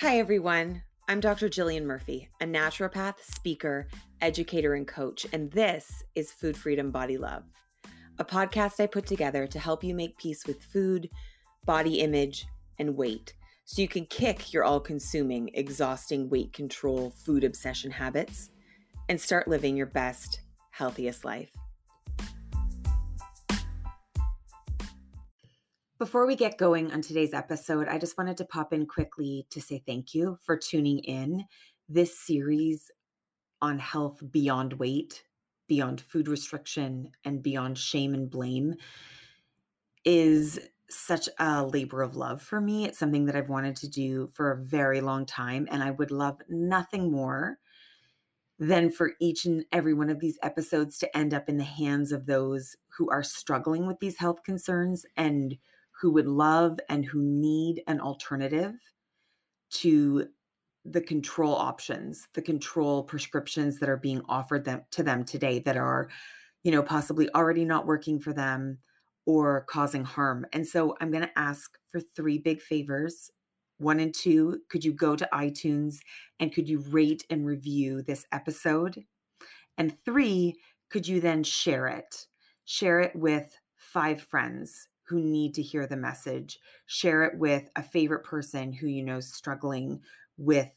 Hi, 0.00 0.18
everyone. 0.20 0.84
I'm 1.08 1.18
Dr. 1.18 1.48
Jillian 1.48 1.82
Murphy, 1.82 2.28
a 2.40 2.44
naturopath, 2.44 3.16
speaker, 3.20 3.88
educator, 4.20 4.74
and 4.74 4.86
coach, 4.86 5.26
and 5.32 5.50
this 5.50 6.04
is 6.14 6.30
Food 6.30 6.56
Freedom 6.56 6.92
Body 6.92 7.18
Love, 7.18 7.42
a 8.16 8.24
podcast 8.24 8.78
I 8.78 8.86
put 8.86 9.06
together 9.06 9.48
to 9.48 9.58
help 9.58 9.82
you 9.82 9.96
make 9.96 10.16
peace 10.16 10.46
with 10.46 10.62
food, 10.62 11.10
body 11.64 11.98
image, 11.98 12.46
and 12.78 12.96
weight 12.96 13.34
so 13.64 13.82
you 13.82 13.88
can 13.88 14.06
kick 14.06 14.52
your 14.52 14.62
all 14.62 14.78
consuming, 14.78 15.50
exhausting 15.54 16.28
weight 16.28 16.52
control, 16.52 17.10
food 17.10 17.42
obsession 17.42 17.90
habits 17.90 18.50
and 19.08 19.20
start 19.20 19.48
living 19.48 19.76
your 19.76 19.86
best, 19.86 20.42
healthiest 20.70 21.24
life. 21.24 21.50
Before 25.98 26.28
we 26.28 26.36
get 26.36 26.58
going 26.58 26.92
on 26.92 27.02
today's 27.02 27.34
episode, 27.34 27.88
I 27.88 27.98
just 27.98 28.16
wanted 28.16 28.36
to 28.36 28.44
pop 28.44 28.72
in 28.72 28.86
quickly 28.86 29.48
to 29.50 29.60
say 29.60 29.82
thank 29.84 30.14
you 30.14 30.38
for 30.44 30.56
tuning 30.56 31.00
in. 31.00 31.44
This 31.88 32.16
series 32.16 32.92
on 33.60 33.80
health 33.80 34.22
beyond 34.30 34.74
weight, 34.74 35.24
beyond 35.66 36.00
food 36.00 36.28
restriction, 36.28 37.10
and 37.24 37.42
beyond 37.42 37.78
shame 37.78 38.14
and 38.14 38.30
blame 38.30 38.76
is 40.04 40.60
such 40.88 41.28
a 41.40 41.66
labor 41.66 42.02
of 42.02 42.14
love 42.14 42.42
for 42.42 42.60
me. 42.60 42.84
It's 42.84 43.00
something 43.00 43.24
that 43.24 43.34
I've 43.34 43.48
wanted 43.48 43.74
to 43.78 43.88
do 43.88 44.28
for 44.34 44.52
a 44.52 44.64
very 44.64 45.00
long 45.00 45.26
time, 45.26 45.66
and 45.68 45.82
I 45.82 45.90
would 45.90 46.12
love 46.12 46.40
nothing 46.48 47.10
more 47.10 47.58
than 48.60 48.92
for 48.92 49.14
each 49.18 49.46
and 49.46 49.64
every 49.72 49.94
one 49.94 50.10
of 50.10 50.20
these 50.20 50.38
episodes 50.44 50.96
to 50.98 51.16
end 51.16 51.34
up 51.34 51.48
in 51.48 51.56
the 51.56 51.64
hands 51.64 52.12
of 52.12 52.26
those 52.26 52.76
who 52.86 53.10
are 53.10 53.24
struggling 53.24 53.88
with 53.88 53.98
these 53.98 54.18
health 54.18 54.44
concerns 54.44 55.04
and 55.16 55.58
who 56.00 56.12
would 56.12 56.26
love 56.26 56.78
and 56.88 57.04
who 57.04 57.20
need 57.22 57.82
an 57.86 58.00
alternative 58.00 58.74
to 59.70 60.26
the 60.84 61.00
control 61.00 61.54
options, 61.54 62.28
the 62.34 62.42
control 62.42 63.02
prescriptions 63.02 63.78
that 63.78 63.88
are 63.88 63.96
being 63.96 64.22
offered 64.28 64.64
them 64.64 64.82
to 64.92 65.02
them 65.02 65.24
today 65.24 65.58
that 65.58 65.76
are, 65.76 66.08
you 66.62 66.70
know, 66.70 66.82
possibly 66.82 67.28
already 67.34 67.64
not 67.64 67.86
working 67.86 68.18
for 68.18 68.32
them 68.32 68.78
or 69.26 69.66
causing 69.68 70.04
harm. 70.04 70.46
And 70.52 70.66
so 70.66 70.96
I'm 71.00 71.10
going 71.10 71.24
to 71.24 71.38
ask 71.38 71.76
for 71.90 72.00
three 72.00 72.38
big 72.38 72.62
favors. 72.62 73.30
One 73.78 74.00
and 74.00 74.14
two, 74.14 74.60
could 74.70 74.84
you 74.84 74.92
go 74.92 75.14
to 75.16 75.28
iTunes 75.32 75.96
and 76.40 76.52
could 76.52 76.68
you 76.68 76.80
rate 76.88 77.24
and 77.28 77.44
review 77.44 78.02
this 78.02 78.24
episode? 78.32 79.04
And 79.76 79.96
three, 80.04 80.54
could 80.90 81.06
you 81.06 81.20
then 81.20 81.42
share 81.42 81.88
it? 81.88 82.26
Share 82.64 83.00
it 83.00 83.14
with 83.14 83.56
five 83.76 84.22
friends 84.22 84.88
who 85.08 85.20
need 85.20 85.54
to 85.54 85.62
hear 85.62 85.86
the 85.86 85.96
message. 85.96 86.58
Share 86.86 87.24
it 87.24 87.38
with 87.38 87.68
a 87.76 87.82
favorite 87.82 88.24
person 88.24 88.72
who 88.72 88.86
you 88.86 89.02
know 89.02 89.18
is 89.18 89.32
struggling 89.32 90.00
with 90.36 90.70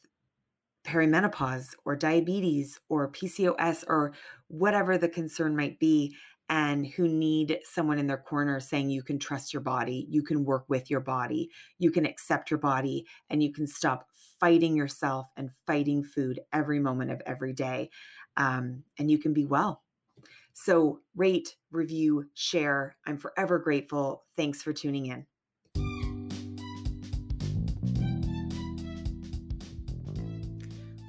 perimenopause 0.85 1.75
or 1.85 1.95
diabetes 1.95 2.79
or 2.89 3.11
PCOS 3.11 3.83
or 3.88 4.13
whatever 4.47 4.97
the 4.97 5.09
concern 5.09 5.55
might 5.55 5.79
be 5.79 6.15
and 6.49 6.88
who 6.88 7.07
need 7.07 7.59
someone 7.63 7.97
in 7.97 8.07
their 8.07 8.17
corner 8.17 8.59
saying 8.59 8.89
you 8.89 9.03
can 9.03 9.17
trust 9.17 9.53
your 9.53 9.61
body, 9.61 10.05
you 10.09 10.21
can 10.21 10.43
work 10.43 10.66
with 10.67 10.89
your 10.89 10.99
body, 10.99 11.49
you 11.79 11.91
can 11.91 12.05
accept 12.05 12.51
your 12.51 12.59
body, 12.59 13.05
and 13.29 13.41
you 13.41 13.53
can 13.53 13.66
stop 13.66 14.07
fighting 14.39 14.75
yourself 14.75 15.27
and 15.38 15.49
fighting 15.66 16.03
food 16.03 16.41
every 16.51 16.79
moment 16.79 17.11
of 17.11 17.21
every 17.25 17.53
day. 17.53 17.89
Um, 18.35 18.83
and 18.97 19.09
you 19.09 19.17
can 19.17 19.33
be 19.33 19.45
well. 19.45 19.81
So, 20.53 20.99
rate, 21.16 21.55
review, 21.71 22.25
share. 22.33 22.95
I'm 23.05 23.17
forever 23.17 23.59
grateful. 23.59 24.23
Thanks 24.35 24.61
for 24.61 24.73
tuning 24.73 25.07
in. 25.07 25.25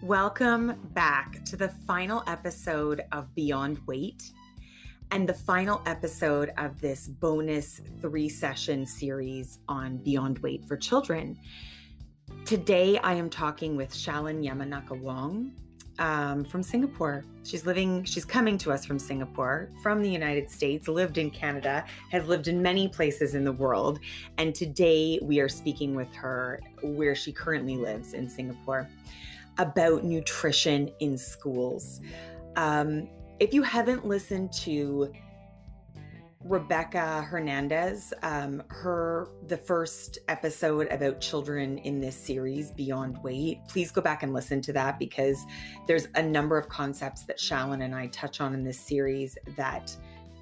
Welcome 0.02 0.74
back 0.94 1.44
to 1.44 1.56
the 1.56 1.68
final 1.86 2.24
episode 2.26 3.02
of 3.12 3.32
Beyond 3.34 3.78
Weight 3.86 4.32
and 5.12 5.28
the 5.28 5.34
final 5.34 5.82
episode 5.86 6.52
of 6.58 6.80
this 6.80 7.06
bonus 7.06 7.80
three 8.00 8.28
session 8.28 8.84
series 8.84 9.58
on 9.68 9.98
Beyond 9.98 10.38
Weight 10.38 10.64
for 10.66 10.76
Children. 10.76 11.38
Today, 12.44 12.98
I 12.98 13.12
am 13.14 13.30
talking 13.30 13.76
with 13.76 13.94
Shalyn 13.94 14.42
Yamanaka 14.44 14.98
Wong 15.00 15.52
um, 16.02 16.44
from 16.44 16.64
Singapore. 16.64 17.24
She's 17.44 17.64
living, 17.64 18.02
she's 18.02 18.24
coming 18.24 18.58
to 18.58 18.72
us 18.72 18.84
from 18.84 18.98
Singapore, 18.98 19.70
from 19.84 20.02
the 20.02 20.10
United 20.10 20.50
States, 20.50 20.88
lived 20.88 21.16
in 21.16 21.30
Canada, 21.30 21.84
has 22.10 22.26
lived 22.26 22.48
in 22.48 22.60
many 22.60 22.88
places 22.88 23.36
in 23.36 23.44
the 23.44 23.52
world. 23.52 24.00
And 24.36 24.52
today 24.52 25.20
we 25.22 25.38
are 25.38 25.48
speaking 25.48 25.94
with 25.94 26.12
her 26.14 26.60
where 26.82 27.14
she 27.14 27.32
currently 27.32 27.76
lives 27.76 28.14
in 28.14 28.28
Singapore 28.28 28.88
about 29.58 30.02
nutrition 30.02 30.90
in 30.98 31.16
schools. 31.16 32.00
Um, 32.56 33.08
if 33.38 33.54
you 33.54 33.62
haven't 33.62 34.04
listened 34.04 34.52
to 34.54 35.12
Rebecca 36.44 37.22
Hernandez, 37.22 38.12
um, 38.22 38.62
her 38.68 39.28
the 39.46 39.56
first 39.56 40.18
episode 40.28 40.88
about 40.90 41.20
children 41.20 41.78
in 41.78 42.00
this 42.00 42.16
series, 42.16 42.72
Beyond 42.72 43.22
Weight. 43.22 43.60
Please 43.68 43.92
go 43.92 44.00
back 44.00 44.22
and 44.22 44.32
listen 44.32 44.60
to 44.62 44.72
that 44.72 44.98
because 44.98 45.44
there's 45.86 46.08
a 46.16 46.22
number 46.22 46.58
of 46.58 46.68
concepts 46.68 47.24
that 47.24 47.38
Shalyn 47.38 47.84
and 47.84 47.94
I 47.94 48.08
touch 48.08 48.40
on 48.40 48.54
in 48.54 48.64
this 48.64 48.80
series 48.80 49.38
that 49.56 49.94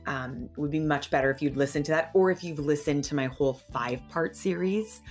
um, 0.07 0.49
would 0.57 0.71
be 0.71 0.81
much 0.81 1.11
better 1.11 1.31
if 1.31 1.43
you'd 1.43 1.57
listen 1.57 1.83
to 1.85 1.93
that, 1.93 2.11
or 2.15 2.31
if 2.31 2.43
you've 2.43 2.59
listened 2.59 3.05
to 3.05 3.15
my 3.15 3.27
whole 3.27 3.53
five 3.53 4.01
part 4.09 4.35
series 4.35 5.03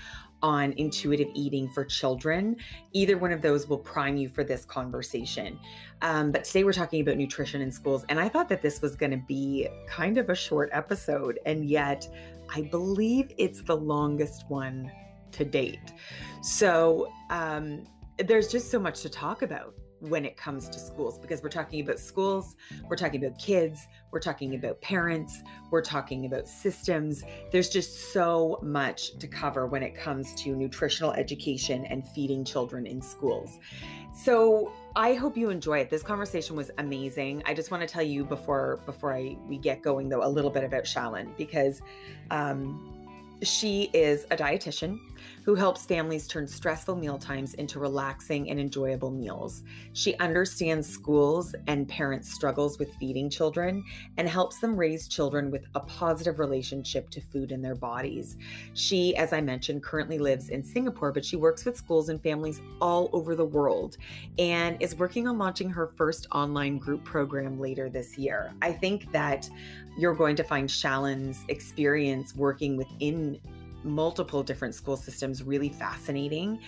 on 0.41 0.73
intuitive 0.73 1.27
eating 1.33 1.69
for 1.69 1.85
children. 1.85 2.55
Either 2.94 3.17
one 3.17 3.31
of 3.31 3.41
those 3.41 3.67
will 3.67 3.77
prime 3.77 4.17
you 4.17 4.29
for 4.29 4.44
this 4.44 4.66
conversation. 4.66 5.59
Um, 6.01 6.31
but 6.31 6.44
today 6.44 6.63
we're 6.63 6.73
talking 6.73 7.01
about 7.01 7.17
nutrition 7.17 7.61
in 7.61 7.72
schools, 7.72 8.05
and 8.09 8.19
I 8.19 8.29
thought 8.29 8.50
that 8.50 8.61
this 8.61 8.81
was 8.81 8.95
going 8.95 9.11
to 9.11 9.23
be 9.27 9.67
kind 9.88 10.17
of 10.17 10.29
a 10.29 10.35
short 10.35 10.69
episode, 10.72 11.39
and 11.45 11.66
yet 11.66 12.07
I 12.53 12.61
believe 12.61 13.31
it's 13.38 13.61
the 13.61 13.75
longest 13.75 14.45
one 14.50 14.91
to 15.31 15.45
date. 15.45 15.94
So 16.41 17.11
um, 17.29 17.83
there's 18.17 18.47
just 18.47 18.71
so 18.71 18.79
much 18.79 19.01
to 19.01 19.09
talk 19.09 19.41
about 19.41 19.75
when 20.01 20.25
it 20.25 20.37
comes 20.37 20.69
to 20.69 20.79
schools 20.79 21.17
because 21.19 21.43
we're 21.43 21.49
talking 21.49 21.81
about 21.81 21.99
schools, 21.99 22.55
we're 22.87 22.95
talking 22.95 23.23
about 23.23 23.37
kids, 23.39 23.87
we're 24.11 24.19
talking 24.19 24.55
about 24.55 24.79
parents, 24.81 25.41
we're 25.71 25.81
talking 25.81 26.25
about 26.25 26.47
systems. 26.47 27.23
There's 27.51 27.69
just 27.69 28.11
so 28.13 28.59
much 28.61 29.17
to 29.19 29.27
cover 29.27 29.67
when 29.67 29.83
it 29.83 29.95
comes 29.95 30.33
to 30.35 30.55
nutritional 30.55 31.11
education 31.13 31.85
and 31.85 32.07
feeding 32.07 32.43
children 32.43 32.85
in 32.85 33.01
schools. 33.01 33.59
So, 34.13 34.71
I 34.95 35.13
hope 35.13 35.38
you 35.38 35.49
enjoy 35.49 35.79
it. 35.79 35.89
This 35.89 36.01
conversation 36.01 36.55
was 36.55 36.71
amazing. 36.79 37.43
I 37.45 37.53
just 37.53 37.69
want 37.69 37.81
to 37.81 37.88
tell 37.88 38.03
you 38.03 38.25
before 38.25 38.79
before 38.85 39.13
I 39.13 39.38
we 39.47 39.57
get 39.57 39.83
going 39.83 40.09
though 40.09 40.25
a 40.25 40.27
little 40.27 40.49
bit 40.49 40.63
about 40.63 40.83
Shalyn 40.83 41.38
because 41.38 41.81
um 42.31 42.99
she 43.43 43.89
is 43.93 44.25
a 44.31 44.35
dietitian 44.35 44.99
who 45.49 45.55
helps 45.55 45.83
families 45.83 46.27
turn 46.27 46.47
stressful 46.47 46.95
meal 46.95 47.17
times 47.17 47.55
into 47.55 47.79
relaxing 47.79 48.51
and 48.51 48.59
enjoyable 48.59 49.09
meals. 49.09 49.63
She 49.93 50.15
understands 50.19 50.87
schools 50.87 51.55
and 51.65 51.87
parents' 51.87 52.31
struggles 52.31 52.77
with 52.77 52.93
feeding 52.97 53.31
children 53.31 53.83
and 54.17 54.29
helps 54.29 54.59
them 54.59 54.77
raise 54.77 55.07
children 55.07 55.49
with 55.49 55.65
a 55.73 55.79
positive 55.79 56.38
relationship 56.38 57.09
to 57.09 57.19
food 57.19 57.51
in 57.51 57.63
their 57.63 57.73
bodies. 57.73 58.38
She, 58.75 59.15
as 59.15 59.33
I 59.33 59.41
mentioned, 59.41 59.81
currently 59.81 60.19
lives 60.19 60.49
in 60.49 60.63
Singapore, 60.63 61.11
but 61.11 61.25
she 61.25 61.35
works 61.35 61.65
with 61.65 61.75
schools 61.75 62.09
and 62.09 62.21
families 62.21 62.61
all 62.79 63.09
over 63.11 63.33
the 63.33 63.43
world 63.43 63.97
and 64.38 64.79
is 64.79 64.93
working 64.97 65.27
on 65.27 65.39
launching 65.39 65.71
her 65.71 65.88
first 65.88 66.27
online 66.31 66.77
group 66.77 67.03
program 67.03 67.59
later 67.59 67.89
this 67.89 68.19
year. 68.19 68.53
I 68.61 68.71
think 68.71 69.11
that 69.13 69.49
you're 69.97 70.13
going 70.13 70.35
to 70.35 70.43
find 70.43 70.69
Shalyn's 70.69 71.44
experience 71.47 72.35
working 72.35 72.77
within 72.77 73.39
multiple 73.83 74.43
different 74.43 74.75
school 74.75 74.97
systems 74.97 75.43
really 75.43 75.69
fascinating. 75.69 76.59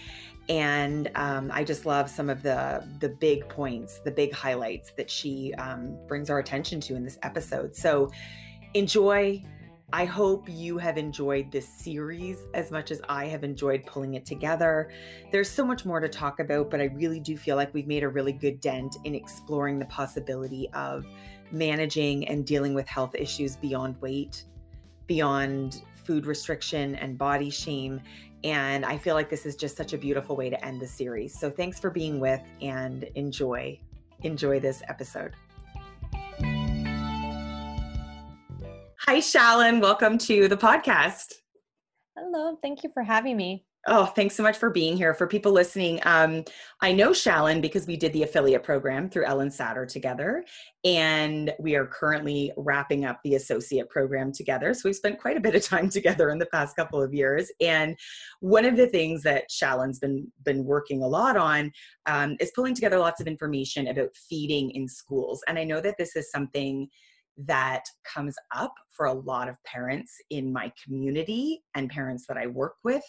And 0.49 1.11
um, 1.15 1.51
i 1.53 1.63
just 1.63 1.85
love 1.85 2.09
some 2.09 2.29
of 2.29 2.41
the 2.41 2.83
the 2.99 3.09
big 3.09 3.47
points 3.47 3.99
the 3.99 4.09
big 4.11 4.33
highlights 4.33 4.91
that 4.97 5.09
she 5.09 5.53
um, 5.53 5.95
brings 6.07 6.31
our 6.31 6.39
attention 6.39 6.81
to 6.81 6.95
in 6.95 7.03
this 7.03 7.17
episode. 7.23 7.75
So 7.75 8.09
enjoy. 8.73 9.43
I 9.93 10.05
hope 10.05 10.47
you 10.47 10.77
have 10.77 10.97
enjoyed 10.97 11.51
this 11.51 11.67
series 11.67 12.37
as 12.53 12.71
much 12.71 12.91
as 12.91 13.01
I 13.09 13.25
have 13.25 13.43
enjoyed 13.43 13.85
pulling 13.85 14.13
it 14.13 14.25
together. 14.25 14.89
There's 15.33 15.49
so 15.49 15.65
much 15.65 15.83
more 15.83 15.99
to 15.99 16.07
talk 16.07 16.39
about, 16.39 16.71
but 16.71 16.79
I 16.79 16.85
really 16.85 17.19
do 17.19 17.35
feel 17.35 17.57
like 17.57 17.73
we've 17.73 17.87
made 17.87 18.03
a 18.03 18.07
really 18.07 18.31
good 18.31 18.61
dent 18.61 18.95
in 19.03 19.13
exploring 19.13 19.79
the 19.79 19.85
possibility 19.87 20.69
of 20.73 21.05
managing 21.51 22.25
and 22.29 22.45
dealing 22.45 22.73
with 22.73 22.87
health 22.87 23.15
issues 23.15 23.57
beyond 23.57 24.01
weight, 24.01 24.45
beyond 25.07 25.81
food 26.05 26.25
restriction 26.25 26.95
and 26.95 27.17
body 27.17 27.49
shame. 27.49 28.01
And 28.43 28.85
I 28.85 28.97
feel 28.97 29.15
like 29.15 29.29
this 29.29 29.45
is 29.45 29.55
just 29.55 29.77
such 29.77 29.93
a 29.93 29.97
beautiful 29.97 30.35
way 30.35 30.49
to 30.49 30.65
end 30.65 30.81
the 30.81 30.87
series. 30.87 31.39
So 31.39 31.49
thanks 31.49 31.79
for 31.79 31.89
being 31.89 32.19
with 32.19 32.41
and 32.61 33.03
enjoy 33.15 33.79
enjoy 34.23 34.59
this 34.59 34.83
episode. 34.87 35.33
Hi 39.05 39.17
Shalyn, 39.17 39.81
welcome 39.81 40.17
to 40.19 40.47
the 40.47 40.57
podcast. 40.57 41.33
Hello, 42.15 42.57
thank 42.61 42.83
you 42.83 42.91
for 42.93 43.03
having 43.03 43.35
me. 43.35 43.65
Oh, 43.87 44.05
thanks 44.05 44.35
so 44.35 44.43
much 44.43 44.57
for 44.57 44.69
being 44.69 44.95
here. 44.95 45.15
For 45.15 45.25
people 45.25 45.51
listening, 45.51 45.99
um, 46.03 46.43
I 46.81 46.91
know 46.91 47.09
Shalyn 47.09 47.61
because 47.63 47.87
we 47.87 47.97
did 47.97 48.13
the 48.13 48.21
affiliate 48.21 48.61
program 48.61 49.09
through 49.09 49.25
Ellen 49.25 49.49
Satter 49.49 49.87
together, 49.87 50.45
and 50.85 51.51
we 51.59 51.75
are 51.75 51.87
currently 51.87 52.51
wrapping 52.57 53.05
up 53.05 53.19
the 53.23 53.33
associate 53.33 53.89
program 53.89 54.31
together. 54.31 54.75
So 54.75 54.81
we've 54.85 54.95
spent 54.95 55.19
quite 55.19 55.35
a 55.35 55.39
bit 55.39 55.55
of 55.55 55.63
time 55.63 55.89
together 55.91 56.29
in 56.29 56.37
the 56.37 56.45
past 56.47 56.75
couple 56.75 57.01
of 57.01 57.11
years. 57.11 57.51
And 57.59 57.97
one 58.39 58.65
of 58.65 58.77
the 58.77 58.87
things 58.87 59.23
that 59.23 59.45
Shalyn's 59.49 59.97
been 59.97 60.31
been 60.43 60.63
working 60.63 61.01
a 61.01 61.07
lot 61.07 61.35
on 61.35 61.71
um, 62.05 62.37
is 62.39 62.51
pulling 62.53 62.75
together 62.75 62.99
lots 62.99 63.19
of 63.19 63.25
information 63.25 63.87
about 63.87 64.15
feeding 64.15 64.69
in 64.71 64.87
schools. 64.87 65.41
And 65.47 65.57
I 65.57 65.63
know 65.63 65.81
that 65.81 65.97
this 65.97 66.15
is 66.15 66.29
something 66.29 66.87
that 67.37 67.83
comes 68.05 68.35
up 68.55 68.73
for 68.89 69.05
a 69.05 69.13
lot 69.13 69.49
of 69.49 69.57
parents 69.65 70.13
in 70.29 70.51
my 70.51 70.71
community 70.83 71.63
and 71.75 71.89
parents 71.89 72.25
that 72.27 72.37
I 72.37 72.47
work 72.47 72.75
with. 72.83 73.03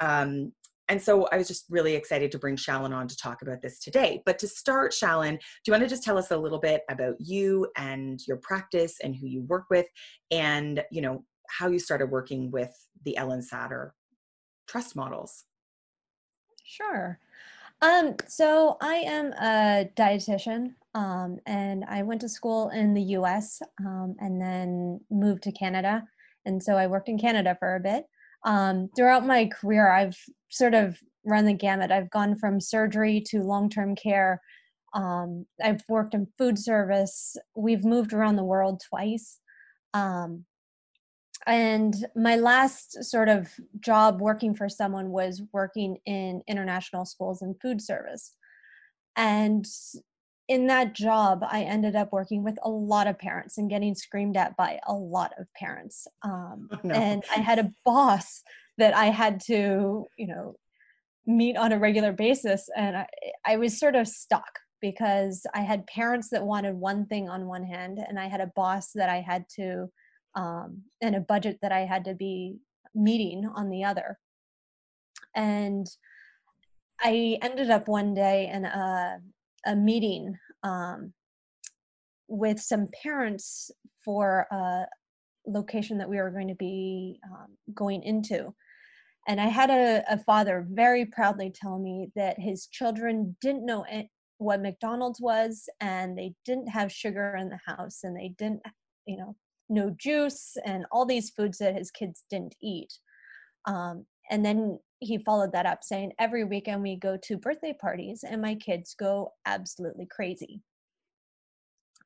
Um, 0.00 0.52
and 0.88 1.00
so 1.00 1.26
I 1.32 1.38
was 1.38 1.48
just 1.48 1.64
really 1.70 1.94
excited 1.94 2.30
to 2.32 2.38
bring 2.38 2.56
Shalyn 2.56 2.94
on 2.94 3.08
to 3.08 3.16
talk 3.16 3.42
about 3.42 3.62
this 3.62 3.78
today. 3.78 4.22
But 4.26 4.38
to 4.40 4.48
start, 4.48 4.92
Shalyn, 4.92 5.38
do 5.38 5.38
you 5.66 5.72
want 5.72 5.82
to 5.82 5.88
just 5.88 6.02
tell 6.02 6.18
us 6.18 6.30
a 6.30 6.36
little 6.36 6.58
bit 6.58 6.82
about 6.90 7.14
you 7.18 7.66
and 7.76 8.20
your 8.26 8.36
practice 8.38 8.96
and 9.02 9.16
who 9.16 9.26
you 9.26 9.42
work 9.42 9.64
with 9.70 9.86
and, 10.30 10.84
you 10.90 11.00
know, 11.00 11.24
how 11.48 11.68
you 11.68 11.78
started 11.78 12.10
working 12.10 12.50
with 12.50 12.70
the 13.04 13.16
Ellen 13.16 13.40
Satter 13.40 13.90
trust 14.68 14.94
models? 14.96 15.44
Sure. 16.64 17.18
Um, 17.80 18.16
so 18.28 18.76
I 18.80 18.96
am 18.96 19.32
a 19.32 19.90
dietitian 19.96 20.74
um, 20.94 21.38
and 21.46 21.84
I 21.88 22.02
went 22.02 22.20
to 22.22 22.28
school 22.28 22.68
in 22.70 22.94
the 22.94 23.02
US 23.16 23.60
um, 23.80 24.14
and 24.18 24.40
then 24.40 25.00
moved 25.10 25.42
to 25.44 25.52
Canada. 25.52 26.04
And 26.44 26.62
so 26.62 26.76
I 26.76 26.86
worked 26.86 27.08
in 27.08 27.18
Canada 27.18 27.56
for 27.58 27.76
a 27.76 27.80
bit. 27.80 28.04
Um, 28.44 28.90
throughout 28.96 29.26
my 29.26 29.46
career, 29.46 29.90
I've 29.90 30.18
sort 30.50 30.74
of 30.74 30.98
run 31.24 31.44
the 31.44 31.54
gamut. 31.54 31.92
I've 31.92 32.10
gone 32.10 32.36
from 32.36 32.60
surgery 32.60 33.22
to 33.28 33.42
long 33.42 33.70
term 33.70 33.94
care. 33.94 34.40
Um, 34.94 35.46
I've 35.62 35.82
worked 35.88 36.14
in 36.14 36.26
food 36.36 36.58
service. 36.58 37.36
We've 37.56 37.84
moved 37.84 38.12
around 38.12 38.36
the 38.36 38.44
world 38.44 38.82
twice. 38.86 39.38
Um, 39.94 40.44
and 41.46 41.94
my 42.14 42.36
last 42.36 43.02
sort 43.02 43.28
of 43.28 43.48
job 43.80 44.20
working 44.20 44.54
for 44.54 44.68
someone 44.68 45.10
was 45.10 45.42
working 45.52 45.98
in 46.06 46.42
international 46.46 47.04
schools 47.04 47.42
and 47.42 47.60
food 47.60 47.80
service. 47.80 48.34
And 49.16 49.66
in 50.48 50.66
that 50.66 50.94
job, 50.94 51.44
I 51.48 51.62
ended 51.62 51.96
up 51.96 52.12
working 52.12 52.42
with 52.42 52.58
a 52.62 52.70
lot 52.70 53.06
of 53.06 53.18
parents 53.18 53.58
and 53.58 53.70
getting 53.70 53.94
screamed 53.94 54.36
at 54.36 54.56
by 54.56 54.80
a 54.86 54.92
lot 54.92 55.32
of 55.38 55.46
parents. 55.54 56.06
Um, 56.22 56.68
oh, 56.72 56.78
no. 56.84 56.94
And 56.94 57.22
I 57.34 57.40
had 57.40 57.58
a 57.58 57.72
boss 57.84 58.42
that 58.78 58.94
I 58.94 59.06
had 59.06 59.40
to, 59.46 60.06
you 60.16 60.26
know, 60.26 60.56
meet 61.26 61.56
on 61.56 61.72
a 61.72 61.78
regular 61.78 62.12
basis. 62.12 62.68
And 62.76 62.96
I, 62.96 63.06
I 63.46 63.56
was 63.56 63.78
sort 63.78 63.94
of 63.94 64.08
stuck 64.08 64.58
because 64.80 65.46
I 65.54 65.60
had 65.60 65.86
parents 65.86 66.30
that 66.30 66.44
wanted 66.44 66.74
one 66.74 67.06
thing 67.06 67.28
on 67.28 67.46
one 67.46 67.64
hand, 67.64 68.00
and 68.06 68.18
I 68.18 68.26
had 68.26 68.40
a 68.40 68.50
boss 68.56 68.90
that 68.96 69.08
I 69.08 69.20
had 69.20 69.44
to, 69.56 69.88
um, 70.34 70.82
and 71.00 71.14
a 71.14 71.20
budget 71.20 71.58
that 71.62 71.70
I 71.70 71.80
had 71.80 72.04
to 72.06 72.14
be 72.14 72.56
meeting 72.92 73.48
on 73.54 73.70
the 73.70 73.84
other. 73.84 74.18
And 75.36 75.86
I 77.00 77.38
ended 77.42 77.70
up 77.70 77.86
one 77.86 78.12
day 78.12 78.50
in 78.52 78.64
a 78.64 79.20
a 79.66 79.74
meeting 79.74 80.36
um, 80.62 81.12
with 82.28 82.60
some 82.60 82.88
parents 83.02 83.70
for 84.04 84.46
a 84.50 84.86
location 85.46 85.98
that 85.98 86.08
we 86.08 86.16
were 86.18 86.30
going 86.30 86.48
to 86.48 86.54
be 86.54 87.20
um, 87.30 87.48
going 87.74 88.02
into. 88.02 88.54
And 89.28 89.40
I 89.40 89.46
had 89.46 89.70
a, 89.70 90.02
a, 90.10 90.18
father 90.18 90.66
very 90.68 91.06
proudly 91.06 91.52
tell 91.54 91.78
me 91.78 92.10
that 92.16 92.40
his 92.40 92.66
children 92.66 93.36
didn't 93.40 93.64
know 93.64 93.84
what 94.38 94.60
McDonald's 94.60 95.20
was, 95.20 95.68
and 95.80 96.18
they 96.18 96.34
didn't 96.44 96.68
have 96.68 96.90
sugar 96.90 97.36
in 97.36 97.48
the 97.48 97.60
house, 97.64 98.00
and 98.02 98.16
they 98.16 98.34
didn't, 98.36 98.62
you 99.06 99.16
know, 99.16 99.36
no 99.68 99.94
juice, 99.96 100.56
and 100.64 100.86
all 100.90 101.06
these 101.06 101.30
foods 101.30 101.58
that 101.58 101.76
his 101.76 101.92
kids 101.92 102.24
didn't 102.30 102.56
eat. 102.60 102.92
Um, 103.66 104.06
and 104.30 104.44
then 104.44 104.78
he 105.02 105.18
followed 105.18 105.52
that 105.52 105.66
up 105.66 105.82
saying 105.82 106.12
every 106.18 106.44
weekend 106.44 106.82
we 106.82 106.96
go 106.96 107.16
to 107.16 107.36
birthday 107.36 107.76
parties 107.78 108.24
and 108.28 108.40
my 108.40 108.54
kids 108.54 108.94
go 108.98 109.32
absolutely 109.46 110.06
crazy. 110.06 110.62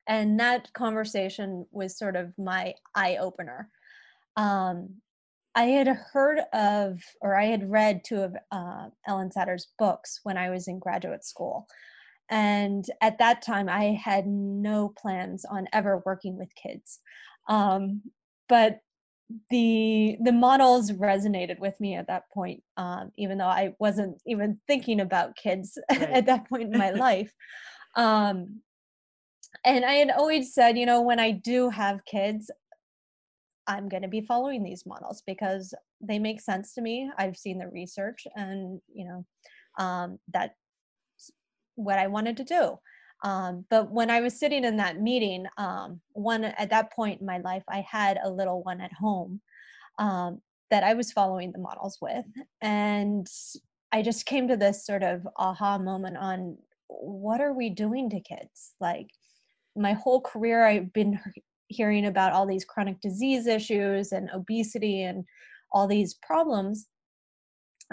And 0.07 0.39
that 0.39 0.71
conversation 0.73 1.65
was 1.71 1.97
sort 1.97 2.15
of 2.15 2.33
my 2.37 2.73
eye 2.95 3.17
opener 3.17 3.69
um, 4.37 4.89
i 5.55 5.63
had 5.63 5.87
heard 5.87 6.39
of 6.53 7.01
or 7.19 7.35
i 7.35 7.45
had 7.45 7.69
read 7.69 8.01
two 8.05 8.21
of 8.21 8.35
uh, 8.51 8.87
ellen 9.07 9.31
satter's 9.31 9.67
books 9.77 10.19
when 10.23 10.37
i 10.37 10.49
was 10.49 10.67
in 10.69 10.79
graduate 10.79 11.25
school. 11.25 11.67
And 12.29 12.85
at 13.01 13.17
that 13.19 13.41
time 13.41 13.67
i 13.67 13.99
had 14.01 14.27
no 14.27 14.93
plans 14.97 15.43
on 15.43 15.67
ever 15.73 16.03
working 16.05 16.37
with 16.37 16.49
kids. 16.55 16.99
Um, 17.49 18.01
but 18.47 18.79
the 19.49 20.17
the 20.23 20.31
models 20.31 20.91
resonated 20.91 21.59
with 21.59 21.77
me 21.79 21.95
at 21.95 22.07
that 22.07 22.29
point 22.33 22.63
um, 22.77 23.11
even 23.17 23.37
though 23.37 23.45
i 23.45 23.73
wasn't 23.79 24.17
even 24.25 24.59
thinking 24.67 25.01
about 25.01 25.35
kids 25.35 25.77
right. 25.91 26.01
at 26.03 26.25
that 26.25 26.47
point 26.47 26.73
in 26.73 26.77
my 26.77 26.91
life. 27.07 27.33
Um, 27.95 28.61
and 29.65 29.83
i 29.83 29.93
had 29.93 30.11
always 30.11 30.53
said 30.53 30.77
you 30.77 30.85
know 30.85 31.01
when 31.01 31.19
i 31.19 31.31
do 31.31 31.69
have 31.69 32.05
kids 32.05 32.51
i'm 33.67 33.89
going 33.89 34.03
to 34.03 34.07
be 34.07 34.21
following 34.21 34.63
these 34.63 34.85
models 34.85 35.23
because 35.27 35.73
they 35.99 36.19
make 36.19 36.39
sense 36.39 36.73
to 36.73 36.81
me. 36.81 37.09
I've 37.17 37.35
seen 37.35 37.57
the 37.57 37.67
research 37.67 38.27
and 38.35 38.79
you 38.93 39.05
know 39.05 39.25
um, 39.83 40.19
that's 40.33 40.53
what 41.75 41.99
i 41.99 42.07
wanted 42.07 42.37
to 42.37 42.43
do 42.43 42.77
um, 43.23 43.65
but 43.69 43.91
when 43.91 44.09
I 44.09 44.21
was 44.21 44.39
sitting 44.39 44.63
in 44.63 44.77
that 44.77 45.01
meeting, 45.01 45.45
um, 45.57 46.01
one 46.13 46.43
at 46.43 46.69
that 46.69 46.91
point 46.93 47.21
in 47.21 47.25
my 47.25 47.39
life, 47.39 47.63
I 47.67 47.85
had 47.89 48.19
a 48.23 48.29
little 48.29 48.63
one 48.63 48.81
at 48.81 48.93
home 48.93 49.41
um, 49.97 50.41
that 50.69 50.83
I 50.83 50.93
was 50.93 51.11
following 51.11 51.51
the 51.51 51.59
models 51.59 51.97
with. 52.01 52.25
And 52.61 53.27
I 53.91 54.01
just 54.01 54.25
came 54.25 54.47
to 54.49 54.57
this 54.57 54.85
sort 54.85 55.03
of 55.03 55.27
aha 55.37 55.77
moment 55.77 56.17
on 56.17 56.57
what 56.87 57.41
are 57.41 57.53
we 57.53 57.69
doing 57.69 58.09
to 58.11 58.19
kids? 58.19 58.73
Like 58.79 59.07
my 59.75 59.93
whole 59.93 60.21
career, 60.21 60.65
I've 60.65 60.93
been 60.93 61.19
hearing 61.67 62.05
about 62.05 62.33
all 62.33 62.45
these 62.45 62.65
chronic 62.65 63.01
disease 63.01 63.47
issues 63.47 64.11
and 64.11 64.29
obesity 64.33 65.03
and 65.03 65.25
all 65.71 65.87
these 65.87 66.13
problems. 66.13 66.87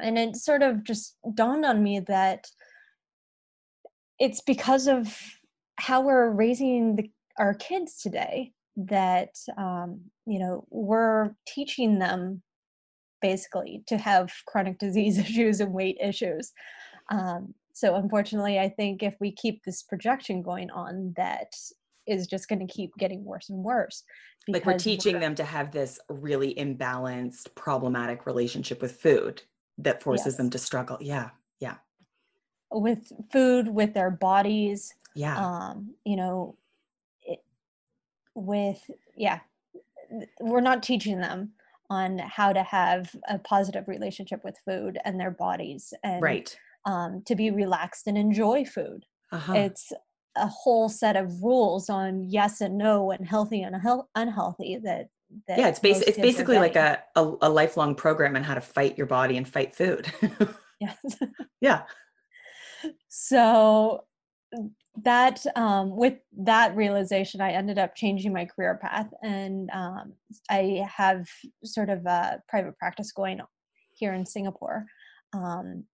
And 0.00 0.18
it 0.18 0.36
sort 0.36 0.62
of 0.62 0.84
just 0.84 1.16
dawned 1.34 1.64
on 1.64 1.82
me 1.82 2.00
that 2.00 2.46
it's 4.18 4.40
because 4.40 4.86
of 4.86 5.16
how 5.76 6.00
we're 6.00 6.30
raising 6.30 6.96
the, 6.96 7.10
our 7.38 7.54
kids 7.54 7.96
today 8.00 8.52
that 8.76 9.34
um, 9.56 10.00
you 10.26 10.38
know 10.38 10.64
we're 10.70 11.30
teaching 11.46 11.98
them 11.98 12.42
basically 13.22 13.82
to 13.86 13.96
have 13.96 14.32
chronic 14.46 14.78
disease 14.78 15.18
issues 15.26 15.60
and 15.60 15.72
weight 15.72 15.96
issues. 16.00 16.52
Um, 17.10 17.54
so 17.74 17.96
unfortunately 17.96 18.58
i 18.58 18.68
think 18.68 19.02
if 19.02 19.14
we 19.20 19.30
keep 19.32 19.62
this 19.64 19.82
projection 19.82 20.42
going 20.42 20.70
on 20.70 21.12
that 21.16 21.52
is 22.06 22.26
just 22.26 22.48
going 22.48 22.66
to 22.66 22.72
keep 22.72 22.90
getting 22.98 23.24
worse 23.24 23.50
and 23.50 23.62
worse 23.62 24.04
like 24.48 24.64
we're 24.64 24.78
teaching 24.78 25.14
we're, 25.14 25.20
them 25.20 25.34
to 25.34 25.44
have 25.44 25.70
this 25.70 25.98
really 26.08 26.54
imbalanced 26.54 27.54
problematic 27.54 28.26
relationship 28.26 28.80
with 28.80 28.92
food 28.92 29.42
that 29.78 30.02
forces 30.02 30.26
yes. 30.26 30.36
them 30.36 30.50
to 30.50 30.58
struggle. 30.58 30.96
Yeah 31.00 31.30
yeah 31.60 31.76
with 32.80 33.12
food 33.30 33.68
with 33.68 33.94
their 33.94 34.10
bodies 34.10 34.94
yeah. 35.14 35.68
um 35.68 35.94
you 36.04 36.16
know 36.16 36.56
it, 37.22 37.40
with 38.34 38.82
yeah 39.16 39.40
we're 40.40 40.60
not 40.60 40.82
teaching 40.82 41.20
them 41.20 41.52
on 41.90 42.18
how 42.18 42.52
to 42.52 42.62
have 42.62 43.14
a 43.28 43.38
positive 43.38 43.86
relationship 43.88 44.42
with 44.44 44.58
food 44.64 44.98
and 45.04 45.20
their 45.20 45.30
bodies 45.30 45.92
and 46.02 46.22
right. 46.22 46.56
um, 46.86 47.22
to 47.26 47.34
be 47.34 47.50
relaxed 47.50 48.06
and 48.06 48.16
enjoy 48.16 48.64
food. 48.64 49.04
Uh-huh. 49.32 49.54
it's 49.54 49.92
a 50.36 50.46
whole 50.46 50.88
set 50.88 51.16
of 51.16 51.42
rules 51.42 51.90
on 51.90 52.22
yes 52.22 52.60
and 52.60 52.78
no 52.78 53.10
and 53.10 53.26
healthy 53.26 53.62
and 53.62 53.74
unhealthy 54.14 54.78
that, 54.84 55.08
that 55.48 55.58
yeah 55.58 55.68
it's, 55.68 55.80
it's 55.82 56.18
basically 56.18 56.56
like 56.56 56.76
a, 56.76 57.02
a, 57.16 57.32
a 57.42 57.48
lifelong 57.48 57.96
program 57.96 58.36
on 58.36 58.44
how 58.44 58.54
to 58.54 58.60
fight 58.60 58.96
your 58.96 59.08
body 59.08 59.36
and 59.36 59.48
fight 59.48 59.74
food. 59.74 60.12
Yes. 60.80 60.98
Yeah 61.60 61.82
so 63.08 64.04
that 65.02 65.44
um, 65.56 65.96
with 65.96 66.14
that 66.38 66.74
realization 66.76 67.40
i 67.40 67.50
ended 67.50 67.78
up 67.78 67.96
changing 67.96 68.32
my 68.32 68.44
career 68.44 68.78
path 68.80 69.08
and 69.22 69.68
um, 69.72 70.12
i 70.50 70.84
have 70.96 71.26
sort 71.64 71.90
of 71.90 72.04
a 72.06 72.40
private 72.48 72.78
practice 72.78 73.12
going 73.12 73.40
here 73.92 74.14
in 74.14 74.24
singapore 74.24 74.86
um, 75.32 75.84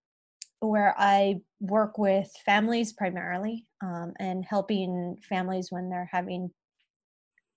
where 0.60 0.94
i 0.98 1.40
work 1.60 1.96
with 1.96 2.30
families 2.44 2.92
primarily 2.92 3.66
um, 3.82 4.12
and 4.18 4.44
helping 4.44 5.16
families 5.28 5.68
when 5.70 5.88
they're 5.88 6.10
having 6.12 6.50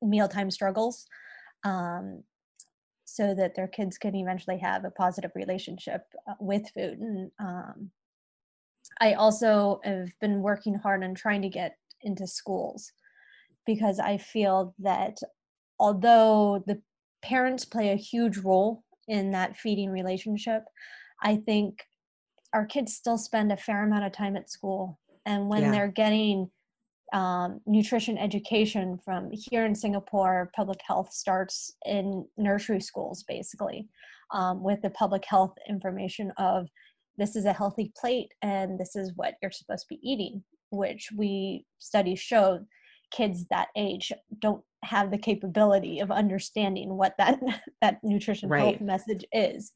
mealtime 0.02 0.52
struggles 0.52 1.06
um, 1.66 2.24
so 3.06 3.34
that 3.36 3.56
their 3.56 3.68
kids 3.68 3.98
can 3.98 4.16
eventually 4.16 4.58
have 4.58 4.86
a 4.86 4.92
positive 4.92 5.32
relationship 5.36 6.02
uh, 6.28 6.34
with 6.40 6.64
food 6.74 7.00
and 7.00 7.32
um, 7.40 7.92
i 9.02 9.14
also 9.14 9.80
have 9.84 10.10
been 10.22 10.42
working 10.42 10.76
hard 10.76 11.04
on 11.04 11.14
trying 11.14 11.42
to 11.42 11.50
get 11.50 11.78
into 12.02 12.28
schools 12.28 12.92
because 13.66 14.00
i 14.00 14.18
feel 14.18 14.74
that 14.80 15.18
although 15.80 16.64
the 16.68 16.82
parents 17.22 17.66
play 17.66 17.92
a 17.92 17.96
huge 17.96 18.38
role 18.38 18.84
in 19.08 19.32
that 19.32 19.58
feeding 19.58 19.90
relationship 19.90 20.64
i 21.22 21.36
think 21.36 21.80
our 22.54 22.66
kids 22.66 22.94
still 22.94 23.18
spend 23.18 23.52
a 23.52 23.58
fair 23.58 23.84
amount 23.84 24.06
of 24.06 24.12
time 24.12 24.36
at 24.36 24.50
school 24.50 25.00
and 25.26 25.48
when 25.48 25.64
yeah. 25.64 25.72
they're 25.72 25.88
getting 25.88 26.50
um, 27.14 27.62
nutrition 27.68 28.18
education 28.18 28.98
from 29.06 29.30
here 29.32 29.66
in 29.66 29.76
Singapore, 29.76 30.50
public 30.56 30.80
health 30.86 31.14
starts 31.14 31.76
in 31.86 32.26
nursery 32.38 32.82
schools 32.82 33.24
basically 33.24 33.88
um, 34.32 34.64
with 34.64 34.82
the 34.82 34.90
public 34.90 35.24
health 35.24 35.54
information 35.70 36.34
of 36.38 36.68
this 37.18 37.36
is 37.36 37.46
a 37.46 37.54
healthy 37.54 37.92
plate 38.00 38.32
and 38.42 38.80
this 38.80 38.96
is 38.96 39.12
what 39.16 39.36
you're 39.42 39.52
supposed 39.52 39.88
to 39.88 39.96
be 39.96 40.00
eating, 40.10 40.44
which 40.72 41.10
we 41.16 41.66
studies 41.80 42.20
show 42.20 42.60
kids 43.12 43.46
that 43.50 43.68
age 43.76 44.12
don't 44.40 44.64
have 44.84 45.12
the 45.12 45.18
capability 45.18 46.00
of 46.00 46.12
understanding 46.12 46.98
what 46.98 47.14
that 47.18 47.40
that 47.82 48.00
nutrition 48.04 48.50
right. 48.50 48.64
health 48.64 48.82
message 48.82 49.24
is 49.32 49.72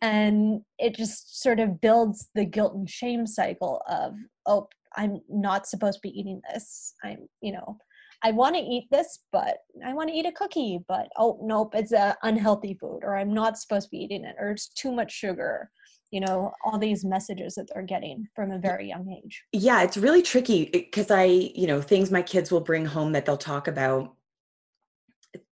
and 0.00 0.62
it 0.78 0.96
just 0.96 1.42
sort 1.42 1.60
of 1.60 1.80
builds 1.82 2.28
the 2.34 2.44
guilt 2.44 2.74
and 2.74 2.88
shame 2.88 3.26
cycle 3.26 3.82
of 3.88 4.14
oh 4.46 4.66
I'm 4.96 5.20
not 5.28 5.66
supposed 5.66 5.98
to 5.98 6.08
be 6.08 6.18
eating 6.18 6.40
this. 6.52 6.94
I'm, 7.02 7.28
you 7.40 7.52
know, 7.52 7.78
I 8.24 8.30
want 8.30 8.54
to 8.54 8.62
eat 8.62 8.88
this, 8.90 9.20
but 9.32 9.58
I 9.84 9.94
want 9.94 10.08
to 10.08 10.14
eat 10.14 10.26
a 10.26 10.32
cookie, 10.32 10.80
but 10.86 11.08
oh 11.18 11.38
nope, 11.42 11.74
it's 11.74 11.92
a 11.92 12.16
unhealthy 12.22 12.74
food, 12.74 13.00
or 13.02 13.16
I'm 13.16 13.34
not 13.34 13.58
supposed 13.58 13.88
to 13.88 13.90
be 13.90 13.98
eating 14.04 14.24
it, 14.24 14.36
or 14.38 14.50
it's 14.50 14.68
too 14.68 14.92
much 14.92 15.12
sugar. 15.12 15.70
You 16.12 16.20
know, 16.20 16.52
all 16.64 16.78
these 16.78 17.04
messages 17.04 17.56
that 17.56 17.68
they're 17.72 17.82
getting 17.82 18.28
from 18.36 18.52
a 18.52 18.58
very 18.58 18.86
young 18.86 19.10
age. 19.10 19.42
Yeah, 19.50 19.82
it's 19.82 19.96
really 19.96 20.22
tricky 20.22 20.68
eh, 20.68 20.80
because 20.84 21.10
I, 21.10 21.24
you 21.24 21.66
know, 21.66 21.82
things 21.82 22.12
my 22.12 22.22
kids 22.22 22.52
will 22.52 22.60
bring 22.60 22.86
home 22.86 23.12
that 23.12 23.26
they'll 23.26 23.36
talk 23.36 23.66
about 23.66 24.14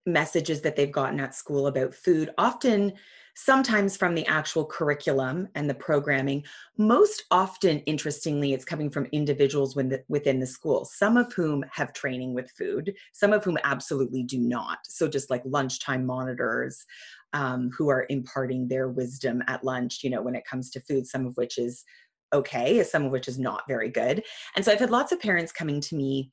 messages 0.06 0.60
that 0.60 0.76
they've 0.76 0.92
gotten 0.92 1.18
at 1.18 1.34
school 1.34 1.66
about 1.66 1.94
food. 1.94 2.30
Often 2.38 2.92
sometimes 3.34 3.96
from 3.96 4.14
the 4.14 4.26
actual 4.26 4.66
curriculum 4.66 5.48
and 5.54 5.68
the 5.68 5.74
programming. 5.74 6.44
Most 6.76 7.24
often, 7.30 7.78
interestingly, 7.80 8.52
it's 8.52 8.64
coming 8.64 8.90
from 8.90 9.06
individuals 9.12 9.76
within 9.76 10.40
the 10.40 10.46
school, 10.46 10.84
some 10.84 11.16
of 11.16 11.32
whom 11.32 11.64
have 11.72 11.92
training 11.92 12.34
with 12.34 12.50
food, 12.50 12.94
some 13.12 13.32
of 13.32 13.44
whom 13.44 13.56
absolutely 13.64 14.22
do 14.22 14.38
not. 14.38 14.78
So, 14.84 15.08
just 15.08 15.30
like 15.30 15.42
lunchtime 15.44 16.04
monitors 16.04 16.84
um, 17.32 17.70
who 17.76 17.88
are 17.88 18.06
imparting 18.08 18.68
their 18.68 18.88
wisdom 18.88 19.42
at 19.46 19.64
lunch, 19.64 20.00
you 20.02 20.10
know, 20.10 20.22
when 20.22 20.34
it 20.34 20.44
comes 20.44 20.70
to 20.70 20.80
food, 20.80 21.06
some 21.06 21.26
of 21.26 21.36
which 21.36 21.58
is 21.58 21.84
okay, 22.32 22.82
some 22.84 23.04
of 23.04 23.10
which 23.10 23.28
is 23.28 23.38
not 23.38 23.62
very 23.66 23.88
good. 23.88 24.22
And 24.54 24.64
so, 24.64 24.72
I've 24.72 24.78
had 24.78 24.90
lots 24.90 25.12
of 25.12 25.20
parents 25.20 25.52
coming 25.52 25.80
to 25.82 25.96
me. 25.96 26.30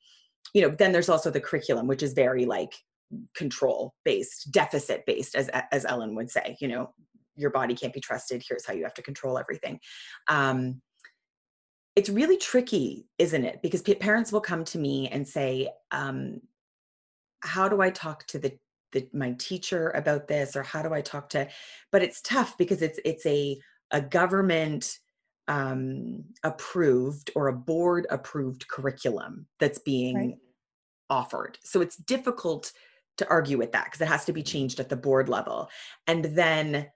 You 0.54 0.62
know, 0.62 0.70
then 0.70 0.92
there's 0.92 1.10
also 1.10 1.30
the 1.30 1.42
curriculum, 1.42 1.88
which 1.88 2.04
is 2.04 2.14
very 2.14 2.46
like 2.46 2.74
control 3.36 3.94
based 4.04 4.52
deficit 4.52 5.06
based 5.06 5.36
as 5.36 5.50
as 5.72 5.86
ellen 5.86 6.16
would 6.16 6.30
say 6.30 6.58
you 6.60 6.68
know 6.68 6.94
your 7.36 7.50
body 7.50 7.76
can't 7.76 7.94
be 7.94 8.02
trusted 8.02 8.44
here's 8.48 8.66
how 8.66 8.74
you 8.74 8.84
have 8.84 8.94
to 8.94 9.02
control 9.02 9.38
everything 9.38 9.80
um, 10.30 10.82
it's 11.96 12.10
really 12.10 12.38
tricky 12.38 13.08
isn't 13.18 13.46
it 13.46 13.62
because 13.62 13.82
parents 13.82 14.32
will 14.32 14.42
come 14.42 14.64
to 14.64 14.78
me 14.78 15.08
and 15.10 15.28
say 15.28 15.70
um, 15.92 16.42
how 17.42 17.70
do 17.70 17.82
i 17.82 17.90
talk 17.90 18.26
to 18.28 18.40
the, 18.40 18.52
the 19.00 19.18
my 19.18 19.32
teacher 19.34 19.90
about 19.92 20.28
this 20.28 20.56
or 20.56 20.64
how 20.64 20.82
do 20.82 20.94
i 20.94 21.02
talk 21.02 21.30
to 21.30 21.48
but 21.92 22.02
it's 22.02 22.22
tough 22.22 22.58
because 22.58 22.82
it's 22.82 23.00
it's 23.06 23.26
a 23.26 23.60
a 23.92 24.02
government 24.02 24.98
um, 25.50 26.26
approved 26.44 27.32
or 27.34 27.48
a 27.48 27.54
board 27.54 28.06
approved 28.10 28.68
curriculum 28.68 29.48
that's 29.60 29.80
being 29.80 30.16
right. 30.16 30.38
offered 31.10 31.58
so 31.64 31.80
it's 31.80 31.96
difficult 31.96 32.74
to 33.18 33.30
argue 33.30 33.58
with 33.58 33.72
that 33.72 33.86
because 33.86 34.02
it 34.02 34.08
has 34.08 34.26
to 34.26 34.34
be 34.34 34.44
changed 34.44 34.80
at 34.80 34.90
the 34.90 34.96
board 34.96 35.28
level. 35.28 35.70
And 36.06 36.24
then 36.24 36.88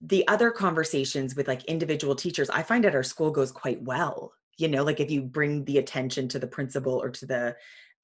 the 0.00 0.26
other 0.28 0.50
conversations 0.50 1.34
with 1.34 1.48
like 1.48 1.64
individual 1.64 2.14
teachers, 2.14 2.50
I 2.50 2.62
find 2.62 2.86
at 2.86 2.94
our 2.94 3.02
school 3.02 3.30
goes 3.30 3.50
quite 3.50 3.82
well. 3.82 4.32
You 4.58 4.68
know, 4.68 4.84
like 4.84 5.00
if 5.00 5.10
you 5.10 5.22
bring 5.22 5.64
the 5.64 5.78
attention 5.78 6.28
to 6.28 6.38
the 6.38 6.46
principal 6.46 7.02
or 7.02 7.10
to 7.10 7.26
the, 7.26 7.56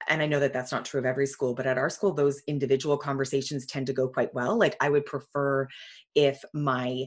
and 0.08 0.22
I 0.22 0.26
know 0.26 0.40
that 0.40 0.52
that's 0.52 0.72
not 0.72 0.84
true 0.84 1.00
of 1.00 1.06
every 1.06 1.26
school, 1.26 1.54
but 1.54 1.66
at 1.66 1.78
our 1.78 1.90
school, 1.90 2.12
those 2.12 2.42
individual 2.46 2.96
conversations 2.96 3.66
tend 3.66 3.86
to 3.86 3.92
go 3.92 4.08
quite 4.08 4.34
well. 4.34 4.58
Like 4.58 4.76
I 4.80 4.88
would 4.88 5.06
prefer 5.06 5.68
if 6.14 6.42
my 6.52 7.06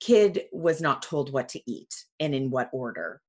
kid 0.00 0.42
was 0.52 0.80
not 0.80 1.02
told 1.02 1.32
what 1.32 1.48
to 1.50 1.70
eat 1.70 1.94
and 2.20 2.34
in 2.34 2.50
what 2.50 2.70
order. 2.72 3.20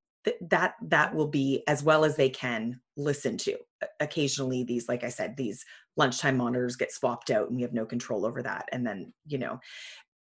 That 0.42 0.74
that 0.82 1.14
will 1.14 1.28
be 1.28 1.64
as 1.68 1.84
well 1.84 2.04
as 2.04 2.16
they 2.16 2.30
can 2.30 2.82
listen 2.98 3.38
to. 3.40 3.58
Occasionally 4.00 4.64
these 4.64 4.90
like 4.90 5.04
i 5.04 5.10
said 5.10 5.38
these 5.38 5.64
lunchtime 5.98 6.38
monitors 6.38 6.76
get 6.76 6.92
swapped 6.92 7.30
out 7.30 7.48
and 7.48 7.56
we 7.56 7.62
have 7.62 7.74
no 7.74 7.86
control 7.86 8.26
over 8.26 8.42
that. 8.42 8.68
And 8.72 8.86
then 8.86 9.14
you 9.28 9.38
know 9.38 9.60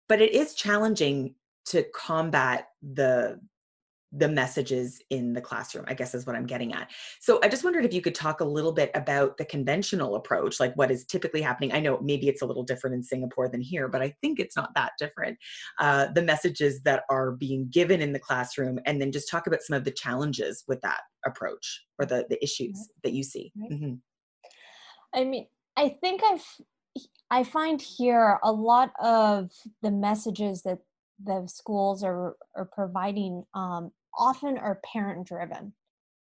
but 0.07 0.21
it 0.21 0.33
is 0.33 0.53
challenging 0.53 1.35
to 1.65 1.83
combat 1.95 2.67
the 2.83 3.39
the 4.17 4.27
messages 4.27 5.01
in 5.09 5.33
the 5.33 5.41
classroom 5.41 5.85
i 5.87 5.93
guess 5.93 6.15
is 6.15 6.25
what 6.25 6.35
i'm 6.35 6.45
getting 6.45 6.73
at. 6.73 6.89
So 7.19 7.39
i 7.43 7.47
just 7.47 7.63
wondered 7.63 7.85
if 7.85 7.93
you 7.93 8.01
could 8.01 8.15
talk 8.15 8.39
a 8.39 8.45
little 8.45 8.71
bit 8.71 8.91
about 8.95 9.37
the 9.37 9.45
conventional 9.45 10.15
approach 10.15 10.59
like 10.59 10.73
what 10.75 10.91
is 10.91 11.05
typically 11.05 11.41
happening. 11.41 11.73
I 11.73 11.79
know 11.79 11.99
maybe 12.01 12.27
it's 12.27 12.41
a 12.41 12.45
little 12.45 12.63
different 12.63 12.95
in 12.95 13.03
singapore 13.03 13.49
than 13.49 13.61
here 13.61 13.87
but 13.87 14.01
i 14.01 14.13
think 14.21 14.39
it's 14.39 14.55
not 14.55 14.73
that 14.75 14.93
different. 14.99 15.37
Uh, 15.79 16.07
the 16.13 16.21
messages 16.21 16.81
that 16.83 17.03
are 17.09 17.31
being 17.31 17.67
given 17.69 18.01
in 18.01 18.13
the 18.13 18.19
classroom 18.19 18.79
and 18.85 19.01
then 19.01 19.11
just 19.11 19.29
talk 19.29 19.47
about 19.47 19.61
some 19.61 19.75
of 19.75 19.83
the 19.83 19.91
challenges 19.91 20.63
with 20.67 20.81
that 20.81 21.01
approach 21.25 21.83
or 21.99 22.05
the 22.05 22.25
the 22.29 22.41
issues 22.43 22.89
that 23.03 23.13
you 23.13 23.23
see. 23.23 23.51
Right. 23.55 23.71
mm-hmm. 23.71 23.93
i 25.13 25.23
mean 25.23 25.47
i 25.75 25.89
think 25.89 26.21
i've 26.23 26.45
i 27.29 27.43
find 27.43 27.81
here 27.81 28.39
a 28.43 28.51
lot 28.51 28.91
of 29.01 29.51
the 29.81 29.91
messages 29.91 30.61
that 30.63 30.79
the 31.23 31.47
schools 31.47 32.03
are 32.03 32.35
are 32.55 32.69
providing 32.73 33.43
um, 33.53 33.91
often 34.17 34.57
are 34.57 34.81
parent 34.93 35.27
driven. 35.27 35.73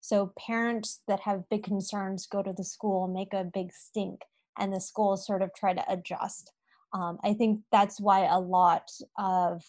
So 0.01 0.33
parents 0.39 1.01
that 1.09 1.21
have 1.21 1.49
big 1.51 1.65
concerns 1.65 2.27
go 2.27 2.43
to 2.43 2.53
the 2.53 2.65
school, 2.65 3.09
make 3.09 3.35
a 3.35 3.45
big 3.45 3.73
stink, 3.73 4.23
and 4.59 4.73
the 4.73 4.81
schools 4.81 5.27
sort 5.27 5.43
of 5.43 5.51
try 5.55 5.75
to 5.75 5.93
adjust. 5.93 6.53
Um, 6.93 7.19
I 7.23 7.35
think 7.35 7.61
that's 7.71 8.01
why 8.01 8.25
a 8.25 8.39
lot 8.39 8.91
of 9.19 9.63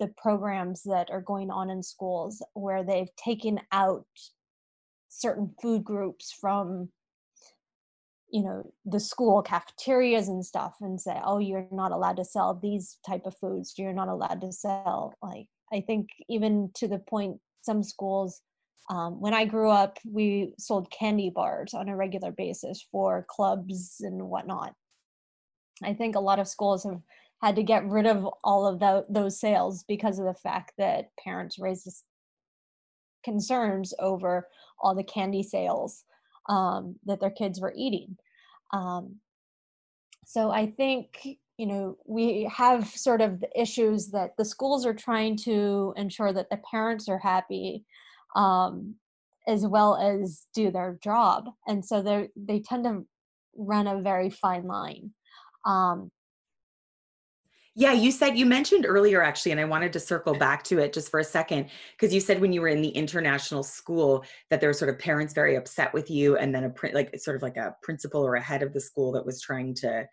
the 0.00 0.08
programs 0.16 0.82
that 0.82 1.10
are 1.10 1.20
going 1.20 1.50
on 1.50 1.70
in 1.70 1.82
schools 1.82 2.42
where 2.54 2.82
they've 2.82 3.14
taken 3.16 3.60
out 3.72 4.06
certain 5.08 5.54
food 5.62 5.84
groups 5.84 6.32
from 6.32 6.90
you 8.28 8.42
know 8.42 8.70
the 8.84 8.98
school 8.98 9.40
cafeterias 9.40 10.28
and 10.28 10.44
stuff 10.44 10.74
and 10.80 11.00
say 11.00 11.16
oh 11.24 11.38
you're 11.38 11.68
not 11.70 11.92
allowed 11.92 12.16
to 12.16 12.24
sell 12.24 12.58
these 12.60 12.98
type 13.06 13.22
of 13.24 13.36
foods 13.36 13.74
you're 13.78 13.92
not 13.92 14.08
allowed 14.08 14.40
to 14.40 14.52
sell 14.52 15.14
like 15.22 15.46
i 15.72 15.80
think 15.80 16.08
even 16.28 16.68
to 16.74 16.88
the 16.88 16.98
point 16.98 17.40
some 17.66 17.82
schools 17.82 18.40
um, 18.88 19.20
when 19.20 19.34
i 19.34 19.44
grew 19.44 19.68
up 19.68 19.98
we 20.10 20.54
sold 20.58 20.90
candy 20.90 21.28
bars 21.28 21.74
on 21.74 21.88
a 21.88 21.96
regular 21.96 22.30
basis 22.30 22.86
for 22.90 23.26
clubs 23.28 24.00
and 24.00 24.22
whatnot. 24.28 24.72
I 25.82 25.92
think 25.92 26.16
a 26.16 26.20
lot 26.20 26.38
of 26.38 26.48
schools 26.48 26.84
have 26.84 27.02
had 27.42 27.56
to 27.56 27.62
get 27.62 27.84
rid 27.84 28.06
of 28.06 28.26
all 28.42 28.66
of 28.66 28.80
the, 28.80 29.04
those 29.10 29.38
sales 29.38 29.84
because 29.86 30.18
of 30.18 30.24
the 30.24 30.34
fact 30.34 30.72
that 30.78 31.10
parents 31.22 31.58
raised 31.58 32.02
concerns 33.22 33.92
over 33.98 34.48
all 34.80 34.94
the 34.94 35.04
candy 35.04 35.42
sales 35.42 36.04
um, 36.48 36.96
that 37.04 37.20
their 37.20 37.30
kids 37.30 37.60
were 37.60 37.74
eating. 37.76 38.16
Um, 38.72 39.16
so 40.26 40.50
i 40.50 40.66
think 40.66 41.38
you 41.58 41.66
know 41.66 41.96
we 42.06 42.50
have 42.54 42.88
sort 42.88 43.20
of 43.20 43.40
the 43.40 43.60
issues 43.60 44.08
that 44.08 44.32
the 44.36 44.44
schools 44.44 44.84
are 44.84 44.94
trying 44.94 45.36
to 45.36 45.94
ensure 45.96 46.32
that 46.32 46.50
the 46.50 46.60
parents 46.70 47.08
are 47.08 47.18
happy 47.18 47.84
um, 48.34 48.94
as 49.48 49.66
well 49.66 49.96
as 49.96 50.46
do 50.54 50.70
their 50.70 50.98
job. 51.02 51.44
And 51.66 51.84
so 51.84 52.02
they 52.02 52.28
they 52.36 52.60
tend 52.60 52.84
to 52.84 53.06
run 53.56 53.86
a 53.86 54.02
very 54.02 54.28
fine 54.30 54.66
line 54.66 55.12
um, 55.66 56.10
yeah, 57.78 57.92
you 57.92 58.10
said 58.10 58.38
you 58.38 58.46
mentioned 58.46 58.86
earlier 58.88 59.22
actually, 59.22 59.52
and 59.52 59.60
I 59.60 59.66
wanted 59.66 59.92
to 59.92 60.00
circle 60.00 60.34
back 60.34 60.64
to 60.64 60.78
it 60.78 60.94
just 60.94 61.10
for 61.10 61.20
a 61.20 61.24
second 61.24 61.68
because 61.92 62.14
you 62.14 62.20
said 62.20 62.40
when 62.40 62.50
you 62.50 62.62
were 62.62 62.68
in 62.68 62.80
the 62.80 62.88
international 62.88 63.62
school 63.62 64.24
that 64.48 64.60
there 64.60 64.70
were 64.70 64.74
sort 64.74 64.88
of 64.88 64.98
parents 64.98 65.34
very 65.34 65.56
upset 65.56 65.92
with 65.92 66.10
you, 66.10 66.38
and 66.38 66.54
then 66.54 66.64
a 66.64 66.72
like 66.94 67.18
sort 67.18 67.36
of 67.36 67.42
like 67.42 67.58
a 67.58 67.76
principal 67.82 68.24
or 68.24 68.36
a 68.36 68.40
head 68.40 68.62
of 68.62 68.72
the 68.72 68.80
school 68.80 69.12
that 69.12 69.26
was 69.26 69.42
trying 69.42 69.74
to 69.74 70.06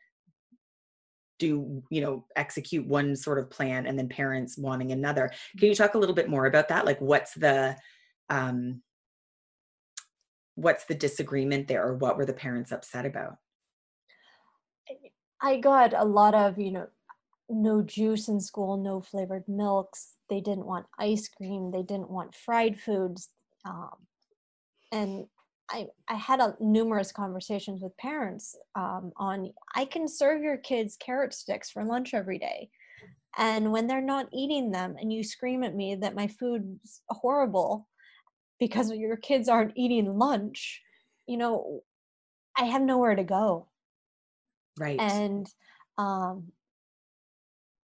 do 1.43 1.83
you 1.89 2.01
know 2.01 2.25
execute 2.35 2.85
one 2.85 3.15
sort 3.15 3.39
of 3.39 3.49
plan 3.49 3.85
and 3.85 3.97
then 3.97 4.07
parents 4.07 4.57
wanting 4.57 4.91
another 4.91 5.31
can 5.57 5.69
you 5.69 5.75
talk 5.75 5.93
a 5.93 5.97
little 5.97 6.15
bit 6.15 6.29
more 6.29 6.45
about 6.45 6.67
that 6.69 6.85
like 6.85 6.99
what's 7.01 7.33
the 7.33 7.75
um 8.29 8.81
what's 10.55 10.85
the 10.85 10.95
disagreement 10.95 11.67
there 11.67 11.85
or 11.85 11.95
what 11.95 12.17
were 12.17 12.25
the 12.25 12.33
parents 12.33 12.71
upset 12.71 13.05
about 13.05 13.37
I 15.43 15.57
got 15.57 15.93
a 15.93 16.05
lot 16.05 16.33
of, 16.33 16.57
you 16.57 16.71
know, 16.71 16.87
no 17.49 17.81
juice 17.81 18.29
in 18.29 18.39
school, 18.39 18.77
no 18.77 19.01
flavored 19.01 19.43
milks. 19.47 20.13
They 20.29 20.39
didn't 20.39 20.65
want 20.65 20.85
ice 20.97 21.27
cream. 21.27 21.69
They 21.69 21.83
didn't 21.83 22.09
want 22.09 22.33
fried 22.33 22.79
foods. 22.79 23.29
Um, 23.65 24.07
and 24.93 25.25
I, 25.73 25.87
I 26.07 26.13
had 26.13 26.39
a, 26.39 26.55
numerous 26.59 27.11
conversations 27.11 27.81
with 27.81 27.97
parents 27.97 28.55
um, 28.75 29.11
on 29.17 29.51
I 29.73 29.85
can 29.85 30.07
serve 30.07 30.43
your 30.43 30.57
kids 30.57 30.95
carrot 30.95 31.33
sticks 31.33 31.71
for 31.71 31.83
lunch 31.83 32.13
every 32.13 32.37
day. 32.37 32.69
And 33.37 33.71
when 33.71 33.87
they're 33.87 33.99
not 33.99 34.29
eating 34.31 34.69
them 34.71 34.95
and 34.99 35.11
you 35.11 35.23
scream 35.23 35.63
at 35.63 35.75
me 35.75 35.95
that 35.95 36.13
my 36.13 36.27
food's 36.27 37.01
horrible 37.09 37.87
because 38.59 38.91
your 38.91 39.17
kids 39.17 39.49
aren't 39.49 39.73
eating 39.75 40.19
lunch, 40.19 40.81
you 41.25 41.37
know, 41.37 41.81
I 42.55 42.65
have 42.65 42.83
nowhere 42.83 43.15
to 43.15 43.23
go. 43.23 43.67
Right. 44.79 44.99
And 44.99 45.47
um, 45.97 46.51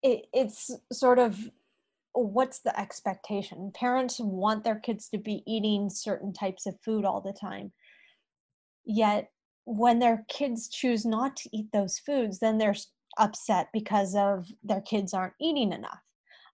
it, 0.04 0.26
it's 0.32 0.70
sort 0.92 1.18
of 1.18 1.50
what's 2.14 2.60
the 2.60 2.78
expectation? 2.80 3.72
Parents 3.74 4.20
want 4.20 4.64
their 4.64 4.80
kids 4.80 5.10
to 5.10 5.18
be 5.18 5.44
eating 5.48 5.90
certain 5.90 6.34
types 6.34 6.66
of 6.66 6.80
food 6.84 7.06
all 7.06 7.22
the 7.22 7.34
time. 7.34 7.72
Yet 8.92 9.30
when 9.66 10.00
their 10.00 10.26
kids 10.30 10.68
choose 10.68 11.06
not 11.06 11.36
to 11.38 11.50
eat 11.56 11.68
those 11.72 12.00
foods, 12.00 12.40
then 12.40 12.58
they're 12.58 12.76
upset 13.20 13.68
because 13.72 14.16
of 14.16 14.48
their 14.64 14.82
kids 14.82 15.14
aren't 15.14 15.36
eating 15.40 15.74
enough. 15.74 16.00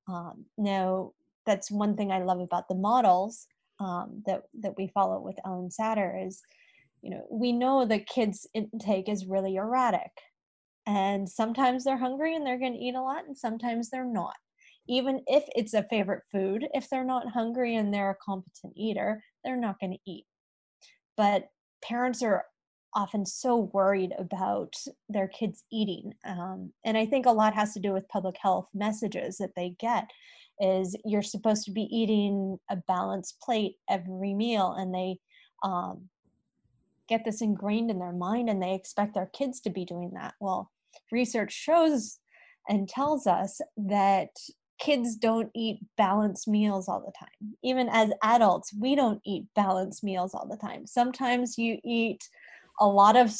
Um, 0.09 0.43
now, 0.57 1.13
that's 1.45 1.71
one 1.71 1.95
thing 1.95 2.11
I 2.11 2.23
love 2.23 2.41
about 2.41 2.67
the 2.67 2.75
models 2.75 3.47
um, 3.79 4.21
that 4.25 4.43
that 4.59 4.73
we 4.77 4.87
follow 4.87 5.21
with 5.21 5.37
Ellen 5.45 5.69
Satter 5.69 6.27
is, 6.27 6.41
you 7.01 7.09
know, 7.09 7.25
we 7.31 7.53
know 7.53 7.85
the 7.85 7.99
kids' 7.99 8.45
intake 8.53 9.07
is 9.07 9.25
really 9.25 9.55
erratic, 9.55 10.11
and 10.85 11.29
sometimes 11.29 11.85
they're 11.85 11.97
hungry 11.97 12.35
and 12.35 12.45
they're 12.45 12.59
going 12.59 12.73
to 12.73 12.79
eat 12.79 12.95
a 12.95 13.01
lot, 13.01 13.25
and 13.25 13.37
sometimes 13.37 13.89
they're 13.89 14.03
not. 14.03 14.35
Even 14.89 15.21
if 15.27 15.45
it's 15.55 15.73
a 15.73 15.87
favorite 15.89 16.23
food, 16.33 16.67
if 16.73 16.89
they're 16.89 17.05
not 17.05 17.29
hungry 17.29 17.77
and 17.77 17.93
they're 17.93 18.11
a 18.11 18.23
competent 18.25 18.73
eater, 18.75 19.23
they're 19.45 19.55
not 19.55 19.79
going 19.79 19.93
to 19.93 20.11
eat. 20.11 20.25
But 21.15 21.45
parents 21.87 22.21
are 22.21 22.45
often 22.93 23.25
so 23.25 23.69
worried 23.73 24.13
about 24.17 24.73
their 25.09 25.27
kids 25.27 25.63
eating 25.71 26.13
um, 26.25 26.71
and 26.85 26.97
i 26.97 27.05
think 27.05 27.25
a 27.25 27.31
lot 27.31 27.53
has 27.53 27.73
to 27.73 27.79
do 27.79 27.91
with 27.91 28.07
public 28.09 28.35
health 28.41 28.67
messages 28.73 29.37
that 29.37 29.51
they 29.55 29.75
get 29.79 30.09
is 30.59 30.95
you're 31.03 31.21
supposed 31.21 31.65
to 31.65 31.71
be 31.71 31.87
eating 31.91 32.57
a 32.69 32.77
balanced 32.87 33.39
plate 33.41 33.75
every 33.89 34.33
meal 34.33 34.73
and 34.77 34.93
they 34.93 35.17
um, 35.63 36.07
get 37.07 37.23
this 37.25 37.41
ingrained 37.41 37.91
in 37.91 37.99
their 37.99 38.13
mind 38.13 38.49
and 38.49 38.61
they 38.61 38.73
expect 38.73 39.13
their 39.13 39.29
kids 39.33 39.59
to 39.61 39.69
be 39.69 39.85
doing 39.85 40.11
that. 40.15 40.33
Well 40.39 40.71
research 41.11 41.51
shows 41.51 42.19
and 42.67 42.87
tells 42.87 43.27
us 43.27 43.59
that 43.77 44.29
kids 44.79 45.15
don't 45.15 45.49
eat 45.55 45.79
balanced 45.97 46.47
meals 46.47 46.87
all 46.87 46.99
the 46.99 47.13
time. 47.17 47.55
Even 47.63 47.89
as 47.89 48.11
adults 48.23 48.73
we 48.73 48.95
don't 48.95 49.21
eat 49.25 49.45
balanced 49.55 50.03
meals 50.03 50.33
all 50.33 50.47
the 50.47 50.57
time. 50.57 50.85
Sometimes 50.85 51.57
you 51.57 51.79
eat 51.83 52.27
a 52.79 52.87
lot 52.87 53.15
of 53.15 53.33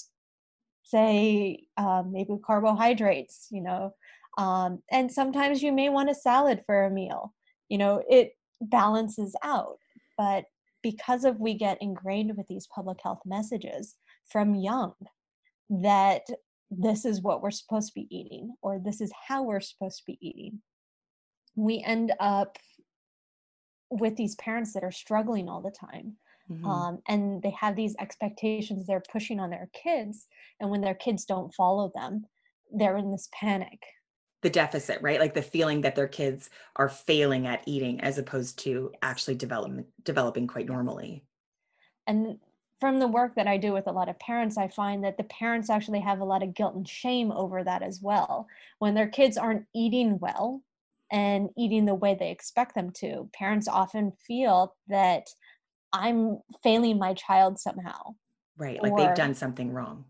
say 0.83 1.63
uh, 1.77 2.03
maybe 2.07 2.37
carbohydrates 2.45 3.47
you 3.51 3.61
know 3.61 3.91
um, 4.37 4.81
and 4.91 5.11
sometimes 5.11 5.63
you 5.63 5.71
may 5.71 5.89
want 5.89 6.09
a 6.09 6.15
salad 6.15 6.61
for 6.65 6.85
a 6.85 6.91
meal. 6.91 7.33
You 7.69 7.77
know 7.77 8.03
it 8.09 8.33
balances 8.61 9.35
out. 9.43 9.77
But 10.17 10.45
because 10.81 11.25
of 11.25 11.39
we 11.39 11.55
get 11.55 11.81
ingrained 11.81 12.37
with 12.37 12.47
these 12.47 12.67
public 12.67 12.99
health 13.03 13.21
messages 13.25 13.95
from 14.29 14.55
young 14.55 14.93
that 15.69 16.21
this 16.69 17.05
is 17.05 17.21
what 17.21 17.41
we're 17.41 17.51
supposed 17.51 17.87
to 17.87 17.93
be 17.95 18.07
eating 18.15 18.55
or 18.61 18.79
this 18.79 19.01
is 19.01 19.11
how 19.27 19.43
we're 19.43 19.59
supposed 19.59 19.97
to 19.97 20.03
be 20.05 20.17
eating 20.21 20.61
we 21.55 21.83
end 21.85 22.13
up 22.19 22.57
with 23.89 24.15
these 24.15 24.35
parents 24.35 24.73
that 24.73 24.83
are 24.83 24.91
struggling 24.91 25.47
all 25.49 25.61
the 25.61 25.71
time 25.71 26.17
Mm-hmm. 26.51 26.65
Um, 26.67 26.99
and 27.07 27.41
they 27.41 27.55
have 27.59 27.75
these 27.75 27.95
expectations 27.99 28.85
they're 28.85 29.01
pushing 29.11 29.39
on 29.39 29.49
their 29.49 29.69
kids 29.73 30.27
and 30.59 30.69
when 30.69 30.81
their 30.81 30.93
kids 30.93 31.25
don't 31.25 31.53
follow 31.53 31.91
them 31.95 32.25
they're 32.71 32.97
in 32.97 33.11
this 33.11 33.29
panic. 33.31 33.83
The 34.41 34.49
deficit 34.49 35.01
right? 35.01 35.19
Like 35.19 35.33
the 35.33 35.41
feeling 35.41 35.81
that 35.81 35.95
their 35.95 36.07
kids 36.07 36.49
are 36.75 36.89
failing 36.89 37.47
at 37.47 37.63
eating 37.65 38.01
as 38.01 38.17
opposed 38.17 38.59
to 38.59 38.91
actually 39.01 39.35
development 39.35 39.87
developing 40.03 40.45
quite 40.47 40.67
normally. 40.67 41.23
And 42.05 42.37
from 42.79 42.99
the 42.99 43.07
work 43.07 43.35
that 43.35 43.47
I 43.47 43.57
do 43.57 43.71
with 43.71 43.87
a 43.87 43.91
lot 43.91 44.09
of 44.09 44.19
parents, 44.19 44.57
I 44.57 44.67
find 44.67 45.03
that 45.03 45.17
the 45.17 45.23
parents 45.23 45.69
actually 45.69 46.01
have 46.01 46.19
a 46.19 46.25
lot 46.25 46.43
of 46.43 46.53
guilt 46.53 46.75
and 46.75 46.87
shame 46.87 47.31
over 47.31 47.63
that 47.63 47.81
as 47.81 48.01
well. 48.01 48.47
When 48.79 48.93
their 48.93 49.07
kids 49.07 49.37
aren't 49.37 49.65
eating 49.73 50.19
well 50.19 50.61
and 51.15 51.49
eating 51.57 51.85
the 51.85 51.95
way 51.95 52.13
they 52.13 52.29
expect 52.29 52.75
them 52.75 52.91
to, 52.91 53.29
parents 53.33 53.69
often 53.69 54.11
feel 54.27 54.75
that 54.89 55.27
I'm 55.93 56.39
failing 56.61 56.99
my 56.99 57.13
child 57.13 57.57
somehow. 57.57 58.15
Right. 58.57 58.83
Like 58.83 58.91
or, 58.91 58.99
they've 58.99 59.15
done 59.15 59.33
something 59.33 59.71
wrong. 59.71 60.03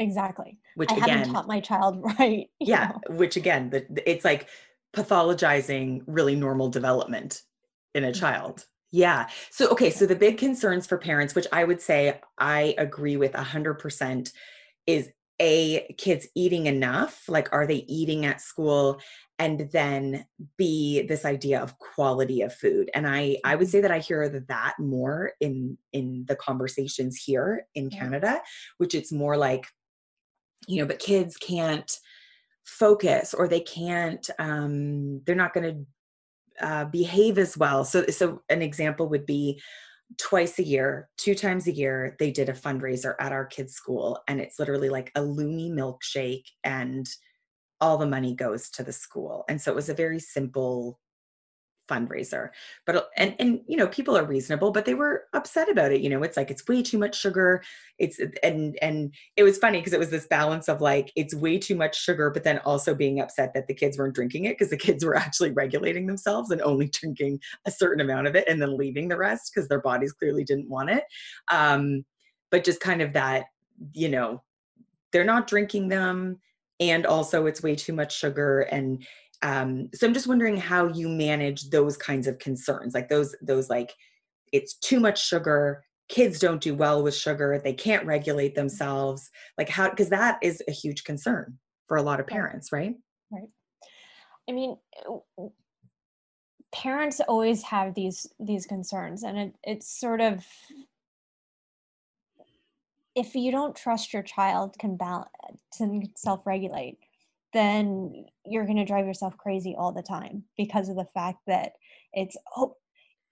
Exactly. 0.00 0.58
Which 0.74 0.90
I 0.90 0.96
again, 0.96 1.18
haven't 1.18 1.32
taught 1.32 1.46
my 1.46 1.60
child 1.60 2.02
right. 2.18 2.48
Yeah. 2.58 2.90
Know? 3.08 3.18
Which 3.18 3.36
again, 3.36 3.70
the, 3.70 4.10
it's 4.10 4.24
like 4.24 4.48
pathologizing 4.96 6.00
really 6.08 6.34
normal 6.34 6.70
development 6.70 7.42
in 7.94 8.02
a 8.02 8.08
mm-hmm. 8.08 8.18
child. 8.18 8.66
Yeah. 8.90 9.28
So, 9.50 9.68
okay. 9.68 9.90
So 9.90 10.06
the 10.06 10.16
big 10.16 10.38
concerns 10.38 10.88
for 10.88 10.98
parents, 10.98 11.36
which 11.36 11.46
I 11.52 11.62
would 11.62 11.80
say 11.80 12.20
I 12.36 12.74
agree 12.78 13.16
with 13.16 13.32
100%, 13.32 14.32
is 14.88 15.08
a 15.40 15.92
kids 15.98 16.28
eating 16.36 16.66
enough 16.66 17.24
like 17.28 17.48
are 17.52 17.66
they 17.66 17.84
eating 17.88 18.24
at 18.24 18.40
school 18.40 19.00
and 19.38 19.70
then 19.72 20.26
b 20.56 21.02
this 21.02 21.24
idea 21.24 21.60
of 21.60 21.78
quality 21.78 22.42
of 22.42 22.54
food 22.54 22.90
and 22.94 23.06
i 23.06 23.36
i 23.44 23.54
would 23.54 23.66
mm-hmm. 23.66 23.72
say 23.72 23.80
that 23.80 23.90
i 23.90 23.98
hear 23.98 24.28
that 24.48 24.74
more 24.78 25.32
in 25.40 25.76
in 25.92 26.24
the 26.28 26.36
conversations 26.36 27.16
here 27.16 27.66
in 27.74 27.90
canada 27.90 28.40
which 28.78 28.94
it's 28.94 29.12
more 29.12 29.36
like 29.36 29.66
you 30.68 30.80
know 30.80 30.86
but 30.86 30.98
kids 30.98 31.36
can't 31.36 31.98
focus 32.64 33.34
or 33.34 33.48
they 33.48 33.60
can't 33.60 34.30
um 34.38 35.20
they're 35.24 35.34
not 35.34 35.54
going 35.54 35.74
to 35.74 35.86
uh, 36.64 36.84
behave 36.84 37.38
as 37.38 37.56
well 37.56 37.84
so 37.84 38.06
so 38.06 38.40
an 38.48 38.62
example 38.62 39.08
would 39.08 39.26
be 39.26 39.60
twice 40.18 40.58
a 40.58 40.64
year, 40.64 41.08
two 41.16 41.34
times 41.34 41.66
a 41.66 41.72
year, 41.72 42.16
they 42.18 42.30
did 42.30 42.48
a 42.48 42.54
fundraiser 42.54 43.14
at 43.18 43.32
our 43.32 43.46
kids' 43.46 43.74
school. 43.74 44.18
And 44.28 44.40
it's 44.40 44.58
literally 44.58 44.88
like 44.88 45.10
a 45.14 45.20
Lumi 45.20 45.70
milkshake, 45.70 46.44
and 46.64 47.06
all 47.82 47.98
the 47.98 48.06
money 48.06 48.34
goes 48.34 48.70
to 48.70 48.84
the 48.84 48.92
school. 48.92 49.44
And 49.48 49.60
so 49.60 49.72
it 49.72 49.74
was 49.74 49.88
a 49.88 49.94
very 49.94 50.20
simple 50.20 51.00
fundraiser. 51.90 52.50
But 52.86 52.96
uh, 52.96 53.02
and 53.16 53.34
and 53.40 53.60
you 53.66 53.76
know 53.76 53.88
people 53.88 54.16
are 54.16 54.24
reasonable 54.24 54.70
but 54.70 54.84
they 54.84 54.94
were 54.94 55.24
upset 55.32 55.68
about 55.68 55.90
it 55.90 56.00
you 56.00 56.08
know 56.08 56.22
it's 56.22 56.36
like 56.36 56.48
it's 56.48 56.66
way 56.68 56.80
too 56.80 56.96
much 56.96 57.18
sugar. 57.18 57.60
It's 57.98 58.20
and 58.44 58.78
and 58.80 59.12
it 59.36 59.42
was 59.42 59.58
funny 59.58 59.78
because 59.78 59.92
it 59.92 59.98
was 59.98 60.10
this 60.10 60.28
balance 60.28 60.68
of 60.68 60.80
like 60.80 61.12
it's 61.16 61.34
way 61.34 61.58
too 61.58 61.74
much 61.74 62.00
sugar 62.00 62.30
but 62.30 62.44
then 62.44 62.58
also 62.58 62.94
being 62.94 63.20
upset 63.20 63.52
that 63.54 63.66
the 63.66 63.74
kids 63.74 63.98
weren't 63.98 64.14
drinking 64.14 64.44
it 64.44 64.56
because 64.56 64.70
the 64.70 64.76
kids 64.76 65.04
were 65.04 65.16
actually 65.24 65.50
regulating 65.50 66.06
themselves 66.06 66.52
and 66.52 66.62
only 66.62 66.88
drinking 66.88 67.40
a 67.66 67.70
certain 67.70 68.00
amount 68.00 68.28
of 68.28 68.36
it 68.36 68.48
and 68.48 68.62
then 68.62 68.76
leaving 68.76 69.08
the 69.08 69.16
rest 69.16 69.50
because 69.52 69.68
their 69.68 69.82
bodies 69.82 70.12
clearly 70.12 70.44
didn't 70.44 70.70
want 70.70 70.88
it. 70.88 71.02
Um 71.50 72.04
but 72.52 72.64
just 72.64 72.80
kind 72.80 73.02
of 73.02 73.12
that 73.14 73.46
you 73.92 74.08
know 74.08 74.40
they're 75.10 75.24
not 75.24 75.48
drinking 75.48 75.88
them 75.88 76.38
and 76.90 77.06
also 77.06 77.46
it's 77.46 77.62
way 77.62 77.74
too 77.74 77.92
much 77.92 78.16
sugar 78.16 78.62
and 78.62 79.04
um, 79.42 79.88
so 79.94 80.06
i'm 80.06 80.14
just 80.14 80.26
wondering 80.26 80.56
how 80.56 80.86
you 80.86 81.08
manage 81.08 81.70
those 81.70 81.96
kinds 81.96 82.26
of 82.26 82.38
concerns 82.38 82.94
like 82.94 83.08
those 83.08 83.34
those 83.42 83.68
like 83.68 83.92
it's 84.52 84.74
too 84.74 85.00
much 85.00 85.26
sugar 85.26 85.82
kids 86.08 86.38
don't 86.38 86.60
do 86.60 86.74
well 86.74 87.02
with 87.02 87.14
sugar 87.14 87.60
they 87.62 87.72
can't 87.72 88.06
regulate 88.06 88.54
themselves 88.54 89.30
like 89.56 89.68
how 89.68 89.88
because 89.88 90.10
that 90.10 90.38
is 90.42 90.62
a 90.68 90.72
huge 90.72 91.04
concern 91.04 91.58
for 91.88 91.96
a 91.96 92.02
lot 92.02 92.20
of 92.20 92.26
parents 92.26 92.72
right? 92.72 92.94
Right. 93.30 93.48
I 94.48 94.52
mean 94.52 94.76
parents 96.72 97.20
always 97.28 97.62
have 97.62 97.94
these 97.94 98.26
these 98.40 98.66
concerns 98.66 99.22
and 99.22 99.38
it, 99.38 99.54
it's 99.62 99.98
sort 99.98 100.20
of 100.20 100.44
if 103.14 103.34
you 103.34 103.50
don't 103.50 103.76
trust 103.76 104.12
your 104.12 104.22
child 104.22 104.74
can 104.78 104.96
balance 104.96 105.28
and 105.80 106.08
self-regulate 106.16 106.98
then 107.52 108.24
you're 108.46 108.64
going 108.64 108.78
to 108.78 108.84
drive 108.84 109.06
yourself 109.06 109.36
crazy 109.36 109.74
all 109.78 109.92
the 109.92 110.02
time 110.02 110.42
because 110.56 110.88
of 110.88 110.96
the 110.96 111.06
fact 111.12 111.38
that 111.46 111.72
it's 112.12 112.36
oh 112.56 112.76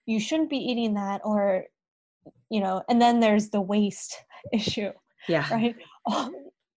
you 0.06 0.20
shouldn't 0.20 0.50
be 0.50 0.58
eating 0.58 0.94
that 0.94 1.20
or 1.24 1.64
you 2.50 2.60
know 2.60 2.82
and 2.88 3.00
then 3.00 3.20
there's 3.20 3.50
the 3.50 3.60
waste 3.60 4.22
issue 4.52 4.90
yeah. 5.28 5.46
right? 5.52 5.76
Oh, 6.06 6.32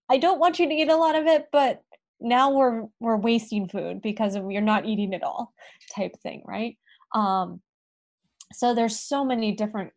i 0.10 0.18
don't 0.18 0.40
want 0.40 0.60
you 0.60 0.68
to 0.68 0.74
eat 0.74 0.90
a 0.90 0.96
lot 0.96 1.16
of 1.16 1.26
it 1.28 1.48
but 1.52 1.82
now 2.20 2.52
we're 2.52 2.86
we're 3.00 3.18
wasting 3.18 3.68
food 3.68 4.02
because 4.02 4.36
of 4.36 4.50
you're 4.50 4.62
not 4.62 4.86
eating 4.86 5.14
it 5.14 5.24
all 5.24 5.54
type 5.94 6.16
thing 6.22 6.42
right? 6.46 6.78
Um 7.14 7.62
so 8.54 8.74
there's 8.74 9.00
so 9.00 9.26
many 9.26 9.52
different 9.52 9.92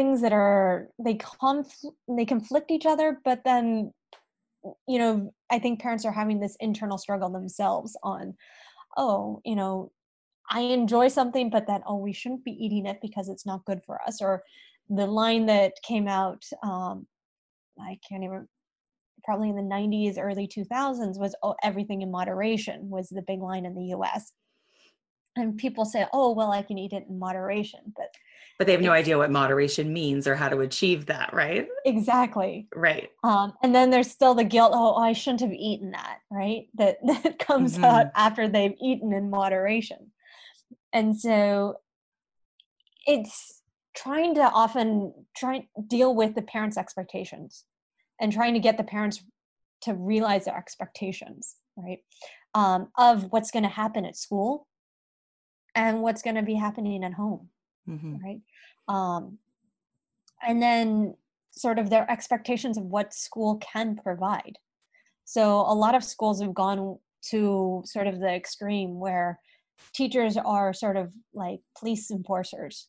things 0.00 0.22
that 0.22 0.32
are 0.32 0.88
they 0.98 1.14
conf- 1.16 1.84
they 2.08 2.24
conflict 2.24 2.70
each 2.70 2.86
other 2.86 3.20
but 3.22 3.44
then 3.44 3.92
you 4.88 4.98
know 4.98 5.30
i 5.50 5.58
think 5.58 5.78
parents 5.78 6.06
are 6.06 6.12
having 6.20 6.40
this 6.40 6.56
internal 6.58 6.96
struggle 6.96 7.28
themselves 7.28 7.98
on 8.02 8.34
oh 8.96 9.42
you 9.44 9.54
know 9.54 9.92
i 10.50 10.60
enjoy 10.60 11.06
something 11.06 11.50
but 11.50 11.66
that 11.66 11.82
oh 11.86 11.96
we 11.96 12.14
shouldn't 12.14 12.42
be 12.46 12.52
eating 12.52 12.86
it 12.86 12.98
because 13.02 13.28
it's 13.28 13.44
not 13.44 13.62
good 13.66 13.82
for 13.84 14.00
us 14.06 14.22
or 14.22 14.42
the 14.88 15.06
line 15.06 15.44
that 15.44 15.74
came 15.82 16.08
out 16.08 16.42
um 16.62 17.06
i 17.78 17.98
can't 18.08 18.24
even 18.24 18.48
probably 19.22 19.50
in 19.50 19.56
the 19.56 19.74
90s 19.76 20.16
early 20.18 20.48
2000s 20.48 21.20
was 21.20 21.34
oh 21.42 21.54
everything 21.62 22.00
in 22.00 22.10
moderation 22.10 22.88
was 22.88 23.10
the 23.10 23.28
big 23.28 23.40
line 23.42 23.66
in 23.66 23.74
the 23.74 23.94
us 23.94 24.32
and 25.36 25.58
people 25.58 25.84
say 25.84 26.06
oh 26.14 26.32
well 26.32 26.50
i 26.50 26.62
can 26.62 26.78
eat 26.78 26.94
it 26.94 27.04
in 27.06 27.18
moderation 27.18 27.80
but 27.94 28.08
but 28.60 28.66
they 28.66 28.72
have 28.72 28.82
no 28.82 28.92
idea 28.92 29.16
what 29.16 29.30
moderation 29.30 29.90
means 29.90 30.26
or 30.26 30.34
how 30.34 30.46
to 30.46 30.60
achieve 30.60 31.06
that 31.06 31.32
right? 31.32 31.66
Exactly. 31.86 32.68
Right. 32.76 33.08
Um, 33.24 33.54
and 33.62 33.74
then 33.74 33.88
there's 33.88 34.10
still 34.10 34.34
the 34.34 34.44
guilt 34.44 34.72
oh 34.74 34.96
i 34.96 35.14
shouldn't 35.14 35.40
have 35.40 35.54
eaten 35.54 35.92
that 35.92 36.18
right? 36.30 36.66
That 36.74 36.98
that 37.06 37.38
comes 37.38 37.76
mm-hmm. 37.76 37.84
out 37.84 38.08
after 38.14 38.48
they've 38.48 38.74
eaten 38.78 39.14
in 39.14 39.30
moderation. 39.30 40.12
And 40.92 41.18
so 41.18 41.76
it's 43.06 43.62
trying 43.96 44.34
to 44.34 44.42
often 44.42 45.14
try 45.34 45.66
deal 45.86 46.14
with 46.14 46.34
the 46.34 46.42
parents 46.42 46.76
expectations 46.76 47.64
and 48.20 48.30
trying 48.30 48.52
to 48.52 48.60
get 48.60 48.76
the 48.76 48.84
parents 48.84 49.24
to 49.84 49.94
realize 49.94 50.44
their 50.44 50.58
expectations 50.58 51.56
right? 51.78 52.00
Um, 52.54 52.88
of 52.98 53.32
what's 53.32 53.50
going 53.50 53.62
to 53.62 53.70
happen 53.70 54.04
at 54.04 54.18
school 54.18 54.66
and 55.74 56.02
what's 56.02 56.20
going 56.20 56.36
to 56.36 56.42
be 56.42 56.56
happening 56.56 57.02
at 57.04 57.14
home 57.14 57.48
mm-hmm. 57.88 58.16
right? 58.24 58.40
Um, 58.88 59.38
and 60.46 60.62
then 60.62 61.14
sort 61.50 61.78
of 61.78 61.90
their 61.90 62.10
expectations 62.10 62.78
of 62.78 62.84
what 62.84 63.12
school 63.12 63.56
can 63.56 63.96
provide. 63.96 64.58
So 65.24 65.60
a 65.60 65.74
lot 65.74 65.94
of 65.94 66.04
schools 66.04 66.40
have 66.40 66.54
gone 66.54 66.98
to 67.30 67.82
sort 67.84 68.06
of 68.06 68.20
the 68.20 68.30
extreme 68.30 68.98
where 68.98 69.38
teachers 69.92 70.36
are 70.36 70.72
sort 70.72 70.96
of 70.96 71.12
like 71.34 71.60
police 71.78 72.10
enforcers 72.10 72.88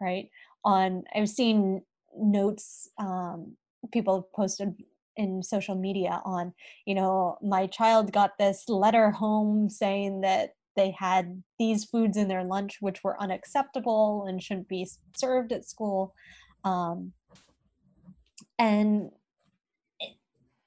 right? 0.00 0.28
On 0.64 1.04
i've 1.14 1.28
seen 1.28 1.82
notes 2.16 2.88
um, 2.98 3.56
people 3.92 4.28
posted 4.34 4.74
in 5.16 5.42
social 5.42 5.74
media 5.74 6.20
on 6.24 6.52
you 6.86 6.94
know 6.94 7.38
my 7.40 7.66
child 7.68 8.12
got 8.12 8.36
this 8.38 8.68
letter 8.68 9.10
home 9.10 9.70
saying 9.70 10.22
that 10.22 10.55
they 10.76 10.94
had 10.98 11.42
these 11.58 11.84
foods 11.84 12.16
in 12.16 12.28
their 12.28 12.44
lunch 12.44 12.78
which 12.80 13.02
were 13.02 13.20
unacceptable 13.20 14.26
and 14.28 14.42
shouldn't 14.42 14.68
be 14.68 14.86
served 15.14 15.52
at 15.52 15.68
school 15.68 16.14
um, 16.64 17.12
and 18.58 19.10
it, 20.00 20.16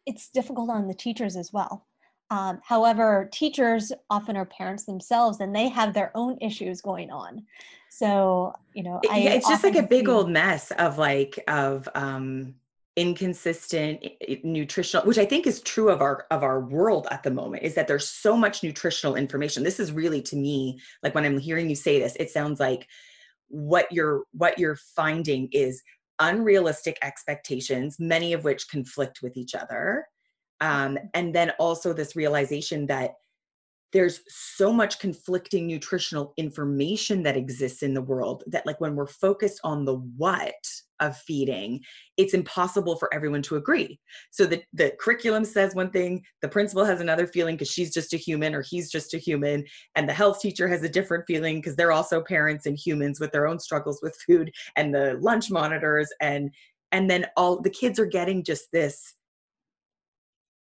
it's 0.05 0.29
difficult 0.29 0.69
on 0.69 0.87
the 0.87 0.93
teachers 0.93 1.35
as 1.35 1.51
well. 1.51 1.85
Um, 2.31 2.59
however 2.63 3.27
teachers 3.33 3.91
often 4.09 4.37
are 4.37 4.45
parents 4.45 4.85
themselves 4.85 5.39
and 5.39 5.55
they 5.55 5.67
have 5.67 5.95
their 5.95 6.11
own 6.13 6.37
issues 6.41 6.79
going 6.79 7.09
on. 7.09 7.45
So 7.89 8.53
you 8.73 8.83
know 8.83 9.01
I 9.09 9.17
yeah, 9.17 9.31
it's 9.31 9.49
just 9.49 9.63
like 9.63 9.75
a 9.75 9.83
big 9.83 10.07
old 10.07 10.29
mess 10.29 10.71
of 10.71 10.97
like 10.97 11.43
of 11.47 11.89
um 11.95 12.55
inconsistent 12.99 14.05
nutritional 14.43 15.07
which 15.07 15.17
i 15.17 15.23
think 15.23 15.47
is 15.47 15.61
true 15.61 15.89
of 15.89 16.01
our 16.01 16.25
of 16.31 16.43
our 16.43 16.59
world 16.59 17.07
at 17.11 17.23
the 17.23 17.31
moment 17.31 17.63
is 17.63 17.73
that 17.73 17.87
there's 17.87 18.09
so 18.09 18.35
much 18.35 18.61
nutritional 18.61 19.15
information. 19.15 19.63
This 19.63 19.79
is 19.79 19.93
really 19.93 20.21
to 20.23 20.35
me 20.35 20.81
like 21.01 21.15
when 21.15 21.23
i'm 21.23 21.39
hearing 21.39 21.69
you 21.69 21.77
say 21.77 21.97
this 21.97 22.17
it 22.19 22.29
sounds 22.29 22.59
like 22.59 22.87
what 23.47 23.89
you're 23.89 24.23
what 24.33 24.59
you're 24.59 24.75
finding 24.75 25.47
is 25.53 25.81
unrealistic 26.19 26.97
expectations 27.01 27.95
many 27.99 28.33
of 28.33 28.43
which 28.43 28.67
conflict 28.69 29.21
with 29.23 29.37
each 29.37 29.55
other. 29.55 30.05
Um, 30.59 30.99
and 31.13 31.33
then 31.33 31.51
also 31.51 31.93
this 31.93 32.17
realization 32.17 32.87
that 32.87 33.13
there's 33.91 34.21
so 34.27 34.71
much 34.71 34.99
conflicting 34.99 35.65
nutritional 35.65 36.33
information 36.37 37.23
that 37.23 37.37
exists 37.37 37.81
in 37.81 37.93
the 37.93 38.01
world 38.01 38.43
that 38.47 38.65
like 38.65 38.79
when 38.79 38.95
we're 38.95 39.07
focused 39.07 39.59
on 39.63 39.85
the 39.85 39.95
what 40.17 40.53
of 40.99 41.17
feeding 41.17 41.79
it's 42.17 42.33
impossible 42.33 42.97
for 42.97 43.13
everyone 43.13 43.41
to 43.41 43.55
agree. 43.55 43.97
So 44.31 44.45
the, 44.45 44.61
the 44.73 44.91
curriculum 44.99 45.45
says 45.45 45.73
one 45.73 45.91
thing 45.91 46.23
the 46.41 46.49
principal 46.49 46.83
has 46.83 46.99
another 46.99 47.25
feeling 47.25 47.55
because 47.55 47.71
she's 47.71 47.93
just 47.93 48.13
a 48.13 48.17
human 48.17 48.53
or 48.53 48.61
he's 48.61 48.91
just 48.91 49.13
a 49.13 49.17
human 49.17 49.63
and 49.95 50.07
the 50.07 50.13
health 50.13 50.39
teacher 50.41 50.67
has 50.67 50.83
a 50.83 50.89
different 50.89 51.23
feeling 51.25 51.57
because 51.57 51.75
they're 51.75 51.93
also 51.93 52.21
parents 52.21 52.65
and 52.65 52.77
humans 52.77 53.19
with 53.19 53.31
their 53.31 53.47
own 53.47 53.59
struggles 53.59 54.01
with 54.03 54.17
food 54.27 54.51
and 54.75 54.93
the 54.93 55.17
lunch 55.21 55.49
monitors 55.49 56.09
and 56.21 56.51
and 56.91 57.09
then 57.09 57.25
all 57.37 57.61
the 57.61 57.69
kids 57.69 57.99
are 57.99 58.05
getting 58.05 58.43
just 58.43 58.71
this 58.73 59.13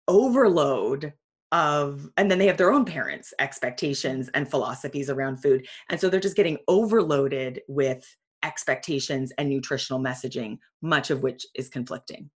overload 0.08 1.12
of 1.54 2.10
and 2.18 2.30
then 2.30 2.38
they 2.38 2.46
have 2.46 2.58
their 2.58 2.72
own 2.72 2.84
parents 2.84 3.32
expectations 3.38 4.28
and 4.34 4.50
philosophies 4.50 5.08
around 5.08 5.38
food. 5.38 5.66
And 5.88 5.98
so 5.98 6.10
they're 6.10 6.20
just 6.20 6.36
getting 6.36 6.58
overloaded 6.68 7.62
with 7.68 8.04
expectations 8.42 9.32
and 9.38 9.48
nutritional 9.48 10.02
messaging 10.02 10.58
much 10.82 11.10
of 11.10 11.22
which 11.22 11.46
is 11.54 11.70
conflicting. 11.70 12.28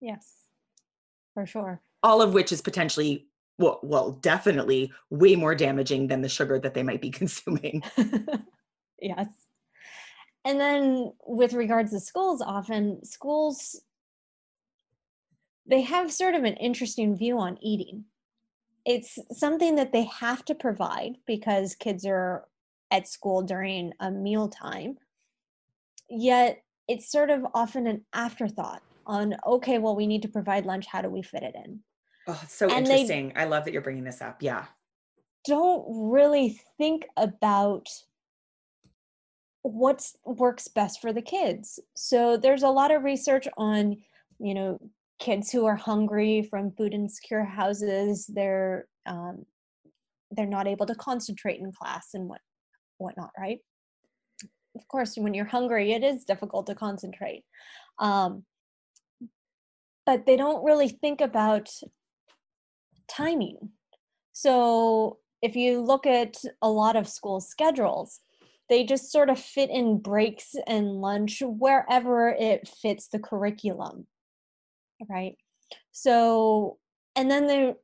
Yes 0.00 0.40
for 1.34 1.46
sure. 1.46 1.80
All 2.02 2.22
of 2.22 2.34
which 2.34 2.52
is 2.52 2.60
potentially 2.60 3.26
well, 3.58 3.80
well 3.82 4.12
definitely 4.12 4.92
way 5.10 5.36
more 5.36 5.54
damaging 5.54 6.06
than 6.08 6.22
the 6.22 6.28
sugar 6.28 6.58
that 6.58 6.74
they 6.74 6.82
might 6.82 7.00
be 7.00 7.10
consuming. 7.20 7.82
Yes. 9.02 9.28
And 10.44 10.60
then 10.60 11.14
with 11.26 11.54
regards 11.54 11.92
to 11.92 12.00
schools 12.00 12.42
often 12.42 13.02
schools 13.02 13.80
they 15.64 15.80
have 15.80 16.12
sort 16.12 16.34
of 16.34 16.44
an 16.44 16.52
interesting 16.56 17.16
view 17.16 17.38
on 17.38 17.56
eating 17.62 18.04
it's 18.84 19.18
something 19.32 19.76
that 19.76 19.92
they 19.92 20.04
have 20.04 20.44
to 20.46 20.54
provide 20.54 21.16
because 21.26 21.74
kids 21.74 22.04
are 22.06 22.46
at 22.90 23.06
school 23.06 23.42
during 23.42 23.92
a 24.00 24.10
meal 24.10 24.48
time 24.48 24.96
yet 26.10 26.62
it's 26.88 27.10
sort 27.10 27.30
of 27.30 27.46
often 27.54 27.86
an 27.86 28.04
afterthought 28.12 28.82
on 29.06 29.34
okay 29.46 29.78
well 29.78 29.96
we 29.96 30.06
need 30.06 30.22
to 30.22 30.28
provide 30.28 30.66
lunch. 30.66 30.86
How 30.86 31.00
do 31.00 31.08
we 31.08 31.22
fit 31.22 31.42
it 31.42 31.54
in? 31.54 31.80
Oh 32.26 32.42
so 32.48 32.68
and 32.68 32.86
interesting. 32.86 33.32
I 33.36 33.44
love 33.44 33.64
that 33.64 33.72
you're 33.72 33.82
bringing 33.82 34.04
this 34.04 34.20
up. 34.20 34.42
Yeah. 34.42 34.66
don't 35.46 35.84
really 36.10 36.60
think 36.76 37.06
about 37.16 37.88
what 39.62 40.02
works 40.24 40.68
best 40.68 41.00
for 41.00 41.12
the 41.12 41.22
kids. 41.22 41.78
So 41.94 42.36
there's 42.36 42.62
a 42.62 42.68
lot 42.68 42.90
of 42.90 43.04
research 43.04 43.46
on 43.56 43.96
you 44.38 44.54
know 44.54 44.80
kids 45.20 45.52
who 45.52 45.66
are 45.66 45.76
hungry 45.76 46.42
from 46.42 46.72
food 46.72 46.94
insecure 46.94 47.44
houses 47.44 48.26
they're 48.26 48.86
um, 49.06 49.44
they're 50.32 50.46
not 50.46 50.66
able 50.66 50.86
to 50.86 50.94
concentrate 50.94 51.60
in 51.60 51.70
class 51.72 52.08
and 52.14 52.28
what 52.28 52.40
whatnot 52.98 53.30
right? 53.38 53.58
Of 54.74 54.88
course 54.88 55.16
when 55.16 55.34
you're 55.34 55.44
hungry 55.44 55.92
it 55.92 56.02
is 56.02 56.24
difficult 56.24 56.66
to 56.66 56.74
concentrate. 56.74 57.44
Um, 57.98 58.44
but 60.06 60.26
they 60.26 60.36
don't 60.36 60.64
really 60.64 60.88
think 60.88 61.20
about 61.20 61.70
timing. 63.08 63.70
So 64.32 65.18
if 65.42 65.54
you 65.54 65.82
look 65.82 66.06
at 66.06 66.36
a 66.62 66.70
lot 66.70 66.96
of 66.96 67.08
school 67.08 67.40
schedules 67.40 68.20
they 68.70 68.84
just 68.84 69.10
sort 69.10 69.28
of 69.28 69.38
fit 69.38 69.68
in 69.68 69.98
breaks 69.98 70.54
and 70.66 71.00
lunch 71.00 71.42
wherever 71.44 72.30
it 72.30 72.68
fits 72.80 73.08
the 73.08 73.18
curriculum 73.18 74.06
right. 75.08 75.36
So 75.92 76.78
and 77.16 77.30
then 77.30 77.46
they 77.46 77.74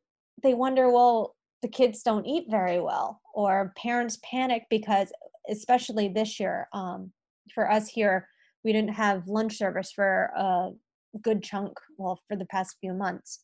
they 0.43 0.55
wonder 0.55 0.91
well 0.91 1.35
the 1.63 1.69
kids 1.69 2.03
don't 2.03 2.27
eat 2.27 2.47
very 2.51 2.81
well 2.81 3.21
or 3.35 3.73
parents 3.77 4.19
panic 4.23 4.65
because 4.71 5.11
especially 5.49 6.09
this 6.09 6.39
year 6.39 6.69
um, 6.73 7.13
for 7.55 7.71
us 7.71 7.89
here 7.89 8.29
we 8.65 8.73
didn't 8.73 8.95
have 8.95 9.27
lunch 9.29 9.57
service 9.57 9.93
for 9.93 10.31
a 10.37 10.71
good 11.23 11.43
chunk 11.43 11.79
well 11.99 12.21
for 12.29 12.37
the 12.37 12.47
past 12.47 12.77
few 12.81 12.93
months. 12.93 13.41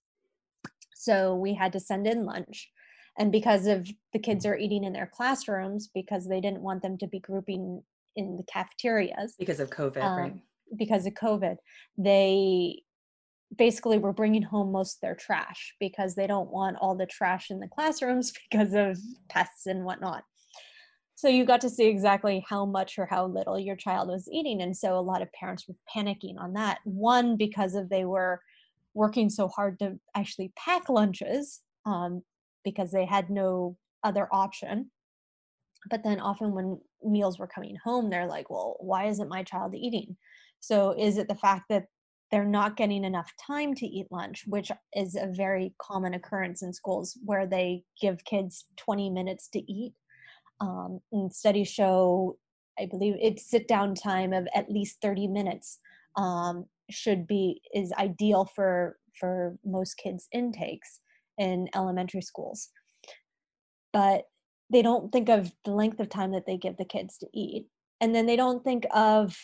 So 0.94 1.34
we 1.34 1.54
had 1.54 1.72
to 1.72 1.80
send 1.80 2.06
in 2.06 2.24
lunch. 2.24 2.70
And 3.18 3.30
because 3.30 3.66
of 3.66 3.88
the 4.12 4.18
kids 4.18 4.46
are 4.46 4.56
eating 4.56 4.84
in 4.84 4.92
their 4.92 5.10
classrooms 5.12 5.90
because 5.94 6.28
they 6.28 6.40
didn't 6.40 6.62
want 6.62 6.82
them 6.82 6.96
to 6.98 7.06
be 7.06 7.20
grouping 7.20 7.82
in 8.16 8.36
the 8.36 8.44
cafeterias 8.44 9.34
because 9.38 9.60
of 9.60 9.70
covid 9.70 10.02
um, 10.02 10.18
right. 10.18 10.34
because 10.76 11.06
of 11.06 11.14
covid 11.14 11.56
they 11.96 12.82
basically 13.56 13.98
were 13.98 14.12
bringing 14.12 14.42
home 14.42 14.72
most 14.72 14.96
of 14.96 15.00
their 15.00 15.14
trash 15.14 15.74
because 15.78 16.14
they 16.14 16.26
don't 16.26 16.50
want 16.50 16.76
all 16.80 16.96
the 16.96 17.06
trash 17.06 17.50
in 17.50 17.60
the 17.60 17.68
classrooms 17.68 18.32
because 18.50 18.72
of 18.74 18.98
pests 19.28 19.66
and 19.66 19.84
whatnot. 19.84 20.24
So 21.14 21.28
you 21.28 21.44
got 21.44 21.60
to 21.60 21.70
see 21.70 21.86
exactly 21.86 22.44
how 22.48 22.64
much 22.64 22.98
or 22.98 23.06
how 23.06 23.26
little 23.26 23.58
your 23.58 23.76
child 23.76 24.08
was 24.08 24.28
eating. 24.32 24.62
And 24.62 24.76
so 24.76 24.98
a 24.98 25.00
lot 25.00 25.22
of 25.22 25.32
parents 25.32 25.68
were 25.68 25.76
panicking 25.94 26.36
on 26.38 26.54
that. 26.54 26.78
One, 26.84 27.36
because 27.36 27.74
of 27.74 27.88
they 27.88 28.04
were 28.04 28.40
working 28.94 29.30
so 29.30 29.48
hard 29.48 29.78
to 29.78 29.98
actually 30.16 30.52
pack 30.56 30.88
lunches 30.88 31.60
um, 31.86 32.22
because 32.64 32.90
they 32.90 33.04
had 33.04 33.30
no 33.30 33.76
other 34.02 34.28
option. 34.32 34.90
But 35.90 36.02
then 36.02 36.18
often 36.20 36.52
when 36.52 36.80
meals 37.04 37.38
were 37.38 37.46
coming 37.46 37.76
home, 37.84 38.10
they're 38.10 38.26
like, 38.26 38.50
well, 38.50 38.76
why 38.80 39.06
isn't 39.06 39.28
my 39.28 39.42
child 39.42 39.74
eating? 39.74 40.16
So 40.60 40.94
is 40.98 41.18
it 41.18 41.28
the 41.28 41.34
fact 41.34 41.64
that 41.68 41.86
they're 42.32 42.44
not 42.46 42.78
getting 42.78 43.04
enough 43.04 43.30
time 43.46 43.74
to 43.74 43.86
eat 43.86 44.06
lunch, 44.10 44.44
which 44.46 44.72
is 44.96 45.14
a 45.14 45.26
very 45.26 45.74
common 45.78 46.14
occurrence 46.14 46.62
in 46.62 46.72
schools 46.72 47.18
where 47.24 47.46
they 47.46 47.84
give 48.00 48.24
kids 48.24 48.64
20 48.78 49.10
minutes 49.10 49.48
to 49.48 49.60
eat. 49.70 49.92
Um, 50.58 51.00
and 51.12 51.30
studies 51.30 51.68
show, 51.68 52.38
I 52.78 52.86
believe, 52.86 53.16
it's 53.20 53.48
sit 53.48 53.68
down 53.68 53.94
time 53.94 54.32
of 54.32 54.48
at 54.54 54.70
least 54.70 54.96
30 55.02 55.28
minutes 55.28 55.78
um, 56.16 56.64
should 56.90 57.26
be 57.26 57.60
is 57.74 57.92
ideal 57.92 58.46
for 58.46 58.96
for 59.20 59.58
most 59.64 59.98
kids' 59.98 60.28
intakes 60.32 61.00
in 61.36 61.68
elementary 61.74 62.22
schools. 62.22 62.70
But 63.92 64.24
they 64.70 64.80
don't 64.80 65.12
think 65.12 65.28
of 65.28 65.52
the 65.66 65.72
length 65.72 66.00
of 66.00 66.08
time 66.08 66.32
that 66.32 66.46
they 66.46 66.56
give 66.56 66.78
the 66.78 66.86
kids 66.86 67.18
to 67.18 67.26
eat. 67.34 67.66
And 68.00 68.14
then 68.14 68.24
they 68.24 68.36
don't 68.36 68.64
think 68.64 68.86
of 68.94 69.36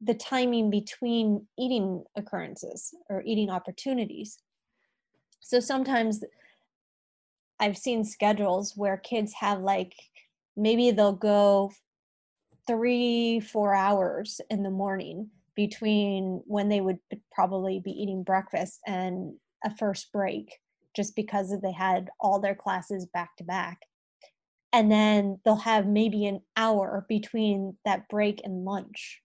the 0.00 0.14
timing 0.14 0.70
between 0.70 1.46
eating 1.58 2.04
occurrences 2.16 2.94
or 3.08 3.22
eating 3.24 3.50
opportunities. 3.50 4.38
So 5.40 5.60
sometimes 5.60 6.22
I've 7.58 7.78
seen 7.78 8.04
schedules 8.04 8.74
where 8.76 8.98
kids 8.98 9.32
have 9.40 9.60
like 9.60 9.94
maybe 10.56 10.90
they'll 10.90 11.12
go 11.12 11.72
three, 12.66 13.40
four 13.40 13.74
hours 13.74 14.40
in 14.50 14.62
the 14.62 14.70
morning 14.70 15.30
between 15.54 16.42
when 16.46 16.68
they 16.68 16.80
would 16.80 16.98
probably 17.32 17.80
be 17.80 17.90
eating 17.90 18.22
breakfast 18.22 18.80
and 18.86 19.34
a 19.64 19.74
first 19.76 20.12
break 20.12 20.58
just 20.94 21.16
because 21.16 21.54
they 21.60 21.72
had 21.72 22.08
all 22.20 22.40
their 22.40 22.54
classes 22.54 23.06
back 23.06 23.36
to 23.36 23.44
back. 23.44 23.78
And 24.72 24.90
then 24.90 25.40
they'll 25.44 25.56
have 25.56 25.86
maybe 25.86 26.26
an 26.26 26.40
hour 26.56 27.06
between 27.08 27.76
that 27.84 28.08
break 28.08 28.40
and 28.44 28.64
lunch. 28.64 29.22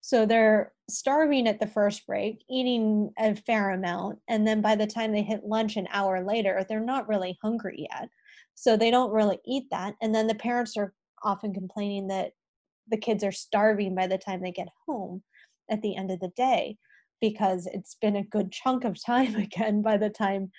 So 0.00 0.24
they're 0.24 0.72
starving 0.88 1.46
at 1.46 1.60
the 1.60 1.66
first 1.66 2.06
break, 2.06 2.42
eating 2.48 3.12
a 3.18 3.34
fair 3.34 3.70
amount, 3.70 4.20
and 4.28 4.46
then 4.46 4.60
by 4.60 4.74
the 4.76 4.86
time 4.86 5.12
they 5.12 5.22
hit 5.22 5.44
lunch 5.44 5.76
an 5.76 5.88
hour 5.92 6.24
later, 6.24 6.64
they're 6.68 6.80
not 6.80 7.08
really 7.08 7.38
hungry 7.42 7.88
yet. 7.90 8.08
So 8.54 8.76
they 8.76 8.90
don't 8.90 9.12
really 9.12 9.38
eat 9.46 9.64
that. 9.70 9.94
And 10.00 10.14
then 10.14 10.26
the 10.26 10.34
parents 10.34 10.76
are 10.76 10.94
often 11.22 11.52
complaining 11.52 12.08
that 12.08 12.32
the 12.88 12.96
kids 12.96 13.22
are 13.22 13.32
starving 13.32 13.94
by 13.94 14.06
the 14.06 14.18
time 14.18 14.40
they 14.40 14.52
get 14.52 14.68
home 14.86 15.22
at 15.70 15.82
the 15.82 15.96
end 15.96 16.10
of 16.10 16.20
the 16.20 16.32
day 16.36 16.76
because 17.20 17.66
it's 17.66 17.96
been 18.00 18.16
a 18.16 18.24
good 18.24 18.52
chunk 18.52 18.84
of 18.84 19.02
time 19.02 19.34
again 19.36 19.82
by 19.82 19.96
the 19.96 20.10
time 20.10 20.50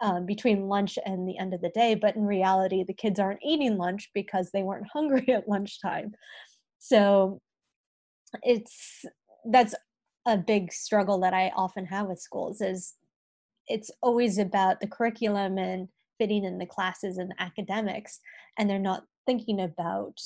um, 0.00 0.24
between 0.24 0.68
lunch 0.68 0.98
and 1.04 1.28
the 1.28 1.36
end 1.38 1.52
of 1.52 1.60
the 1.60 1.70
day. 1.70 1.94
But 1.94 2.16
in 2.16 2.24
reality, 2.24 2.84
the 2.86 2.94
kids 2.94 3.20
aren't 3.20 3.42
eating 3.44 3.76
lunch 3.76 4.10
because 4.14 4.50
they 4.50 4.62
weren't 4.62 4.88
hungry 4.92 5.28
at 5.32 5.48
lunchtime. 5.48 6.12
So 6.78 7.40
it's 8.42 9.04
that's 9.50 9.74
a 10.26 10.36
big 10.36 10.72
struggle 10.72 11.18
that 11.20 11.34
I 11.34 11.52
often 11.56 11.86
have 11.86 12.08
with 12.08 12.20
schools 12.20 12.60
is 12.60 12.94
it's 13.66 13.90
always 14.02 14.38
about 14.38 14.80
the 14.80 14.86
curriculum 14.86 15.58
and 15.58 15.88
fitting 16.18 16.44
in 16.44 16.58
the 16.58 16.66
classes 16.66 17.18
and 17.18 17.30
the 17.30 17.42
academics 17.42 18.20
and 18.58 18.68
they're 18.68 18.78
not 18.78 19.04
thinking 19.26 19.60
about 19.60 20.20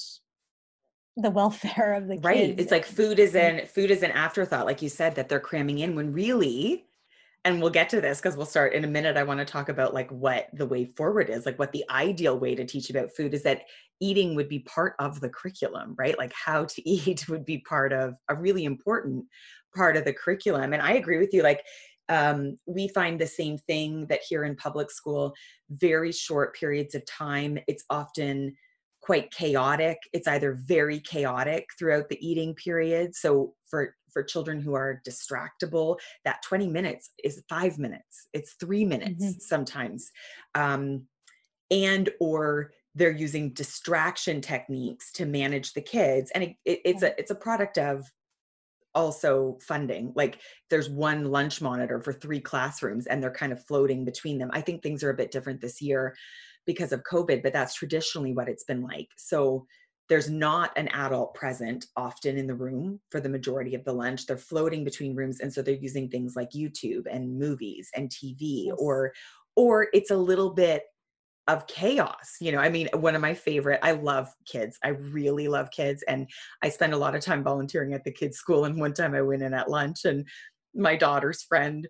the 1.16 1.30
welfare 1.30 1.94
of 1.94 2.08
the 2.08 2.14
kids. 2.14 2.24
Right. 2.24 2.58
It's 2.58 2.72
like 2.72 2.84
food 2.84 3.18
is 3.18 3.34
in 3.34 3.66
food 3.66 3.90
is 3.90 4.02
an 4.02 4.10
afterthought, 4.10 4.66
like 4.66 4.82
you 4.82 4.88
said, 4.88 5.14
that 5.14 5.28
they're 5.28 5.40
cramming 5.40 5.78
in 5.78 5.94
when 5.94 6.12
really, 6.12 6.84
and 7.44 7.60
we'll 7.60 7.70
get 7.70 7.90
to 7.90 8.00
this 8.00 8.20
because 8.20 8.36
we'll 8.36 8.46
start 8.46 8.72
in 8.72 8.84
a 8.84 8.88
minute. 8.88 9.16
I 9.16 9.22
want 9.22 9.38
to 9.38 9.44
talk 9.44 9.68
about 9.68 9.92
like 9.92 10.10
what 10.10 10.48
the 10.54 10.66
way 10.66 10.86
forward 10.86 11.28
is, 11.28 11.44
like 11.44 11.58
what 11.58 11.72
the 11.72 11.84
ideal 11.90 12.38
way 12.38 12.54
to 12.54 12.64
teach 12.64 12.88
about 12.88 13.14
food 13.14 13.34
is 13.34 13.42
that 13.42 13.62
eating 14.00 14.34
would 14.34 14.48
be 14.48 14.60
part 14.60 14.94
of 14.98 15.20
the 15.20 15.28
curriculum, 15.28 15.94
right? 15.98 16.16
Like 16.16 16.32
how 16.32 16.64
to 16.64 16.88
eat 16.88 17.28
would 17.28 17.44
be 17.44 17.58
part 17.58 17.92
of 17.92 18.14
a 18.28 18.34
really 18.34 18.64
important 18.64 19.26
part 19.76 19.96
of 19.96 20.04
the 20.04 20.12
curriculum. 20.12 20.72
And 20.72 20.82
I 20.82 20.92
agree 20.92 21.18
with 21.18 21.34
you, 21.34 21.42
like 21.42 21.62
um, 22.08 22.58
we 22.66 22.88
find 22.88 23.20
the 23.20 23.26
same 23.26 23.58
thing 23.58 24.06
that 24.06 24.20
here 24.26 24.44
in 24.44 24.56
public 24.56 24.90
school, 24.90 25.34
very 25.70 26.12
short 26.12 26.54
periods 26.54 26.94
of 26.94 27.04
time. 27.06 27.58
It's 27.66 27.84
often 27.90 28.54
quite 29.04 29.30
chaotic. 29.30 29.98
It's 30.14 30.26
either 30.26 30.54
very 30.54 30.98
chaotic 30.98 31.68
throughout 31.78 32.08
the 32.08 32.26
eating 32.26 32.54
period. 32.54 33.14
So 33.14 33.54
for 33.68 33.94
for 34.12 34.22
children 34.22 34.60
who 34.60 34.74
are 34.74 35.02
distractible 35.06 35.98
that 36.24 36.40
20 36.42 36.68
minutes 36.68 37.10
is 37.22 37.42
5 37.48 37.78
minutes. 37.80 38.28
It's 38.32 38.54
3 38.54 38.84
minutes 38.84 39.24
mm-hmm. 39.24 39.40
sometimes. 39.40 40.10
Um 40.54 41.06
and 41.70 42.08
or 42.18 42.72
they're 42.94 43.10
using 43.10 43.50
distraction 43.50 44.40
techniques 44.40 45.12
to 45.12 45.26
manage 45.26 45.72
the 45.72 45.82
kids. 45.82 46.30
And 46.34 46.44
it, 46.44 46.56
it, 46.64 46.80
it's 46.84 47.02
a 47.02 47.18
it's 47.18 47.30
a 47.30 47.34
product 47.34 47.76
of 47.76 48.10
also 48.94 49.58
funding. 49.60 50.12
Like 50.14 50.38
there's 50.70 50.88
one 50.88 51.24
lunch 51.26 51.60
monitor 51.60 52.00
for 52.00 52.12
three 52.12 52.40
classrooms 52.40 53.06
and 53.06 53.22
they're 53.22 53.30
kind 53.30 53.52
of 53.52 53.66
floating 53.66 54.04
between 54.04 54.38
them. 54.38 54.50
I 54.52 54.62
think 54.62 54.82
things 54.82 55.02
are 55.02 55.10
a 55.10 55.14
bit 55.14 55.32
different 55.32 55.60
this 55.60 55.82
year 55.82 56.14
because 56.66 56.92
of 56.92 57.02
COVID, 57.02 57.42
but 57.42 57.52
that's 57.52 57.74
traditionally 57.74 58.32
what 58.32 58.48
it's 58.48 58.64
been 58.64 58.82
like. 58.82 59.08
So 59.16 59.66
there's 60.08 60.28
not 60.28 60.76
an 60.76 60.88
adult 60.88 61.34
present 61.34 61.86
often 61.96 62.36
in 62.36 62.46
the 62.46 62.54
room 62.54 63.00
for 63.10 63.20
the 63.20 63.28
majority 63.28 63.74
of 63.74 63.84
the 63.84 63.92
lunch. 63.92 64.26
They're 64.26 64.36
floating 64.36 64.84
between 64.84 65.14
rooms. 65.14 65.40
And 65.40 65.52
so 65.52 65.62
they're 65.62 65.74
using 65.74 66.08
things 66.08 66.36
like 66.36 66.50
YouTube 66.50 67.04
and 67.10 67.38
movies 67.38 67.88
and 67.94 68.10
TV 68.10 68.66
yes. 68.66 68.76
or 68.78 69.12
or 69.56 69.86
it's 69.94 70.10
a 70.10 70.16
little 70.16 70.50
bit 70.50 70.82
of 71.46 71.66
chaos. 71.66 72.36
You 72.40 72.52
know, 72.52 72.58
I 72.58 72.68
mean, 72.68 72.88
one 72.94 73.14
of 73.14 73.20
my 73.20 73.34
favorite, 73.34 73.80
I 73.82 73.92
love 73.92 74.28
kids. 74.46 74.78
I 74.82 74.88
really 74.88 75.46
love 75.46 75.70
kids. 75.70 76.02
And 76.08 76.28
I 76.62 76.70
spend 76.70 76.92
a 76.92 76.98
lot 76.98 77.14
of 77.14 77.22
time 77.22 77.44
volunteering 77.44 77.92
at 77.92 78.02
the 78.04 78.12
kids' 78.12 78.38
school. 78.38 78.64
And 78.64 78.80
one 78.80 78.94
time 78.94 79.14
I 79.14 79.22
went 79.22 79.42
in 79.42 79.54
at 79.54 79.70
lunch 79.70 80.04
and 80.04 80.26
my 80.74 80.96
daughter's 80.96 81.42
friend 81.42 81.86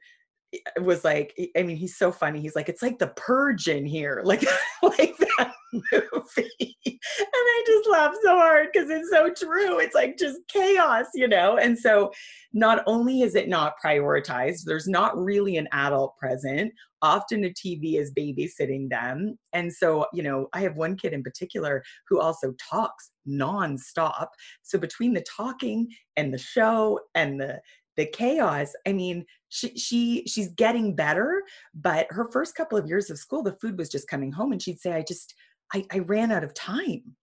was 0.82 1.04
like 1.04 1.34
i 1.56 1.62
mean 1.62 1.76
he's 1.76 1.96
so 1.96 2.12
funny. 2.12 2.40
He's 2.40 2.56
like 2.56 2.68
it's 2.68 2.82
like 2.82 2.98
the 2.98 3.12
purge 3.16 3.68
in 3.68 3.86
here. 3.86 4.22
Like 4.34 4.44
like 4.82 5.16
that 5.18 5.52
movie. 5.72 6.76
And 6.86 6.98
i 7.34 7.64
just 7.66 7.88
laugh 7.88 8.14
so 8.22 8.36
hard 8.36 8.68
because 8.72 8.90
it's 8.90 9.10
so 9.10 9.30
true. 9.30 9.78
It's 9.78 9.94
like 9.94 10.18
just 10.18 10.40
chaos 10.48 11.06
you 11.14 11.28
know? 11.28 11.56
And 11.58 11.78
so 11.78 12.12
not 12.52 12.82
only 12.86 13.22
is 13.22 13.34
it 13.34 13.48
not 13.48 13.74
prioritized 13.84 14.64
there's 14.64 14.88
not 14.88 15.16
really 15.16 15.56
an 15.56 15.68
adult 15.72 16.16
present. 16.16 16.72
Often 17.02 17.44
a 17.44 17.50
tv 17.50 17.98
is 17.98 18.12
babysitting 18.12 18.88
them. 18.88 19.38
And 19.52 19.72
so 19.72 20.06
you 20.12 20.22
know 20.22 20.48
i 20.52 20.60
have 20.60 20.76
one 20.76 20.96
kid 20.96 21.12
in 21.12 21.22
particular 21.22 21.82
who 22.08 22.20
also 22.20 22.54
talks 22.70 23.10
nonstop. 23.28 24.28
So 24.62 24.78
between 24.78 25.14
the 25.14 25.24
talking 25.36 25.88
and 26.16 26.32
the 26.32 26.38
show 26.38 27.00
and 27.14 27.40
the 27.40 27.60
the 27.96 28.06
chaos. 28.06 28.72
I 28.86 28.92
mean 28.92 29.26
she 29.48 29.76
she 29.76 30.24
she's 30.26 30.48
getting 30.48 30.96
better 30.96 31.42
but 31.74 32.06
her 32.10 32.28
first 32.32 32.56
couple 32.56 32.76
of 32.76 32.88
years 32.88 33.08
of 33.08 33.18
school 33.18 33.42
the 33.42 33.52
food 33.60 33.78
was 33.78 33.88
just 33.88 34.08
coming 34.08 34.32
home 34.32 34.50
and 34.50 34.60
she'd 34.60 34.80
say 34.80 34.92
i 34.92 35.02
just 35.06 35.34
i, 35.72 35.84
I 35.92 35.98
ran 36.00 36.32
out 36.32 36.44
of 36.44 36.54
time. 36.54 37.16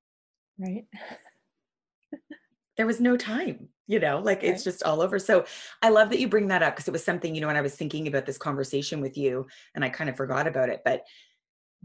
Right. 0.58 0.86
There 2.78 2.86
was 2.88 3.02
no 3.02 3.18
time 3.18 3.68
you 3.88 4.00
know 4.00 4.20
like 4.20 4.44
it's 4.44 4.64
just 4.64 4.84
all 4.84 5.02
over. 5.02 5.20
So 5.20 5.46
i 5.82 5.90
love 5.90 6.10
that 6.10 6.20
you 6.20 6.30
bring 6.30 6.48
that 6.48 6.64
up 6.64 6.74
because 6.74 6.88
it 6.88 6.92
was 6.92 7.04
something 7.04 7.36
you 7.36 7.42
know 7.42 7.48
when 7.48 7.58
i 7.58 7.62
was 7.62 7.76
thinking 7.76 8.08
about 8.08 8.26
this 8.26 8.38
conversation 8.38 9.02
with 9.02 9.18
you 9.18 9.46
and 9.76 9.84
i 9.84 9.90
kind 9.90 10.10
of 10.10 10.16
forgot 10.16 10.48
about 10.48 10.70
it 10.70 10.82
but 10.86 11.04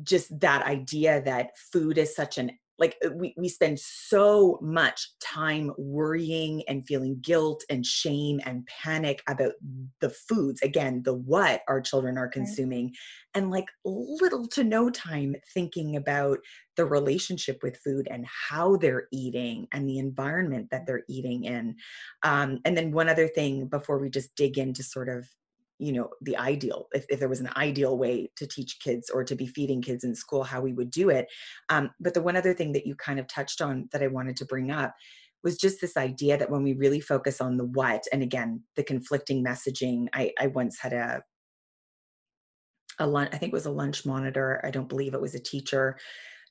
just 0.02 0.38
that 0.40 0.64
idea 0.66 1.22
that 1.22 1.56
food 1.72 1.98
is 1.98 2.14
such 2.14 2.38
an 2.38 2.52
like 2.78 2.96
uh, 3.04 3.10
we, 3.14 3.34
we 3.36 3.48
spend 3.48 3.78
so 3.78 4.58
much 4.62 5.10
time 5.20 5.72
worrying 5.78 6.62
and 6.68 6.86
feeling 6.86 7.18
guilt 7.20 7.64
and 7.70 7.84
shame 7.84 8.40
and 8.44 8.66
panic 8.66 9.22
about 9.28 9.52
the 10.00 10.10
foods 10.10 10.60
again 10.62 11.02
the 11.04 11.14
what 11.14 11.62
our 11.68 11.80
children 11.80 12.18
are 12.18 12.28
consuming 12.28 12.86
right. 12.86 12.96
and 13.34 13.50
like 13.50 13.66
little 13.84 14.46
to 14.46 14.64
no 14.64 14.90
time 14.90 15.34
thinking 15.54 15.96
about 15.96 16.38
the 16.76 16.84
relationship 16.84 17.58
with 17.62 17.78
food 17.78 18.06
and 18.10 18.26
how 18.26 18.76
they're 18.76 19.08
eating 19.12 19.66
and 19.72 19.88
the 19.88 19.98
environment 19.98 20.68
that 20.70 20.86
they're 20.86 21.04
eating 21.08 21.44
in 21.44 21.74
um, 22.22 22.58
and 22.64 22.76
then 22.76 22.92
one 22.92 23.08
other 23.08 23.28
thing 23.28 23.66
before 23.66 23.98
we 23.98 24.10
just 24.10 24.34
dig 24.36 24.58
into 24.58 24.82
sort 24.82 25.08
of 25.08 25.28
you 25.78 25.92
know 25.92 26.08
the 26.22 26.36
ideal 26.36 26.86
if, 26.92 27.04
if 27.08 27.18
there 27.18 27.28
was 27.28 27.40
an 27.40 27.50
ideal 27.56 27.98
way 27.98 28.30
to 28.36 28.46
teach 28.46 28.78
kids 28.80 29.10
or 29.10 29.24
to 29.24 29.34
be 29.34 29.46
feeding 29.46 29.82
kids 29.82 30.04
in 30.04 30.14
school 30.14 30.42
how 30.42 30.60
we 30.60 30.72
would 30.72 30.90
do 30.90 31.10
it. 31.10 31.26
Um, 31.68 31.90
but 32.00 32.14
the 32.14 32.22
one 32.22 32.36
other 32.36 32.54
thing 32.54 32.72
that 32.72 32.86
you 32.86 32.94
kind 32.94 33.18
of 33.18 33.26
touched 33.26 33.60
on 33.60 33.88
that 33.92 34.02
i 34.02 34.06
wanted 34.06 34.36
to 34.36 34.44
bring 34.46 34.70
up 34.70 34.94
was 35.44 35.56
just 35.56 35.80
this 35.80 35.96
idea 35.96 36.36
that 36.36 36.50
when 36.50 36.62
we 36.62 36.72
really 36.72 37.00
focus 37.00 37.40
on 37.40 37.56
the 37.56 37.64
what 37.64 38.04
and 38.12 38.22
again 38.22 38.62
the 38.76 38.82
conflicting 38.82 39.44
messaging 39.44 40.06
i, 40.14 40.32
I 40.40 40.48
once 40.48 40.78
had 40.80 40.92
a 40.92 41.22
a 42.98 43.06
lunch 43.06 43.30
i 43.32 43.36
think 43.36 43.52
it 43.52 43.56
was 43.56 43.66
a 43.66 43.70
lunch 43.70 44.06
monitor 44.06 44.60
i 44.64 44.70
don't 44.70 44.88
believe 44.88 45.14
it 45.14 45.20
was 45.20 45.34
a 45.34 45.40
teacher 45.40 45.98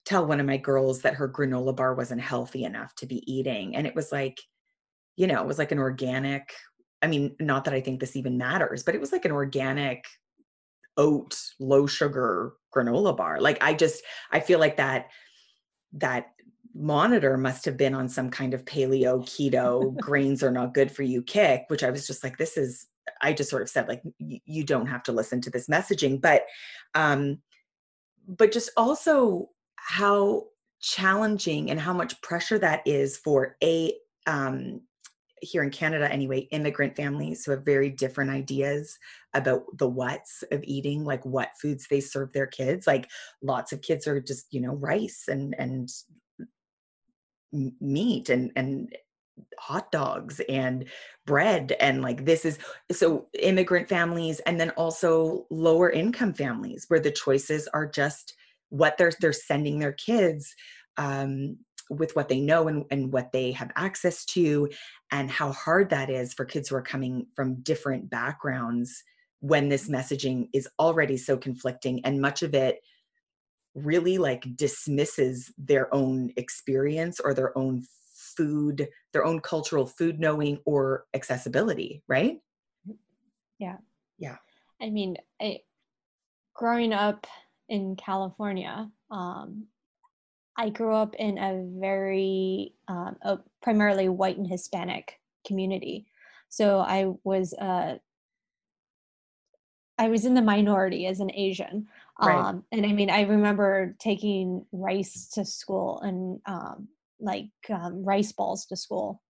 tell 0.05 0.25
one 0.25 0.39
of 0.39 0.45
my 0.45 0.57
girls 0.57 1.01
that 1.01 1.15
her 1.15 1.27
granola 1.27 1.75
bar 1.75 1.95
wasn't 1.95 2.21
healthy 2.21 2.63
enough 2.63 2.93
to 2.95 3.07
be 3.07 3.23
eating. 3.31 3.75
And 3.75 3.85
it 3.85 3.95
was 3.95 4.11
like 4.11 4.39
you 5.17 5.27
know 5.27 5.41
it 5.41 5.47
was 5.47 5.57
like 5.57 5.71
an 5.71 5.79
organic 5.79 6.53
I 7.05 7.07
mean, 7.07 7.35
not 7.39 7.65
that 7.65 7.73
I 7.73 7.81
think 7.81 7.99
this 7.99 8.15
even 8.15 8.37
matters, 8.37 8.83
but 8.83 8.95
it 8.95 9.01
was 9.01 9.11
like 9.11 9.25
an 9.25 9.31
organic 9.31 10.05
oat, 10.97 11.39
low 11.59 11.87
sugar 11.87 12.53
granola 12.75 13.15
bar. 13.15 13.39
Like 13.39 13.63
I 13.63 13.73
just, 13.73 14.03
I 14.31 14.39
feel 14.39 14.59
like 14.59 14.77
that, 14.77 15.07
that 15.93 16.31
monitor 16.73 17.37
must 17.37 17.63
have 17.65 17.77
been 17.77 17.93
on 17.93 18.09
some 18.09 18.29
kind 18.29 18.53
of 18.53 18.65
paleo 18.65 19.21
keto 19.23 19.95
grains 20.01 20.43
are 20.43 20.51
not 20.51 20.73
good 20.73 20.91
for 20.91 21.03
you 21.03 21.23
kick 21.23 21.63
which 21.69 21.85
i 21.85 21.89
was 21.89 22.05
just 22.05 22.21
like 22.21 22.37
this 22.37 22.57
is 22.57 22.87
I 23.21 23.33
just 23.33 23.49
sort 23.49 23.61
of 23.61 23.69
said 23.69 23.87
like 23.87 24.01
you 24.19 24.63
don't 24.63 24.87
have 24.87 25.03
to 25.03 25.11
listen 25.11 25.41
to 25.41 25.49
this 25.49 25.67
messaging, 25.67 26.21
but 26.21 26.45
um, 26.93 27.39
but 28.27 28.51
just 28.51 28.71
also 28.77 29.49
how 29.75 30.45
challenging 30.81 31.71
and 31.71 31.79
how 31.79 31.93
much 31.93 32.21
pressure 32.21 32.59
that 32.59 32.81
is 32.85 33.17
for 33.17 33.57
a 33.63 33.93
um, 34.27 34.81
here 35.41 35.63
in 35.63 35.69
Canada 35.69 36.11
anyway, 36.11 36.47
immigrant 36.51 36.95
families 36.95 37.45
who 37.45 37.51
have 37.51 37.63
very 37.63 37.89
different 37.89 38.31
ideas 38.31 38.97
about 39.33 39.63
the 39.77 39.87
what's 39.87 40.43
of 40.51 40.63
eating, 40.63 41.03
like 41.03 41.25
what 41.25 41.49
foods 41.61 41.87
they 41.89 41.99
serve 41.99 42.31
their 42.33 42.47
kids. 42.47 42.87
Like 42.87 43.09
lots 43.41 43.71
of 43.71 43.81
kids 43.81 44.07
are 44.07 44.21
just, 44.21 44.47
you 44.51 44.61
know, 44.61 44.75
rice 44.75 45.25
and 45.27 45.55
and 45.57 45.89
meat 47.79 48.29
and 48.29 48.51
and 48.55 48.95
hot 49.59 49.91
dogs 49.91 50.41
and 50.47 50.85
bread 51.25 51.75
and 51.79 52.01
like 52.01 52.25
this 52.25 52.45
is 52.45 52.57
so 52.91 53.27
immigrant 53.39 53.87
families 53.89 54.39
and 54.41 54.59
then 54.59 54.69
also 54.71 55.45
lower 55.49 55.89
income 55.89 56.33
families 56.33 56.85
where 56.87 56.99
the 56.99 57.11
choices 57.11 57.67
are 57.73 57.85
just 57.85 58.33
what 58.69 58.97
they're 58.97 59.11
they're 59.19 59.33
sending 59.33 59.79
their 59.79 59.93
kids 59.93 60.53
um, 60.97 61.57
with 61.89 62.15
what 62.15 62.29
they 62.29 62.39
know 62.39 62.67
and, 62.67 62.85
and 62.91 63.11
what 63.11 63.31
they 63.31 63.51
have 63.51 63.71
access 63.75 64.25
to 64.25 64.69
and 65.11 65.29
how 65.29 65.51
hard 65.51 65.89
that 65.89 66.09
is 66.09 66.33
for 66.33 66.45
kids 66.45 66.69
who 66.69 66.75
are 66.75 66.81
coming 66.81 67.27
from 67.35 67.61
different 67.61 68.09
backgrounds 68.09 69.03
when 69.39 69.69
this 69.69 69.89
messaging 69.89 70.49
is 70.53 70.67
already 70.79 71.17
so 71.17 71.37
conflicting 71.37 72.03
and 72.03 72.21
much 72.21 72.41
of 72.41 72.55
it 72.55 72.79
really 73.75 74.17
like 74.17 74.45
dismisses 74.55 75.53
their 75.57 75.93
own 75.93 76.31
experience 76.37 77.19
or 77.19 77.33
their 77.33 77.55
own 77.57 77.83
food 78.35 78.87
their 79.13 79.25
own 79.25 79.39
cultural 79.39 79.85
food 79.85 80.19
knowing 80.19 80.57
or 80.65 81.05
accessibility 81.13 82.01
right? 82.07 82.39
Yeah. 83.59 83.77
Yeah. 84.17 84.37
I 84.81 84.89
mean 84.89 85.17
I, 85.41 85.59
growing 86.53 86.93
up 86.93 87.27
in 87.69 87.95
california 87.95 88.89
um, 89.11 89.67
I 90.57 90.69
grew 90.69 90.93
up 90.93 91.15
in 91.15 91.37
a 91.37 91.65
very 91.79 92.73
um, 92.87 93.17
a 93.21 93.39
primarily 93.61 94.09
white 94.09 94.37
and 94.37 94.47
Hispanic 94.47 95.19
community, 95.45 96.05
so 96.49 96.79
I 96.79 97.13
was 97.23 97.53
uh, 97.53 97.95
I 99.97 100.09
was 100.09 100.25
in 100.25 100.33
the 100.33 100.41
minority 100.41 101.07
as 101.07 101.19
an 101.19 101.31
Asian, 101.33 101.87
right. 102.21 102.37
um, 102.37 102.63
and 102.71 102.85
I 102.85 102.93
mean 102.93 103.09
I 103.09 103.21
remember 103.21 103.95
taking 103.99 104.65
rice 104.71 105.27
to 105.33 105.43
school 105.43 105.99
and 106.01 106.39
um, 106.45 106.87
like 107.19 107.49
um, 107.69 108.03
rice 108.03 108.31
balls 108.31 108.65
to 108.67 108.77
school 108.77 109.21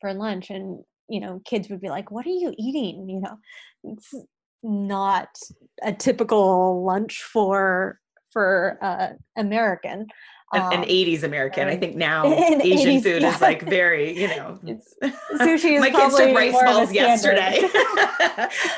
for 0.00 0.14
lunch, 0.14 0.50
and 0.50 0.84
you 1.08 1.20
know 1.20 1.40
kids 1.44 1.68
would 1.68 1.80
be 1.80 1.88
like, 1.88 2.10
"What 2.10 2.26
are 2.26 2.30
you 2.30 2.54
eating?" 2.56 3.08
You 3.08 3.20
know, 3.20 3.38
it's 3.84 4.14
not 4.62 5.36
a 5.82 5.92
typical 5.92 6.84
lunch 6.84 7.22
for 7.22 8.00
for 8.38 8.78
uh, 8.80 9.08
American. 9.36 10.06
An, 10.52 10.62
um, 10.62 10.72
an, 10.72 10.82
80s 10.84 11.24
American. 11.24 11.66
I 11.66 11.76
think 11.76 11.96
now 11.96 12.24
Asian 12.32 12.60
80s, 12.60 13.02
food 13.02 13.22
yeah. 13.22 13.34
is 13.34 13.40
like 13.40 13.62
very, 13.62 14.16
you 14.16 14.28
know, 14.28 14.60
sushi 15.34 15.72
is 15.72 15.80
my 15.80 15.90
kids 15.90 16.16
took 16.16 16.36
rice 16.36 16.52
balls 16.52 16.92
yesterday, 16.92 17.60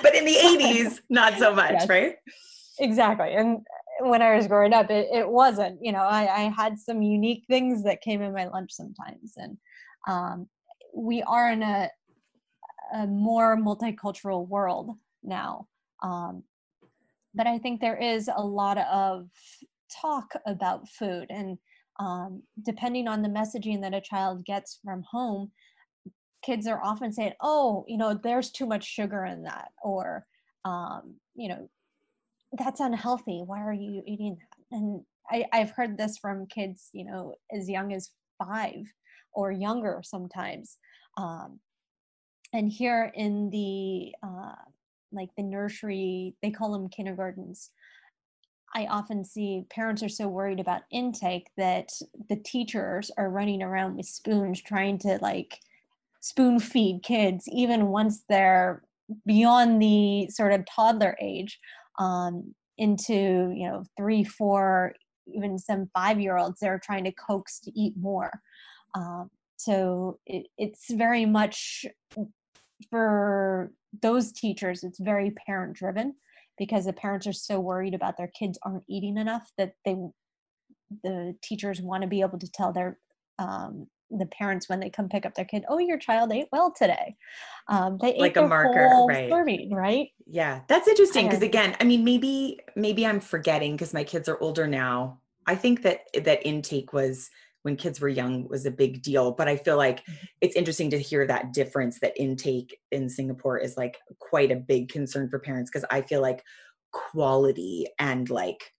but 0.03 0.15
in 0.15 0.25
the 0.25 0.35
80s, 0.35 1.01
not 1.11 1.37
so 1.39 1.55
much, 1.55 1.73
yes. 1.73 1.89
right? 1.91 2.15
Exactly. 2.79 3.35
And 3.35 3.59
when 4.01 4.23
I 4.23 4.35
was 4.35 4.47
growing 4.47 4.73
up, 4.73 4.91
it, 4.91 5.09
it 5.13 5.29
wasn't, 5.29 5.79
you 5.83 5.93
know, 5.93 6.05
I, 6.05 6.45
I 6.45 6.55
had 6.57 6.79
some 6.79 7.03
unique 7.03 7.45
things 7.47 7.85
that 7.85 8.01
came 8.01 8.23
in 8.23 8.33
my 8.33 8.47
lunch 8.47 8.73
sometimes. 8.73 9.35
And 9.37 9.59
um, 10.09 10.49
we 10.95 11.23
are 11.23 11.53
in 11.53 11.63
a, 11.63 11.91
a 12.95 13.07
more 13.07 13.59
multicultural 13.59 14.49
world 14.49 14.97
now. 15.23 15.67
Um, 16.03 16.45
but 17.35 17.47
I 17.47 17.59
think 17.59 17.81
there 17.81 17.97
is 17.97 18.29
a 18.35 18.45
lot 18.45 18.79
of 18.79 19.29
talk 20.01 20.33
about 20.47 20.89
food 20.89 21.27
and 21.31 21.59
um, 21.99 22.43
depending 22.65 23.09
on 23.09 23.23
the 23.23 23.29
messaging 23.29 23.83
that 23.83 23.95
a 23.95 24.01
child 24.01 24.45
gets 24.45 24.79
from 24.85 25.03
home 25.11 25.51
kids 26.43 26.67
are 26.67 26.83
often 26.83 27.13
saying 27.13 27.33
oh 27.41 27.85
you 27.87 27.99
know 27.99 28.15
there's 28.15 28.51
too 28.51 28.67
much 28.67 28.85
sugar 28.85 29.25
in 29.25 29.43
that 29.43 29.69
or 29.83 30.25
um, 30.65 31.15
you 31.35 31.49
know 31.49 31.69
that's 32.59 32.81
unhealthy. 32.81 33.43
Why 33.45 33.61
are 33.63 33.73
you 33.73 34.03
eating 34.07 34.37
that? 34.37 34.77
And 34.77 35.03
I, 35.31 35.45
i've 35.53 35.71
heard 35.71 35.97
this 35.97 36.19
from 36.19 36.47
kids 36.47 36.89
you 36.93 37.05
know 37.05 37.35
as 37.53 37.69
young 37.69 37.93
as 37.93 38.11
five 38.43 38.85
or 39.33 39.53
younger 39.53 40.01
sometimes 40.05 40.77
um, 41.17 41.61
and 42.53 42.71
here 42.71 43.13
in 43.15 43.51
the 43.51 44.13
uh, 44.27 44.55
like 45.13 45.31
the 45.37 45.43
nursery 45.43 46.35
they 46.43 46.51
call 46.51 46.73
them 46.73 46.89
kindergartens. 46.89 47.71
I 48.75 48.87
often 48.87 49.25
see 49.25 49.65
parents 49.69 50.03
are 50.03 50.09
so 50.09 50.29
worried 50.29 50.61
about 50.61 50.83
intake 50.93 51.49
that 51.57 51.91
the 52.29 52.37
teachers 52.37 53.11
are 53.17 53.29
running 53.29 53.63
around 53.63 53.97
with 53.97 54.07
spoons 54.07 54.63
trying 54.63 54.99
to 54.99 55.19
like 55.21 55.59
spoon 56.21 56.61
feed 56.61 57.03
kids 57.03 57.49
even 57.49 57.89
once 57.89 58.23
they're 58.29 58.83
beyond 59.27 59.83
the 59.83 60.29
sort 60.29 60.53
of 60.53 60.65
toddler 60.67 61.17
age 61.21 61.59
um, 61.99 62.55
into 62.79 63.53
you 63.55 63.69
know 63.69 63.85
three 63.97 64.25
four 64.25 64.95
even 65.27 65.59
some 65.59 65.91
five 65.95 66.21
year 66.21 66.37
olds 66.37 66.61
they're 66.61 66.79
trying 66.79 67.05
to 67.05 67.13
coax 67.13 67.61
to 67.61 67.79
eat 67.79 67.95
more. 67.97 68.41
Um, 68.95 69.31
so 69.57 70.19
it, 70.27 70.47
it's 70.57 70.91
very 70.91 71.27
much 71.27 71.85
for 72.89 73.73
those 74.03 74.33
teachers 74.33 74.85
it's 74.85 75.01
very 75.01 75.33
parent 75.47 75.75
driven 75.75 76.15
because 76.59 76.85
the 76.85 76.93
parents 76.93 77.27
are 77.27 77.33
so 77.33 77.59
worried 77.59 77.95
about 77.95 78.17
their 78.17 78.29
kids 78.29 78.59
aren't 78.63 78.85
eating 78.89 79.17
enough 79.17 79.51
that 79.59 79.73
they 79.85 79.97
the 81.03 81.35
teachers 81.43 81.81
want 81.81 82.03
to 82.03 82.09
be 82.09 82.21
able 82.21 82.39
to 82.39 82.51
tell 82.51 82.73
their 82.73 82.99
um, 83.39 83.87
the 84.11 84.27
parents 84.27 84.69
when 84.69 84.81
they 84.81 84.91
come 84.91 85.09
pick 85.09 85.25
up 85.25 85.35
their 85.35 85.45
kid, 85.45 85.65
oh, 85.69 85.79
your 85.79 85.99
child 85.99 86.33
ate 86.33 86.49
well 86.53 86.73
today. 86.77 87.17
Um, 87.69 87.99
they 88.01 88.17
like 88.19 88.37
ate 88.37 88.43
a 88.43 88.49
marker, 88.49 89.05
right? 89.09 89.31
Serving, 89.31 89.73
right? 89.73 90.09
Yeah, 90.27 90.61
that's 90.69 90.89
interesting 90.89 91.27
because 91.27 91.43
again, 91.43 91.77
I 91.81 91.85
mean, 91.85 92.05
maybe 92.05 92.59
maybe 92.77 93.07
I'm 93.07 93.21
forgetting 93.21 93.73
because 93.73 93.95
my 93.95 94.05
kids 94.05 94.29
are 94.29 94.41
older 94.41 94.67
now. 94.67 95.21
I 95.47 95.55
think 95.55 95.83
that 95.83 96.01
that 96.15 96.47
intake 96.47 96.93
was 96.93 97.31
when 97.63 97.77
kids 97.77 98.01
were 98.01 98.09
young 98.09 98.49
was 98.49 98.67
a 98.67 98.71
big 98.71 99.03
deal 99.03 99.33
but 99.33 99.49
i 99.49 99.57
feel 99.57 99.77
like 99.77 100.05
mm-hmm. 100.05 100.27
it's 100.41 100.57
interesting 100.57 100.91
to 100.91 100.99
hear 100.99 101.27
that 101.27 101.53
difference 101.53 102.01
that 102.01 102.13
intake 102.17 102.79
in 102.91 103.09
singapore 103.09 103.59
is 103.59 103.77
like 103.77 103.99
quite 104.19 104.51
a 104.51 104.57
big 104.57 104.89
concern 104.89 105.29
for 105.29 105.39
parents 105.39 105.71
because 105.71 105.87
i 105.91 106.01
feel 106.01 106.21
like 106.21 106.43
quality 106.93 107.87
and 107.99 108.31
like 108.31 108.73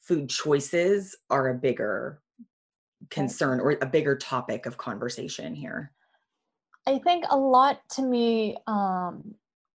food 0.00 0.28
choices 0.28 1.16
are 1.28 1.48
a 1.48 1.54
bigger 1.54 2.22
concern 3.10 3.60
or 3.60 3.76
a 3.80 3.86
bigger 3.86 4.16
topic 4.16 4.66
of 4.66 4.78
conversation 4.78 5.54
here. 5.54 5.92
I 6.86 6.98
think 6.98 7.24
a 7.28 7.36
lot 7.36 7.80
to 7.92 8.02
me 8.02 8.56
um, 8.66 9.34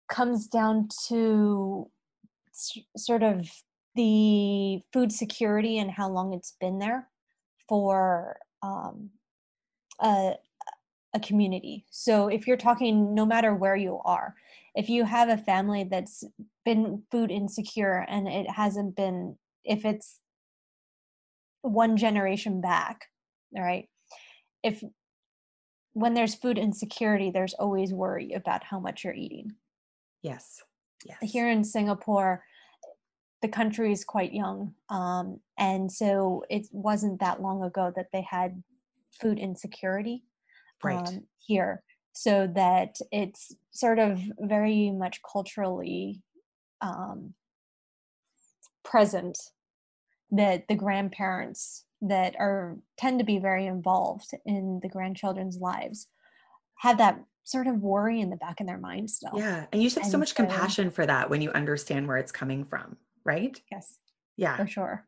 comes 0.10 0.48
down 0.48 0.90
to 1.08 1.90
s- 2.54 2.78
sort 2.96 3.24
of 3.24 3.50
the 3.96 4.82
food 4.94 5.12
security 5.12 5.80
and 5.80 5.90
how 5.90 6.10
long 6.10 6.34
it's 6.34 6.56
been 6.62 6.78
there 6.78 7.09
for 7.70 8.38
um, 8.62 9.12
a, 10.02 10.34
a 11.14 11.20
community. 11.22 11.86
So 11.90 12.28
if 12.28 12.48
you're 12.48 12.58
talking, 12.58 13.14
no 13.14 13.26
matter 13.26 13.54
where 13.56 13.76
you 13.76 14.02
are, 14.04 14.36
if 14.76 14.90
you 14.90 15.06
have 15.06 15.30
a 15.30 15.38
family 15.38 15.86
that's 15.90 16.24
been 16.66 17.04
food 17.12 17.32
insecure 17.32 18.06
and 18.10 18.28
it 18.28 18.50
hasn't 18.50 18.96
been, 18.96 19.38
if 19.64 19.86
it's 19.86 20.20
one 21.62 21.96
generation 21.96 22.62
back, 22.62 23.06
all 23.56 23.64
right, 23.64 23.88
if 24.64 24.84
when 25.94 26.13
there's 26.13 26.36
food 26.36 26.58
insecurity, 26.58 27.32
there's 27.32 27.54
always 27.54 27.94
worry 27.94 28.34
about 28.34 28.63
how 28.63 28.80
much 28.80 29.04
you're 29.04 29.13
eating. 29.13 29.54
Yes. 30.22 30.62
Yes. 31.06 31.17
Here 31.22 31.50
in 31.50 31.63
Singapore, 31.63 32.44
the 33.42 33.48
country 33.48 33.92
is 33.92 34.04
quite 34.04 34.33
young. 34.33 34.73
Um, 34.90 35.40
and 35.58 35.92
so 35.92 36.44
it 36.50 36.67
wasn't 36.71 37.19
that 37.19 37.42
long 37.42 37.63
ago 37.63 37.92
that 37.96 38.08
they 38.12 38.25
had 38.29 38.63
food 39.19 39.40
insecurity 39.40 40.23
right. 40.83 41.08
um, 41.08 41.23
here. 41.40 41.83
So 42.13 42.52
that 42.56 42.98
it's 43.12 43.56
sort 43.71 44.00
of 44.00 44.19
very 44.40 44.92
much 44.92 45.21
culturally 45.29 46.21
um, 46.81 47.33
present 48.83 49.37
that 50.31 50.67
the 50.67 50.75
grandparents 50.75 51.85
that 52.02 52.35
are 52.40 52.77
tend 52.98 53.19
to 53.19 53.25
be 53.25 53.40
very 53.40 53.67
involved 53.67 54.31
in 54.46 54.79
the 54.81 54.90
grandchildren's 54.90 55.58
lives 55.58 56.08
have 56.79 56.98
that 56.98 57.21
sort 57.44 57.67
of 57.67 57.81
worry 57.81 58.21
in 58.21 58.29
the 58.29 58.37
back 58.37 58.60
of 58.60 58.67
their 58.67 58.77
mind 58.77 59.10
still. 59.10 59.33
Yeah. 59.35 59.65
And 59.71 59.81
you 59.81 59.90
should 59.90 60.00
have 60.00 60.06
and 60.06 60.12
so 60.12 60.17
much 60.17 60.29
so, 60.29 60.35
compassion 60.35 60.92
for 60.92 61.06
that 61.06 61.29
when 61.29 61.42
you 61.42 61.52
understand 61.52 62.08
where 62.08 62.17
it's 62.17 62.31
coming 62.31 62.63
from 62.63 62.98
right? 63.24 63.60
Yes. 63.72 63.98
Yeah. 64.38 64.58
For 64.58 64.67
sure. 64.67 65.06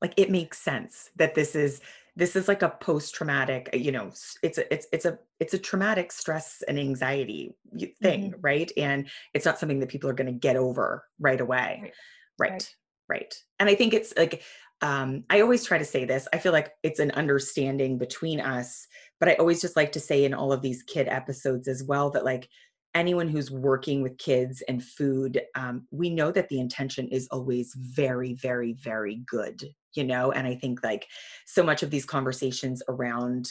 Like 0.00 0.14
it 0.16 0.30
makes 0.30 0.58
sense 0.58 1.10
that 1.16 1.34
this 1.34 1.54
is 1.54 1.80
this 2.16 2.36
is 2.36 2.46
like 2.48 2.62
a 2.62 2.68
post-traumatic 2.68 3.68
you 3.72 3.90
know 3.90 4.10
it's 4.42 4.58
a 4.58 4.72
it's 4.72 4.86
it's 4.92 5.04
a 5.04 5.18
it's 5.40 5.54
a 5.54 5.58
traumatic 5.58 6.12
stress 6.12 6.62
and 6.68 6.78
anxiety 6.78 7.54
thing 8.00 8.30
mm-hmm. 8.30 8.40
right 8.40 8.70
and 8.76 9.08
it's 9.32 9.44
not 9.44 9.58
something 9.58 9.80
that 9.80 9.88
people 9.88 10.08
are 10.08 10.14
going 10.14 10.32
to 10.32 10.38
get 10.38 10.56
over 10.56 11.04
right 11.18 11.40
away 11.40 11.80
right. 11.82 11.92
Right. 12.38 12.50
right 12.50 12.74
right 13.08 13.34
and 13.58 13.68
i 13.68 13.74
think 13.74 13.94
it's 13.94 14.14
like 14.16 14.42
um 14.80 15.24
i 15.28 15.40
always 15.40 15.64
try 15.64 15.78
to 15.78 15.84
say 15.84 16.04
this 16.04 16.28
i 16.32 16.38
feel 16.38 16.52
like 16.52 16.72
it's 16.82 17.00
an 17.00 17.10
understanding 17.12 17.98
between 17.98 18.40
us 18.40 18.86
but 19.18 19.28
i 19.28 19.34
always 19.34 19.60
just 19.60 19.76
like 19.76 19.92
to 19.92 20.00
say 20.00 20.24
in 20.24 20.34
all 20.34 20.52
of 20.52 20.62
these 20.62 20.82
kid 20.82 21.08
episodes 21.08 21.68
as 21.68 21.82
well 21.82 22.10
that 22.10 22.24
like 22.24 22.48
anyone 22.94 23.28
who's 23.28 23.50
working 23.50 24.02
with 24.02 24.18
kids 24.18 24.62
and 24.68 24.82
food, 24.82 25.42
um, 25.54 25.86
we 25.90 26.10
know 26.10 26.30
that 26.30 26.48
the 26.48 26.60
intention 26.60 27.08
is 27.08 27.28
always 27.30 27.74
very, 27.76 28.34
very, 28.34 28.74
very 28.74 29.22
good, 29.26 29.62
you 29.94 30.04
know? 30.04 30.32
And 30.32 30.46
I 30.46 30.54
think 30.54 30.82
like 30.84 31.06
so 31.46 31.62
much 31.62 31.82
of 31.82 31.90
these 31.90 32.04
conversations 32.04 32.82
around 32.88 33.50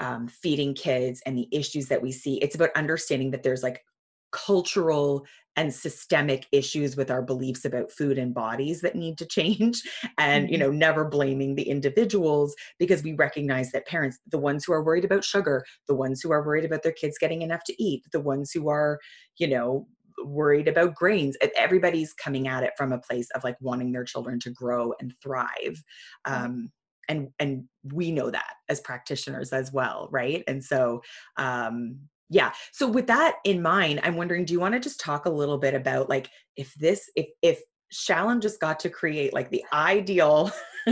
um, 0.00 0.28
feeding 0.28 0.74
kids 0.74 1.22
and 1.26 1.36
the 1.36 1.48
issues 1.52 1.88
that 1.88 2.02
we 2.02 2.12
see, 2.12 2.38
it's 2.38 2.54
about 2.54 2.70
understanding 2.76 3.30
that 3.32 3.42
there's 3.42 3.62
like 3.62 3.82
cultural 4.34 5.24
and 5.56 5.72
systemic 5.72 6.46
issues 6.50 6.96
with 6.96 7.08
our 7.10 7.22
beliefs 7.22 7.64
about 7.64 7.92
food 7.92 8.18
and 8.18 8.34
bodies 8.34 8.80
that 8.80 8.96
need 8.96 9.16
to 9.16 9.26
change 9.38 9.80
and 10.18 10.50
you 10.50 10.58
mm-hmm. 10.58 10.66
know 10.66 10.70
never 10.72 11.04
blaming 11.04 11.54
the 11.54 11.68
individuals 11.68 12.54
because 12.78 13.02
we 13.02 13.14
recognize 13.14 13.70
that 13.70 13.86
parents 13.86 14.18
the 14.30 14.38
ones 14.38 14.64
who 14.64 14.72
are 14.72 14.82
worried 14.82 15.04
about 15.04 15.24
sugar 15.24 15.64
the 15.86 15.94
ones 15.94 16.20
who 16.20 16.32
are 16.32 16.44
worried 16.44 16.64
about 16.64 16.82
their 16.82 16.92
kids 16.92 17.16
getting 17.18 17.42
enough 17.42 17.62
to 17.64 17.82
eat 17.82 18.02
the 18.12 18.20
ones 18.20 18.50
who 18.52 18.68
are 18.68 18.98
you 19.38 19.46
know 19.46 19.86
worried 20.24 20.68
about 20.68 20.94
grains 20.94 21.36
everybody's 21.56 22.12
coming 22.12 22.48
at 22.48 22.64
it 22.64 22.72
from 22.76 22.92
a 22.92 22.98
place 22.98 23.28
of 23.34 23.44
like 23.44 23.56
wanting 23.60 23.92
their 23.92 24.04
children 24.04 24.40
to 24.40 24.50
grow 24.50 24.92
and 25.00 25.12
thrive 25.22 25.82
um, 26.24 26.70
and 27.08 27.28
and 27.38 27.64
we 27.92 28.10
know 28.10 28.30
that 28.30 28.54
as 28.68 28.80
practitioners 28.80 29.52
as 29.52 29.72
well 29.72 30.08
right 30.10 30.42
and 30.46 30.64
so 30.64 31.02
um 31.36 31.98
yeah 32.30 32.52
so 32.72 32.86
with 32.88 33.06
that 33.06 33.36
in 33.44 33.60
mind 33.60 34.00
i'm 34.02 34.16
wondering 34.16 34.44
do 34.44 34.52
you 34.52 34.60
want 34.60 34.74
to 34.74 34.80
just 34.80 35.00
talk 35.00 35.26
a 35.26 35.30
little 35.30 35.58
bit 35.58 35.74
about 35.74 36.08
like 36.08 36.30
if 36.56 36.74
this 36.74 37.10
if 37.16 37.26
if 37.42 37.60
Shalyn 37.92 38.40
just 38.40 38.60
got 38.60 38.80
to 38.80 38.90
create 38.90 39.32
like 39.32 39.50
the 39.50 39.64
ideal 39.72 40.50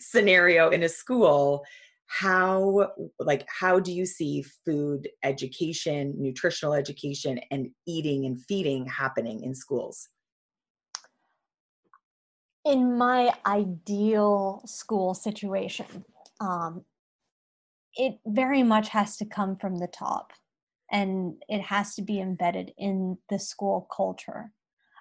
scenario 0.00 0.70
in 0.70 0.82
a 0.82 0.88
school 0.88 1.64
how 2.06 2.90
like 3.18 3.46
how 3.48 3.80
do 3.80 3.90
you 3.90 4.04
see 4.04 4.44
food 4.66 5.08
education 5.22 6.14
nutritional 6.18 6.74
education 6.74 7.40
and 7.50 7.70
eating 7.86 8.26
and 8.26 8.38
feeding 8.44 8.86
happening 8.86 9.42
in 9.42 9.54
schools? 9.54 10.08
In 12.66 12.98
my 12.98 13.32
ideal 13.46 14.62
school 14.66 15.14
situation 15.14 16.04
um, 16.40 16.84
it 17.94 18.18
very 18.26 18.62
much 18.62 18.88
has 18.88 19.16
to 19.16 19.24
come 19.24 19.56
from 19.56 19.78
the 19.78 19.86
top 19.86 20.32
and 20.92 21.42
it 21.48 21.62
has 21.62 21.94
to 21.94 22.02
be 22.02 22.20
embedded 22.20 22.72
in 22.76 23.16
the 23.30 23.38
school 23.38 23.88
culture. 23.94 24.52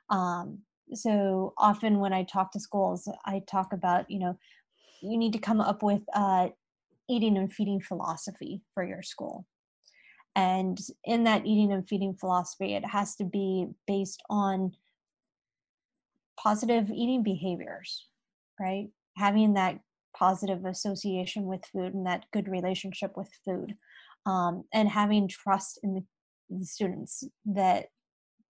Um, 0.09 0.59
so 0.93 1.53
often 1.57 1.99
when 1.99 2.13
I 2.13 2.23
talk 2.23 2.51
to 2.53 2.59
schools, 2.59 3.07
I 3.25 3.43
talk 3.45 3.73
about, 3.73 4.09
you 4.09 4.19
know, 4.19 4.37
you 5.01 5.17
need 5.17 5.33
to 5.33 5.39
come 5.39 5.59
up 5.59 5.83
with 5.83 6.01
uh, 6.13 6.49
eating 7.09 7.37
and 7.37 7.51
feeding 7.51 7.81
philosophy 7.81 8.61
for 8.73 8.83
your 8.83 9.03
school. 9.03 9.45
And 10.33 10.79
in 11.03 11.25
that 11.25 11.45
eating 11.45 11.73
and 11.73 11.87
feeding 11.87 12.13
philosophy, 12.13 12.73
it 12.73 12.85
has 12.85 13.15
to 13.17 13.25
be 13.25 13.67
based 13.85 14.23
on 14.29 14.71
positive 16.39 16.89
eating 16.89 17.21
behaviors, 17.21 18.07
right? 18.59 18.87
Having 19.17 19.55
that 19.55 19.79
positive 20.15 20.65
association 20.65 21.45
with 21.45 21.65
food 21.65 21.93
and 21.93 22.05
that 22.05 22.25
good 22.31 22.47
relationship 22.47 23.17
with 23.17 23.29
food 23.43 23.75
um, 24.25 24.63
and 24.73 24.89
having 24.89 25.27
trust 25.27 25.79
in 25.83 25.95
the, 25.95 26.03
the 26.49 26.65
students 26.65 27.23
that 27.45 27.85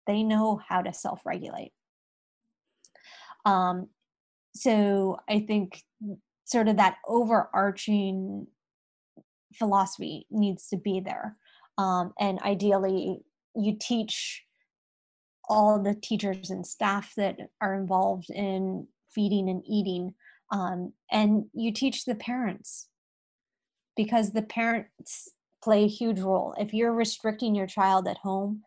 they 0.06 0.22
know 0.22 0.60
how 0.68 0.82
to 0.82 0.92
self-regulate. 0.92 1.72
Um, 3.44 3.88
so 4.56 5.18
i 5.28 5.40
think 5.40 5.82
sort 6.44 6.68
of 6.68 6.76
that 6.76 6.96
overarching 7.06 8.46
philosophy 9.54 10.26
needs 10.30 10.68
to 10.68 10.76
be 10.76 11.00
there 11.00 11.36
um, 11.78 12.12
and 12.18 12.40
ideally 12.40 13.20
you 13.54 13.76
teach 13.80 14.44
all 15.48 15.80
the 15.80 15.94
teachers 15.94 16.50
and 16.50 16.66
staff 16.66 17.12
that 17.16 17.36
are 17.60 17.74
involved 17.74 18.30
in 18.30 18.86
feeding 19.14 19.48
and 19.48 19.62
eating 19.66 20.14
um, 20.52 20.92
and 21.10 21.44
you 21.54 21.72
teach 21.72 22.04
the 22.04 22.14
parents 22.14 22.88
because 23.96 24.32
the 24.32 24.42
parents 24.42 25.30
play 25.66 25.82
a 25.82 25.88
huge 25.88 26.20
role. 26.20 26.54
If 26.58 26.72
you're 26.72 26.92
restricting 26.94 27.56
your 27.56 27.66
child 27.66 28.06
at 28.06 28.18
home, 28.18 28.62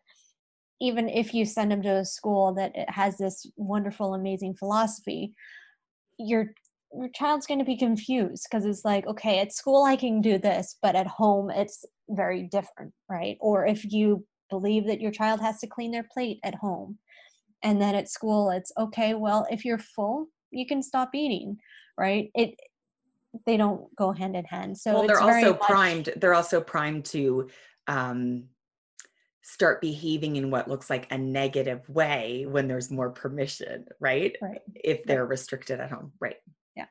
even 0.82 1.08
if 1.08 1.32
you 1.32 1.46
send 1.46 1.70
them 1.70 1.80
to 1.82 1.96
a 1.96 2.04
school 2.04 2.52
that 2.54 2.72
has 2.90 3.16
this 3.16 3.46
wonderful, 3.56 4.12
amazing 4.12 4.54
philosophy, 4.54 5.32
your 6.18 6.52
your 6.92 7.08
child's 7.14 7.46
going 7.46 7.60
to 7.60 7.64
be 7.64 7.76
confused 7.76 8.46
because 8.50 8.66
it's 8.66 8.84
like, 8.84 9.06
okay, 9.06 9.38
at 9.38 9.52
school 9.52 9.84
I 9.84 9.96
can 9.96 10.20
do 10.20 10.36
this, 10.38 10.76
but 10.82 10.94
at 10.94 11.06
home 11.06 11.48
it's 11.48 11.84
very 12.10 12.42
different, 12.42 12.92
right? 13.08 13.38
Or 13.40 13.64
if 13.64 13.90
you 13.90 14.26
believe 14.50 14.86
that 14.88 15.00
your 15.00 15.12
child 15.12 15.40
has 15.40 15.60
to 15.60 15.68
clean 15.68 15.92
their 15.92 16.06
plate 16.12 16.40
at 16.44 16.56
home, 16.56 16.98
and 17.62 17.80
then 17.80 17.94
at 17.94 18.10
school 18.10 18.50
it's 18.50 18.72
okay, 18.76 19.14
well, 19.14 19.46
if 19.50 19.64
you're 19.64 19.78
full, 19.78 20.26
you 20.50 20.66
can 20.66 20.82
stop 20.82 21.14
eating, 21.14 21.56
right? 21.96 22.30
It 22.34 22.50
they 23.46 23.56
don't 23.56 23.94
go 23.96 24.12
hand 24.12 24.36
in 24.36 24.44
hand. 24.44 24.78
So 24.78 24.94
well, 24.94 25.06
they're 25.06 25.20
also 25.20 25.52
much... 25.52 25.60
primed. 25.60 26.08
They're 26.16 26.34
also 26.34 26.60
primed 26.60 27.04
to 27.06 27.48
um, 27.86 28.44
start 29.42 29.80
behaving 29.80 30.36
in 30.36 30.50
what 30.50 30.68
looks 30.68 30.90
like 30.90 31.10
a 31.10 31.18
negative 31.18 31.88
way 31.88 32.46
when 32.48 32.68
there's 32.68 32.90
more 32.90 33.10
permission, 33.10 33.86
right? 34.00 34.36
Right. 34.40 34.60
If 34.74 35.04
they're 35.04 35.26
restricted 35.26 35.80
at 35.80 35.90
home, 35.90 36.12
right? 36.20 36.36
Yeah. 36.76 36.86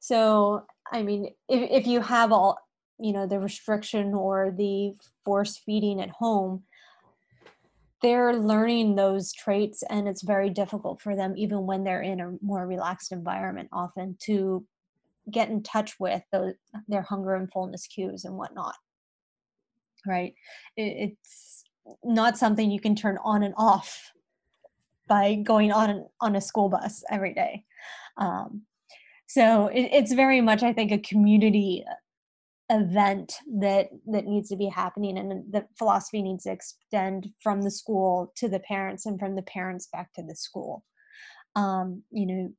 So 0.00 0.66
I 0.90 1.02
mean, 1.02 1.30
if 1.48 1.70
if 1.70 1.86
you 1.86 2.00
have 2.00 2.32
all 2.32 2.58
you 2.98 3.12
know 3.12 3.26
the 3.26 3.38
restriction 3.38 4.14
or 4.14 4.52
the 4.56 4.94
force 5.24 5.56
feeding 5.56 6.00
at 6.00 6.10
home 6.10 6.62
they're 8.02 8.34
learning 8.34 8.94
those 8.94 9.32
traits 9.32 9.82
and 9.88 10.06
it's 10.06 10.22
very 10.22 10.50
difficult 10.50 11.00
for 11.00 11.16
them 11.16 11.32
even 11.38 11.64
when 11.64 11.84
they're 11.84 12.02
in 12.02 12.20
a 12.20 12.34
more 12.42 12.66
relaxed 12.66 13.12
environment 13.12 13.66
often 13.72 14.14
to 14.20 14.64
get 15.30 15.48
in 15.48 15.62
touch 15.62 15.94
with 15.98 16.22
those, 16.32 16.54
their 16.88 17.02
hunger 17.02 17.34
and 17.34 17.50
fullness 17.50 17.86
cues 17.86 18.24
and 18.24 18.36
whatnot. 18.36 18.74
Right? 20.06 20.34
It, 20.76 21.12
it's 21.22 21.64
not 22.02 22.38
something 22.38 22.70
you 22.70 22.80
can 22.80 22.94
turn 22.94 23.18
on 23.24 23.42
and 23.42 23.54
off 23.56 24.12
by 25.06 25.34
going 25.34 25.72
on 25.72 26.06
on 26.20 26.36
a 26.36 26.40
school 26.40 26.68
bus 26.68 27.04
every 27.10 27.34
day. 27.34 27.64
Um, 28.16 28.62
so 29.26 29.68
it, 29.68 29.88
it's 29.92 30.12
very 30.12 30.40
much 30.40 30.62
i 30.62 30.72
think 30.72 30.92
a 30.92 30.98
community 30.98 31.82
event 32.70 33.34
that 33.60 33.88
that 34.06 34.24
needs 34.24 34.48
to 34.48 34.56
be 34.56 34.68
happening 34.68 35.18
and 35.18 35.44
the 35.52 35.66
philosophy 35.76 36.22
needs 36.22 36.44
to 36.44 36.52
extend 36.52 37.28
from 37.40 37.62
the 37.62 37.70
school 37.70 38.32
to 38.36 38.48
the 38.48 38.60
parents 38.60 39.04
and 39.06 39.18
from 39.18 39.36
the 39.36 39.42
parents 39.42 39.88
back 39.92 40.12
to 40.14 40.22
the 40.22 40.34
school. 40.34 40.82
Um, 41.56 42.02
you 42.10 42.26
know 42.26 42.52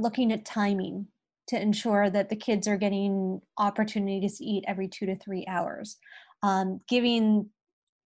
looking 0.00 0.32
at 0.32 0.44
timing 0.44 1.06
to 1.48 1.60
ensure 1.60 2.10
that 2.10 2.28
the 2.28 2.36
kids 2.36 2.68
are 2.68 2.76
getting 2.76 3.40
opportunities 3.58 4.38
to 4.38 4.44
eat 4.44 4.64
every 4.68 4.88
two 4.88 5.06
to 5.06 5.16
three 5.16 5.44
hours. 5.48 5.96
Um, 6.42 6.80
giving 6.88 7.50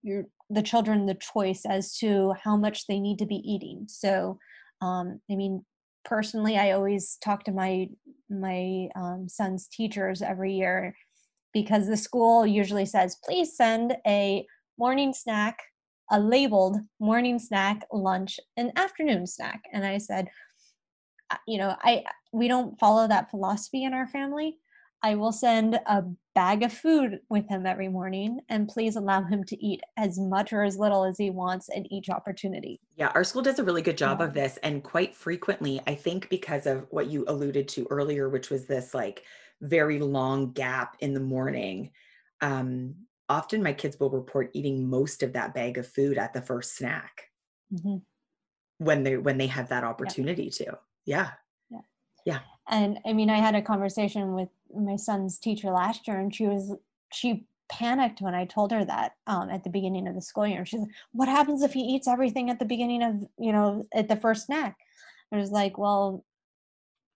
your 0.03 0.25
the 0.51 0.63
children 0.63 1.07
the 1.07 1.15
choice 1.15 1.65
as 1.65 1.97
to 1.99 2.35
how 2.43 2.57
much 2.57 2.87
they 2.87 3.01
need 3.01 3.19
to 3.19 3.27
be 3.27 3.37
eating. 3.37 3.87
So 3.89 4.39
um, 4.83 5.21
i 5.31 5.37
mean 5.37 5.65
personally 6.05 6.59
i 6.59 6.73
always 6.73 7.17
talk 7.23 7.45
to 7.45 7.53
my 7.53 7.87
my 8.29 8.89
um, 8.97 9.27
son's 9.29 9.69
teachers 9.69 10.21
every 10.21 10.53
year 10.53 10.95
because 11.55 11.87
the 11.87 11.97
school 11.97 12.47
usually 12.47 12.87
says 12.87 13.17
please 13.25 13.57
send 13.57 13.97
a 14.07 14.45
morning 14.79 15.15
snack 15.15 15.59
a 16.11 16.19
labeled 16.19 16.77
morning 17.01 17.39
snack 17.39 17.87
lunch 17.93 18.39
and 18.57 18.73
afternoon 18.77 19.27
snack. 19.27 19.63
And 19.73 19.87
i 19.87 19.99
said 19.99 20.29
you 21.47 21.59
know 21.59 21.77
i 21.83 22.03
we 22.33 22.49
don't 22.49 22.79
follow 22.79 23.07
that 23.07 23.31
philosophy 23.31 23.85
in 23.85 23.93
our 23.93 24.07
family 24.09 24.59
i 25.03 25.15
will 25.15 25.33
send 25.33 25.79
a 25.87 26.03
bag 26.35 26.63
of 26.63 26.73
food 26.73 27.21
with 27.29 27.49
him 27.49 27.67
every 27.67 27.89
morning 27.89 28.41
and 28.49 28.69
please 28.69 28.97
allow 28.97 29.23
him 29.23 29.45
to 29.45 29.57
eat 29.65 29.81
as 29.97 30.19
much 30.19 30.53
or 30.53 30.63
as 30.63 30.79
little 30.79 31.05
as 31.05 31.19
he 31.19 31.31
wants 31.31 31.69
at 31.77 31.83
each 31.91 32.09
opportunity 32.09 32.81
yeah 32.97 33.13
our 33.15 33.25
school 33.25 33.43
does 33.43 33.59
a 33.59 33.65
really 33.65 33.83
good 33.83 33.99
job 33.99 34.21
of 34.21 34.33
this 34.35 34.59
and 34.63 34.83
quite 34.83 35.15
frequently 35.15 35.81
i 35.87 35.95
think 35.95 36.29
because 36.29 36.67
of 36.67 36.87
what 36.91 37.09
you 37.09 37.25
alluded 37.29 37.69
to 37.69 37.87
earlier 37.91 38.29
which 38.29 38.51
was 38.51 38.67
this 38.67 38.95
like 38.95 39.25
very 39.61 39.99
long 39.99 40.53
gap 40.53 40.97
in 41.01 41.15
the 41.15 41.21
morning 41.21 41.91
um, 42.41 42.97
often 43.29 43.63
my 43.63 43.73
kids 43.73 43.99
will 43.99 44.11
report 44.11 44.51
eating 44.53 44.89
most 44.89 45.23
of 45.23 45.33
that 45.33 45.55
bag 45.55 45.79
of 45.79 45.87
food 45.87 46.19
at 46.19 46.35
the 46.35 46.43
first 46.43 46.77
snack 46.77 47.31
mm-hmm. 47.73 47.97
when 48.79 49.05
they 49.05 49.17
when 49.17 49.39
they 49.39 49.47
have 49.47 49.69
that 49.69 49.85
opportunity 49.85 50.45
yeah. 50.45 50.67
to 50.67 50.79
yeah. 51.05 51.31
Yeah. 51.71 51.81
Yeah. 52.25 52.39
And 52.69 52.99
I 53.07 53.13
mean, 53.13 53.31
I 53.31 53.39
had 53.39 53.55
a 53.55 53.63
conversation 53.63 54.35
with 54.35 54.49
my 54.75 54.97
son's 54.97 55.39
teacher 55.39 55.71
last 55.71 56.07
year, 56.07 56.19
and 56.19 56.35
she 56.35 56.47
was 56.47 56.75
she 57.13 57.47
panicked 57.69 58.21
when 58.21 58.35
I 58.35 58.45
told 58.45 58.71
her 58.71 58.85
that 58.85 59.13
um, 59.27 59.49
at 59.51 59.65
the 59.65 59.71
beginning 59.71 60.07
of 60.07 60.15
the 60.15 60.21
school 60.21 60.47
year. 60.47 60.65
She's 60.65 60.81
like, 60.81 60.91
"What 61.13 61.29
happens 61.29 61.63
if 61.63 61.73
he 61.73 61.81
eats 61.81 62.09
everything 62.09 62.51
at 62.51 62.59
the 62.59 62.65
beginning 62.65 63.03
of 63.03 63.15
you 63.39 63.53
know 63.53 63.87
at 63.95 64.09
the 64.09 64.17
first 64.17 64.47
snack?" 64.47 64.77
I 65.33 65.37
was 65.37 65.51
like, 65.51 65.79
"Well, 65.79 66.25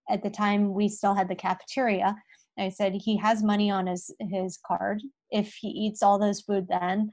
at 0.09 0.22
the 0.22 0.30
time 0.30 0.74
we 0.74 0.89
still 0.89 1.14
had 1.14 1.28
the 1.28 1.34
cafeteria." 1.34 2.16
I 2.59 2.70
said 2.70 2.95
he 2.95 3.18
has 3.18 3.43
money 3.43 3.70
on 3.70 3.87
his 3.87 4.11
his 4.18 4.59
card. 4.66 5.03
If 5.30 5.55
he 5.55 5.68
eats 5.68 6.03
all 6.03 6.18
those 6.18 6.41
food 6.41 6.68
then, 6.68 7.11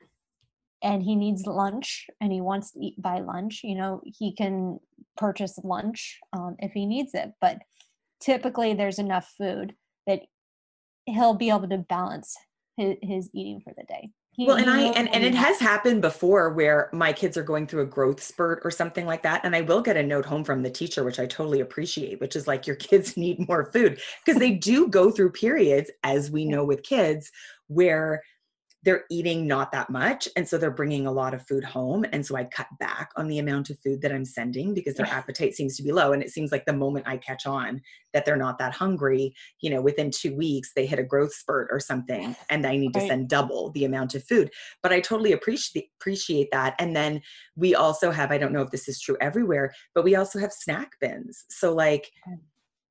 and 0.83 1.01
he 1.01 1.15
needs 1.15 1.47
lunch 1.47 2.07
and 2.21 2.31
he 2.31 2.41
wants 2.41 2.71
to 2.71 2.79
eat 2.79 3.01
by 3.01 3.19
lunch, 3.19 3.61
you 3.63 3.75
know, 3.75 4.01
he 4.05 4.35
can 4.35 4.79
purchase 5.17 5.57
lunch 5.63 6.19
um, 6.33 6.55
if 6.59 6.73
he 6.73 6.85
needs 6.85 7.13
it. 7.13 7.31
But 7.39 7.59
typically, 8.19 8.73
there's 8.73 8.99
enough 8.99 9.33
food 9.37 9.73
that 10.05 10.21
he'll 11.05 11.33
be 11.33 11.49
able 11.49 11.69
to 11.69 11.77
balance 11.77 12.35
his, 12.77 12.95
his 13.01 13.29
eating 13.33 13.61
for 13.63 13.73
the 13.75 13.83
day. 13.83 14.11
He, 14.35 14.47
well, 14.47 14.57
and 14.57 14.69
I 14.69 14.81
and, 14.81 15.13
and 15.13 15.23
it 15.23 15.35
has 15.35 15.59
happened 15.59 16.01
before 16.01 16.49
where 16.49 16.89
my 16.91 17.13
kids 17.13 17.37
are 17.37 17.43
going 17.43 17.67
through 17.67 17.83
a 17.83 17.85
growth 17.85 18.21
spurt 18.21 18.61
or 18.63 18.71
something 18.71 19.05
like 19.05 19.21
that. 19.21 19.41
And 19.45 19.55
I 19.55 19.61
will 19.61 19.81
get 19.81 19.95
a 19.95 20.01
note 20.01 20.25
home 20.25 20.43
from 20.43 20.63
the 20.63 20.71
teacher, 20.71 21.03
which 21.03 21.19
I 21.19 21.27
totally 21.27 21.59
appreciate, 21.59 22.19
which 22.19 22.35
is 22.35 22.47
like 22.47 22.65
your 22.65 22.75
kids 22.75 23.15
need 23.15 23.47
more 23.47 23.71
food. 23.71 24.01
Because 24.25 24.39
they 24.39 24.51
do 24.51 24.87
go 24.87 25.11
through 25.11 25.33
periods, 25.33 25.91
as 26.01 26.31
we 26.31 26.45
know 26.45 26.65
with 26.65 26.81
kids, 26.81 27.31
where 27.67 28.23
they're 28.83 29.05
eating 29.09 29.47
not 29.47 29.71
that 29.71 29.89
much 29.89 30.27
and 30.35 30.47
so 30.47 30.57
they're 30.57 30.71
bringing 30.71 31.07
a 31.07 31.11
lot 31.11 31.33
of 31.33 31.45
food 31.47 31.63
home 31.63 32.05
and 32.11 32.25
so 32.25 32.35
i 32.35 32.43
cut 32.43 32.67
back 32.79 33.09
on 33.15 33.27
the 33.27 33.39
amount 33.39 33.69
of 33.69 33.79
food 33.79 34.01
that 34.01 34.11
i'm 34.11 34.25
sending 34.25 34.73
because 34.73 34.95
their 34.95 35.07
appetite 35.07 35.55
seems 35.55 35.75
to 35.75 35.83
be 35.83 35.91
low 35.91 36.13
and 36.13 36.21
it 36.21 36.29
seems 36.29 36.51
like 36.51 36.65
the 36.65 36.73
moment 36.73 37.07
i 37.07 37.17
catch 37.17 37.45
on 37.45 37.81
that 38.13 38.25
they're 38.25 38.35
not 38.35 38.57
that 38.57 38.73
hungry 38.73 39.33
you 39.61 39.69
know 39.69 39.81
within 39.81 40.11
two 40.11 40.35
weeks 40.35 40.71
they 40.75 40.85
hit 40.85 40.99
a 40.99 41.03
growth 41.03 41.33
spurt 41.33 41.67
or 41.71 41.79
something 41.79 42.35
and 42.49 42.65
i 42.65 42.75
need 42.75 42.93
to 42.93 43.01
send 43.01 43.29
double 43.29 43.71
the 43.71 43.85
amount 43.85 44.15
of 44.15 44.23
food. 44.23 44.51
But 44.81 44.91
i 44.91 44.99
totally 44.99 45.31
appreciate 45.31 45.89
appreciate 45.99 46.49
that 46.51 46.75
and 46.79 46.95
then 46.95 47.21
we 47.55 47.75
also 47.75 48.11
have 48.11 48.31
i 48.31 48.37
don't 48.37 48.53
know 48.53 48.61
if 48.61 48.71
this 48.71 48.87
is 48.87 48.99
true 48.99 49.17
everywhere 49.21 49.73
but 49.95 50.03
we 50.03 50.15
also 50.15 50.39
have 50.39 50.53
snack 50.53 50.93
bins. 50.99 51.45
So 51.49 51.73
like 51.73 52.11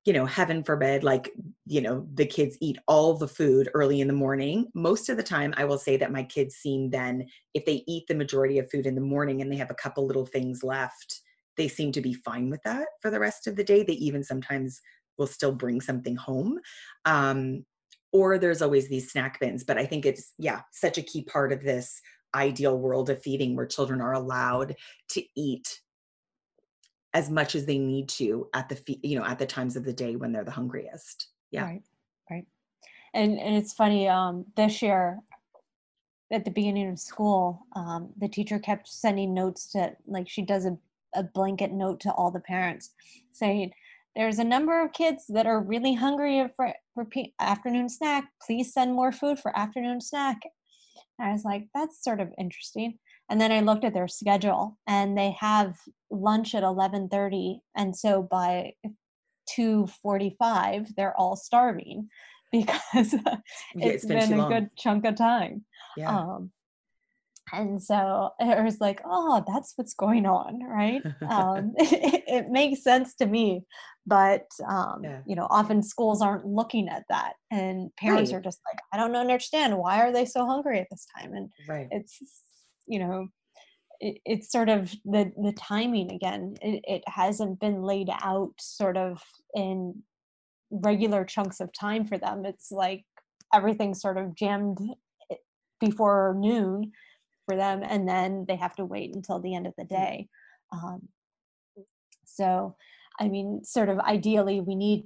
you 0.04 0.12
know, 0.12 0.26
heaven 0.26 0.64
forbid, 0.64 1.04
like, 1.04 1.30
you 1.66 1.80
know, 1.80 2.06
the 2.14 2.26
kids 2.26 2.58
eat 2.60 2.78
all 2.88 3.14
the 3.14 3.28
food 3.28 3.68
early 3.72 4.00
in 4.00 4.08
the 4.08 4.12
morning. 4.12 4.66
Most 4.74 5.08
of 5.08 5.16
the 5.16 5.22
time, 5.22 5.54
I 5.56 5.64
will 5.64 5.78
say 5.78 5.96
that 5.96 6.10
my 6.10 6.24
kids 6.24 6.56
seem 6.56 6.90
then, 6.90 7.26
if 7.54 7.64
they 7.64 7.84
eat 7.86 8.06
the 8.08 8.14
majority 8.14 8.58
of 8.58 8.70
food 8.70 8.86
in 8.86 8.96
the 8.96 9.00
morning 9.00 9.40
and 9.40 9.50
they 9.50 9.56
have 9.56 9.70
a 9.70 9.74
couple 9.74 10.06
little 10.06 10.26
things 10.26 10.64
left, 10.64 11.20
they 11.56 11.68
seem 11.68 11.92
to 11.92 12.00
be 12.00 12.14
fine 12.14 12.50
with 12.50 12.62
that 12.64 12.88
for 13.00 13.10
the 13.10 13.20
rest 13.20 13.46
of 13.46 13.54
the 13.54 13.64
day. 13.64 13.84
They 13.84 13.92
even 13.94 14.24
sometimes 14.24 14.80
will 15.18 15.26
still 15.26 15.52
bring 15.52 15.80
something 15.80 16.16
home. 16.16 16.58
Um, 17.04 17.64
or 18.12 18.38
there's 18.38 18.62
always 18.62 18.88
these 18.88 19.10
snack 19.10 19.38
bins. 19.38 19.62
But 19.62 19.78
I 19.78 19.86
think 19.86 20.04
it's, 20.04 20.32
yeah, 20.38 20.62
such 20.72 20.98
a 20.98 21.02
key 21.02 21.22
part 21.22 21.52
of 21.52 21.62
this 21.62 22.00
ideal 22.34 22.78
world 22.78 23.08
of 23.08 23.22
feeding 23.22 23.54
where 23.54 23.66
children 23.66 24.00
are 24.00 24.14
allowed 24.14 24.74
to 25.10 25.22
eat 25.36 25.80
as 27.14 27.30
much 27.30 27.54
as 27.54 27.66
they 27.66 27.78
need 27.78 28.08
to 28.08 28.48
at 28.54 28.68
the 28.68 28.98
you 29.02 29.18
know 29.18 29.24
at 29.24 29.38
the 29.38 29.46
times 29.46 29.76
of 29.76 29.84
the 29.84 29.92
day 29.92 30.16
when 30.16 30.32
they're 30.32 30.44
the 30.44 30.50
hungriest. 30.50 31.28
Yeah. 31.50 31.64
Right 31.64 31.82
right. 32.30 32.46
And 33.14 33.38
and 33.38 33.54
it's 33.54 33.72
funny 33.72 34.08
um 34.08 34.46
this 34.56 34.82
year 34.82 35.20
at 36.30 36.44
the 36.44 36.50
beginning 36.50 36.90
of 36.90 36.98
school 36.98 37.66
um 37.76 38.10
the 38.16 38.28
teacher 38.28 38.58
kept 38.58 38.88
sending 38.88 39.34
notes 39.34 39.70
to 39.72 39.94
like 40.06 40.28
she 40.28 40.42
does 40.42 40.64
a, 40.64 40.76
a 41.14 41.22
blanket 41.22 41.72
note 41.72 42.00
to 42.00 42.12
all 42.12 42.30
the 42.30 42.40
parents 42.40 42.90
saying 43.32 43.72
there's 44.16 44.38
a 44.38 44.44
number 44.44 44.82
of 44.82 44.92
kids 44.92 45.24
that 45.30 45.46
are 45.46 45.60
really 45.60 45.94
hungry 45.94 46.46
for, 46.54 46.74
for 46.94 47.06
afternoon 47.40 47.88
snack. 47.88 48.28
Please 48.46 48.72
send 48.72 48.92
more 48.92 49.10
food 49.10 49.38
for 49.38 49.56
afternoon 49.56 50.02
snack. 50.02 50.38
And 51.18 51.28
i 51.28 51.32
was 51.32 51.44
like 51.44 51.68
that's 51.74 52.02
sort 52.02 52.20
of 52.20 52.32
interesting 52.38 52.98
and 53.32 53.40
then 53.40 53.50
i 53.50 53.60
looked 53.60 53.84
at 53.84 53.94
their 53.94 54.06
schedule 54.06 54.78
and 54.86 55.16
they 55.16 55.34
have 55.40 55.74
lunch 56.10 56.54
at 56.54 56.62
11:30 56.62 57.60
and 57.74 57.96
so 57.96 58.22
by 58.22 58.74
2:45 59.58 60.94
they're 60.94 61.18
all 61.18 61.34
starving 61.34 62.08
because 62.52 63.14
yeah, 63.14 63.36
it's, 63.74 64.04
it's 64.04 64.04
been, 64.04 64.28
been 64.28 64.40
a 64.40 64.48
good 64.48 64.70
chunk 64.76 65.06
of 65.06 65.16
time 65.16 65.64
yeah. 65.96 66.18
Um, 66.18 66.52
and 67.52 67.82
so 67.82 68.30
it 68.38 68.62
was 68.62 68.80
like 68.80 69.00
oh 69.04 69.42
that's 69.46 69.72
what's 69.76 69.94
going 69.94 70.26
on 70.26 70.62
right 70.62 71.02
um, 71.28 71.72
it, 71.76 72.24
it, 72.28 72.50
makes 72.50 72.84
sense 72.84 73.14
to 73.14 73.26
me 73.26 73.62
but 74.06 74.46
um, 74.68 75.00
yeah. 75.02 75.20
you 75.26 75.34
know 75.34 75.46
often 75.50 75.82
schools 75.82 76.20
aren't 76.20 76.46
looking 76.46 76.88
at 76.88 77.04
that 77.08 77.34
and 77.50 77.90
parents 77.96 78.30
right. 78.30 78.38
are 78.38 78.42
just 78.42 78.60
like 78.70 78.80
i 78.92 78.96
don't 78.96 79.16
understand 79.16 79.76
why 79.76 80.00
are 80.02 80.12
they 80.12 80.24
so 80.26 80.44
hungry 80.46 80.78
at 80.78 80.86
this 80.90 81.06
time 81.18 81.32
and 81.32 81.50
right. 81.68 81.88
it's 81.90 82.20
you 82.86 82.98
know 82.98 83.28
it, 84.00 84.18
it's 84.24 84.50
sort 84.50 84.68
of 84.68 84.92
the 85.04 85.32
the 85.36 85.52
timing 85.52 86.12
again. 86.12 86.54
It, 86.60 86.82
it 86.86 87.02
hasn't 87.06 87.60
been 87.60 87.82
laid 87.82 88.08
out 88.10 88.52
sort 88.58 88.96
of 88.96 89.22
in 89.54 90.02
regular 90.70 91.24
chunks 91.24 91.60
of 91.60 91.72
time 91.72 92.06
for 92.06 92.18
them. 92.18 92.44
It's 92.44 92.70
like 92.70 93.04
everything's 93.54 94.00
sort 94.00 94.16
of 94.16 94.34
jammed 94.34 94.78
before 95.80 96.34
noon 96.38 96.92
for 97.46 97.56
them 97.56 97.82
and 97.82 98.08
then 98.08 98.44
they 98.46 98.56
have 98.56 98.74
to 98.76 98.84
wait 98.84 99.14
until 99.14 99.40
the 99.40 99.54
end 99.54 99.66
of 99.66 99.74
the 99.76 99.84
mm. 99.84 99.88
day. 99.88 100.28
Um, 100.72 101.08
so 102.24 102.74
i 103.20 103.28
mean 103.28 103.64
sort 103.64 103.88
of 103.88 103.98
ideally 104.00 104.60
we 104.60 104.74
need 104.74 105.04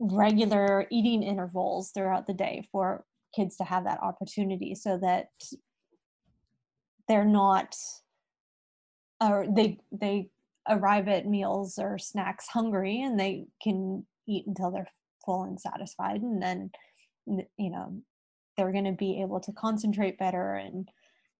regular 0.00 0.86
eating 0.90 1.22
intervals 1.22 1.90
throughout 1.90 2.26
the 2.26 2.34
day 2.34 2.62
for 2.70 3.04
kids 3.34 3.56
to 3.56 3.64
have 3.64 3.84
that 3.84 4.00
opportunity 4.02 4.74
so 4.74 4.98
that 4.98 5.26
they're 7.08 7.24
not 7.24 7.76
or 9.20 9.46
they 9.48 9.78
they 9.90 10.28
arrive 10.68 11.08
at 11.08 11.26
meals 11.26 11.78
or 11.78 11.98
snacks 11.98 12.48
hungry 12.48 13.02
and 13.02 13.18
they 13.18 13.46
can 13.62 14.06
eat 14.26 14.46
until 14.46 14.70
they're 14.70 14.88
full 15.24 15.44
and 15.44 15.60
satisfied. 15.60 16.22
And 16.22 16.42
then 16.42 16.70
you 17.56 17.70
know 17.70 18.02
they're 18.56 18.72
going 18.72 18.84
to 18.84 18.92
be 18.92 19.22
able 19.22 19.40
to 19.40 19.52
concentrate 19.52 20.18
better 20.18 20.54
and 20.54 20.88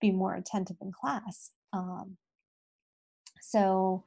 be 0.00 0.10
more 0.10 0.34
attentive 0.34 0.76
in 0.80 0.92
class. 0.92 1.50
Um, 1.72 2.16
so 3.40 4.04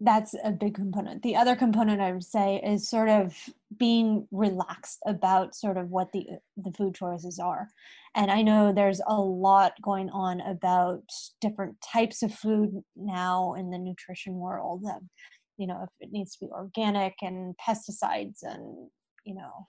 that's 0.00 0.34
a 0.44 0.52
big 0.52 0.74
component. 0.74 1.22
The 1.22 1.34
other 1.34 1.56
component 1.56 2.00
I 2.00 2.12
would 2.12 2.24
say 2.24 2.60
is 2.64 2.88
sort 2.88 3.08
of 3.08 3.34
being 3.76 4.28
relaxed 4.30 4.98
about 5.06 5.56
sort 5.56 5.76
of 5.76 5.90
what 5.90 6.12
the 6.12 6.26
the 6.56 6.72
food 6.72 6.94
choices 6.94 7.38
are. 7.38 7.68
And 8.14 8.30
I 8.30 8.42
know 8.42 8.72
there's 8.72 9.00
a 9.06 9.20
lot 9.20 9.72
going 9.82 10.08
on 10.10 10.40
about 10.40 11.02
different 11.40 11.76
types 11.80 12.22
of 12.22 12.32
food 12.32 12.82
now 12.96 13.54
in 13.54 13.70
the 13.70 13.78
nutrition 13.78 14.34
world. 14.34 14.84
Um, 14.88 15.08
you 15.56 15.66
know, 15.66 15.80
if 15.82 15.90
it 16.00 16.12
needs 16.12 16.36
to 16.36 16.46
be 16.46 16.50
organic 16.52 17.14
and 17.20 17.54
pesticides 17.56 18.42
and 18.42 18.88
you 19.24 19.34
know 19.34 19.66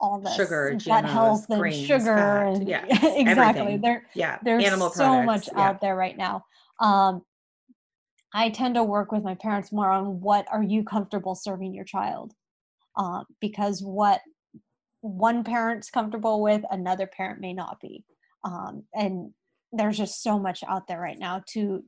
all 0.00 0.20
this 0.20 0.34
sugar, 0.34 0.76
gut 0.84 1.04
health 1.04 1.46
and 1.48 1.60
grains, 1.60 1.86
sugar 1.86 2.16
fat, 2.16 2.54
and 2.54 2.68
yeah, 2.68 2.84
exactly. 2.90 3.60
Everything. 3.60 3.80
There, 3.82 4.06
yeah, 4.14 4.38
there's 4.42 4.64
Animal 4.64 4.90
so 4.90 5.04
products, 5.04 5.26
much 5.26 5.48
yeah. 5.52 5.68
out 5.68 5.80
there 5.80 5.94
right 5.94 6.16
now. 6.16 6.44
Um, 6.80 7.22
I 8.34 8.50
tend 8.50 8.74
to 8.76 8.84
work 8.84 9.12
with 9.12 9.22
my 9.22 9.34
parents 9.34 9.72
more 9.72 9.90
on 9.90 10.20
what 10.20 10.46
are 10.50 10.62
you 10.62 10.84
comfortable 10.84 11.34
serving 11.34 11.74
your 11.74 11.84
child, 11.84 12.32
uh, 12.96 13.24
because 13.40 13.82
what 13.82 14.20
one 15.00 15.44
parent's 15.44 15.90
comfortable 15.90 16.42
with, 16.42 16.62
another 16.70 17.06
parent 17.06 17.40
may 17.40 17.52
not 17.52 17.80
be, 17.80 18.04
um, 18.44 18.84
and 18.94 19.32
there's 19.72 19.98
just 19.98 20.22
so 20.22 20.38
much 20.38 20.62
out 20.68 20.86
there 20.86 21.00
right 21.00 21.18
now 21.18 21.42
to 21.48 21.84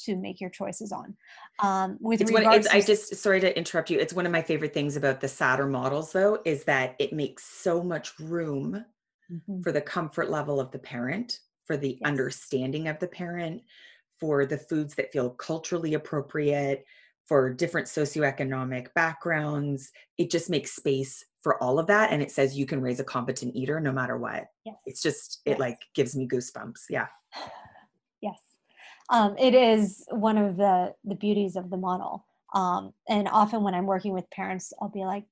to 0.00 0.16
make 0.16 0.40
your 0.40 0.50
choices 0.50 0.92
on. 0.92 1.16
Um, 1.62 1.96
with 2.00 2.20
it's 2.20 2.32
regards, 2.32 2.66
it's, 2.66 2.74
I 2.74 2.80
just 2.80 3.16
sorry 3.16 3.40
to 3.40 3.56
interrupt 3.56 3.90
you. 3.90 3.98
It's 3.98 4.12
one 4.12 4.26
of 4.26 4.32
my 4.32 4.42
favorite 4.42 4.74
things 4.74 4.96
about 4.96 5.20
the 5.20 5.28
Satter 5.28 5.70
models, 5.70 6.12
though, 6.12 6.40
is 6.44 6.64
that 6.64 6.96
it 6.98 7.12
makes 7.12 7.44
so 7.44 7.82
much 7.82 8.18
room 8.18 8.84
mm-hmm. 9.30 9.60
for 9.62 9.70
the 9.70 9.80
comfort 9.80 10.30
level 10.30 10.58
of 10.58 10.72
the 10.72 10.78
parent, 10.78 11.38
for 11.66 11.76
the 11.76 11.98
yes. 12.00 12.00
understanding 12.04 12.88
of 12.88 12.98
the 12.98 13.06
parent, 13.06 13.62
for 14.22 14.46
the 14.46 14.56
foods 14.56 14.94
that 14.94 15.12
feel 15.12 15.30
culturally 15.30 15.94
appropriate, 15.94 16.86
for 17.26 17.52
different 17.52 17.88
socioeconomic 17.88 18.94
backgrounds. 18.94 19.90
It 20.16 20.30
just 20.30 20.48
makes 20.48 20.76
space 20.76 21.24
for 21.40 21.60
all 21.60 21.80
of 21.80 21.88
that. 21.88 22.12
And 22.12 22.22
it 22.22 22.30
says 22.30 22.56
you 22.56 22.66
can 22.66 22.80
raise 22.80 23.00
a 23.00 23.04
competent 23.04 23.56
eater 23.56 23.80
no 23.80 23.90
matter 23.90 24.16
what. 24.16 24.44
Yes. 24.64 24.76
It's 24.86 25.02
just, 25.02 25.40
it 25.44 25.50
yes. 25.50 25.58
like 25.58 25.78
gives 25.94 26.14
me 26.14 26.28
goosebumps. 26.28 26.84
Yeah. 26.88 27.08
Yes. 28.20 28.38
Um, 29.10 29.36
it 29.36 29.52
is 29.52 30.06
one 30.10 30.38
of 30.38 30.56
the, 30.56 30.94
the 31.02 31.16
beauties 31.16 31.56
of 31.56 31.70
the 31.70 31.76
model. 31.76 32.24
Um, 32.54 32.92
and 33.08 33.26
often 33.26 33.64
when 33.64 33.74
I'm 33.74 33.86
working 33.86 34.12
with 34.12 34.30
parents, 34.30 34.72
I'll 34.80 34.90
be 34.90 35.04
like, 35.04 35.24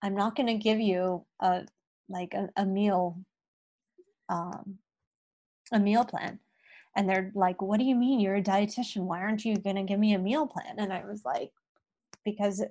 I'm 0.00 0.14
not 0.14 0.34
going 0.34 0.46
to 0.46 0.54
give 0.54 0.80
you 0.80 1.26
a, 1.40 1.66
like 2.08 2.32
a, 2.32 2.48
a 2.56 2.64
meal, 2.64 3.18
um, 4.30 4.78
a 5.70 5.78
meal 5.78 6.06
plan 6.06 6.38
and 6.98 7.08
they're 7.08 7.30
like 7.34 7.62
what 7.62 7.78
do 7.78 7.84
you 7.84 7.94
mean? 7.94 8.18
You're 8.18 8.34
a 8.34 8.42
dietitian. 8.42 9.02
Why 9.04 9.20
aren't 9.20 9.44
you 9.44 9.56
going 9.56 9.76
to 9.76 9.84
give 9.84 10.00
me 10.00 10.14
a 10.14 10.18
meal 10.18 10.46
plan? 10.46 10.74
And 10.78 10.92
i 10.92 11.04
was 11.04 11.22
like 11.24 11.50
because 12.24 12.62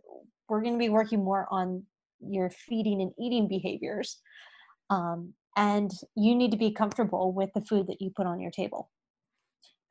we're 0.50 0.62
going 0.62 0.74
to 0.74 0.80
be 0.80 0.90
working 0.90 1.24
more 1.24 1.48
on 1.50 1.84
your 2.20 2.50
feeding 2.50 3.02
and 3.02 3.12
eating 3.20 3.48
behaviors 3.48 4.20
um, 4.90 5.34
and 5.56 5.92
you 6.16 6.36
need 6.36 6.52
to 6.52 6.58
be 6.58 6.72
comfortable 6.72 7.32
with 7.32 7.50
the 7.56 7.62
food 7.62 7.88
that 7.88 8.02
you 8.02 8.12
put 8.16 8.28
on 8.28 8.40
your 8.40 8.52
table. 8.52 8.92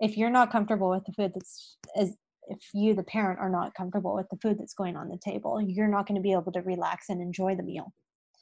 If 0.00 0.16
you're 0.16 0.30
not 0.30 0.52
comfortable 0.52 0.90
with 0.90 1.04
the 1.06 1.12
food 1.12 1.32
that's 1.34 1.78
as 1.96 2.14
if 2.48 2.58
you 2.74 2.94
the 2.94 3.02
parent 3.02 3.40
are 3.40 3.50
not 3.50 3.74
comfortable 3.74 4.14
with 4.14 4.28
the 4.30 4.36
food 4.36 4.58
that's 4.58 4.74
going 4.74 4.96
on 4.96 5.08
the 5.08 5.18
table 5.18 5.60
you're 5.60 5.88
not 5.88 6.06
going 6.06 6.14
to 6.14 6.22
be 6.22 6.30
able 6.32 6.52
to 6.52 6.60
relax 6.60 7.08
and 7.08 7.20
enjoy 7.20 7.56
the 7.56 7.62
meal 7.64 7.92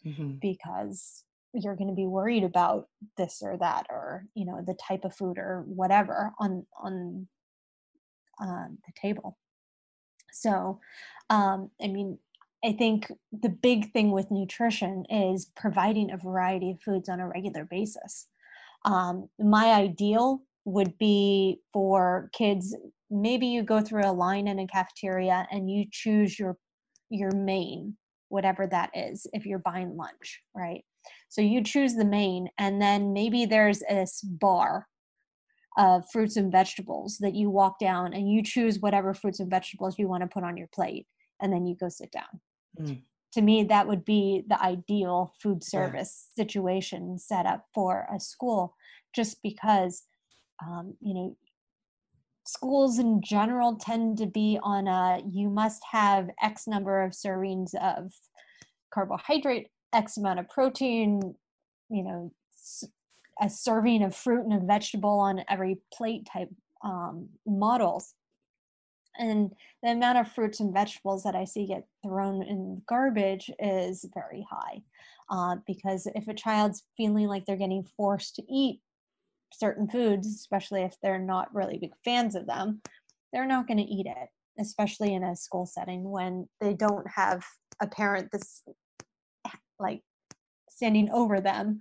mm-hmm. 0.05 0.33
because 0.43 1.25
you're 1.55 1.77
going 1.77 1.89
to 1.89 1.95
be 1.95 2.07
worried 2.07 2.45
about 2.45 2.89
this 3.17 3.41
or 3.43 3.57
that 3.59 3.87
or 3.91 4.27
you 4.35 4.45
know 4.45 4.63
the 4.67 4.75
type 4.75 5.05
of 5.05 5.15
food 5.15 5.39
or 5.39 5.63
whatever 5.67 6.33
on 6.39 6.67
on 6.83 7.29
uh, 8.43 8.69
the 8.87 8.93
table. 9.01 9.39
So 10.33 10.81
um, 11.31 11.71
i 11.81 11.87
mean 11.87 12.19
i 12.65 12.73
think 12.73 13.11
the 13.33 13.49
big 13.49 13.93
thing 13.93 14.11
with 14.11 14.31
nutrition 14.31 15.05
is 15.09 15.51
providing 15.57 16.11
a 16.11 16.17
variety 16.17 16.73
of 16.73 16.83
foods 16.83 17.09
on 17.09 17.21
a 17.21 17.29
regular 17.29 17.65
basis. 17.65 18.27
Um, 18.85 19.31
my 19.39 19.73
ideal 19.73 20.43
would 20.65 20.99
be 20.99 21.61
for 21.73 22.31
kids 22.33 22.75
maybe 23.11 23.47
you 23.47 23.63
go 23.63 23.81
through 23.81 24.05
a 24.05 24.13
line 24.13 24.49
in 24.49 24.59
a 24.59 24.67
cafeteria 24.67 25.47
and 25.51 25.71
you 25.71 25.85
choose 25.91 26.39
your 26.39 26.57
your 27.11 27.31
main 27.31 27.97
whatever 28.29 28.67
that 28.67 28.91
is 28.95 29.27
if 29.33 29.47
you're 29.47 29.59
buying 29.59 29.97
lunch 29.97 30.41
right 30.55 30.85
so 31.29 31.41
you 31.41 31.63
choose 31.63 31.95
the 31.95 32.05
main 32.05 32.49
and 32.59 32.81
then 32.81 33.13
maybe 33.13 33.47
there's 33.47 33.81
this 33.81 34.21
bar 34.23 34.87
of 35.77 36.05
fruits 36.11 36.37
and 36.37 36.53
vegetables 36.53 37.19
that 37.19 37.35
you 37.35 37.51
walk 37.51 37.79
down 37.79 38.15
and 38.15 38.31
you 38.31 38.43
choose 38.43 38.79
whatever 38.79 39.13
fruits 39.13 39.41
and 39.41 39.51
vegetables 39.51 39.99
you 39.99 40.09
want 40.09 40.23
to 40.23 40.29
put 40.29 40.45
on 40.45 40.57
your 40.57 40.69
plate 40.73 41.07
and 41.41 41.53
then 41.53 41.67
you 41.67 41.75
go 41.75 41.89
sit 41.89 42.13
down 42.13 42.41
mm. 42.81 43.01
to 43.33 43.43
me 43.43 43.65
that 43.65 43.87
would 43.87 44.05
be 44.05 44.45
the 44.49 44.61
ideal 44.63 45.33
food 45.43 45.65
service 45.65 46.29
yeah. 46.37 46.45
situation 46.45 47.19
set 47.19 47.47
up 47.47 47.65
for 47.75 48.07
a 48.15 48.21
school 48.21 48.75
just 49.15 49.43
because 49.43 50.05
um, 50.65 50.95
you 51.01 51.15
know 51.15 51.37
schools 52.47 52.99
in 52.99 53.23
general 53.23 53.77
tend 53.77 54.19
to 54.19 54.27
be 54.27 54.59
on 54.63 54.87
a 54.87 55.23
you 55.27 55.49
must 55.49 55.83
have 55.91 56.29
x 56.43 56.67
number 56.67 57.03
of 57.03 57.13
servings 57.13 57.75
of 57.77 58.13
carbohydrate 58.93 59.69
x 59.95 60.17
amount 60.17 60.41
of 60.41 60.49
protein 60.49 61.35
you 61.91 62.03
know 62.03 62.33
a 63.41 63.49
serving 63.49 64.03
of 64.03 64.15
fruit 64.15 64.45
and 64.45 64.53
a 64.53 64.65
vegetable 64.65 65.19
on 65.21 65.45
every 65.49 65.79
plate 65.93 66.27
type 66.33 66.51
um, 66.85 67.29
models. 67.47 68.15
And 69.19 69.53
the 69.83 69.91
amount 69.91 70.19
of 70.19 70.33
fruits 70.33 70.61
and 70.61 70.75
vegetables 70.75 71.23
that 71.23 71.37
i 71.37 71.45
see 71.45 71.67
get 71.67 71.87
thrown 72.05 72.43
in 72.43 72.83
garbage 72.89 73.49
is 73.61 74.05
very 74.13 74.45
high 74.51 74.83
uh, 75.31 75.57
because 75.67 76.09
if 76.15 76.27
a 76.27 76.35
child's 76.35 76.83
feeling 76.97 77.29
like 77.29 77.47
they're 77.47 77.57
getting 77.57 77.87
forced 77.97 78.37
to 78.37 78.43
eat 78.53 78.81
certain 79.53 79.89
foods, 79.89 80.27
especially 80.27 80.83
if 80.83 80.97
they're 81.01 81.19
not 81.19 81.55
really 81.55 81.79
big 81.79 81.93
fans 82.05 82.35
of 82.35 82.47
them, 82.47 82.81
they're 83.33 83.47
not 83.47 83.69
going 83.69 83.79
to 83.79 83.85
eat 83.85 84.07
it, 84.07 84.29
especially 84.59 85.15
in 85.15 85.23
a 85.23 85.37
school 85.37 85.65
setting 85.65 86.11
when 86.11 86.49
they 86.61 86.75
don't 86.75 87.07
have 87.09 87.45
a 87.81 87.87
parent 87.87 88.31
that's 88.33 88.63
like 89.79 90.03
standing 90.71 91.11
over 91.11 91.41
them, 91.41 91.81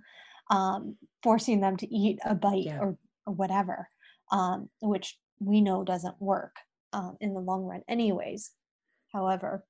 um, 0.50 0.96
forcing 1.22 1.60
them 1.60 1.76
to 1.76 1.94
eat 1.94 2.18
a 2.24 2.34
bite 2.34 2.64
yeah. 2.64 2.78
or, 2.78 2.98
or 3.26 3.34
whatever, 3.34 3.88
um, 4.30 4.68
which 4.80 5.18
we 5.40 5.60
know 5.60 5.84
doesn't 5.84 6.20
work 6.20 6.56
um, 6.92 7.16
in 7.20 7.34
the 7.34 7.40
long 7.40 7.64
run, 7.64 7.82
anyways. 7.88 8.50
However, 9.12 9.64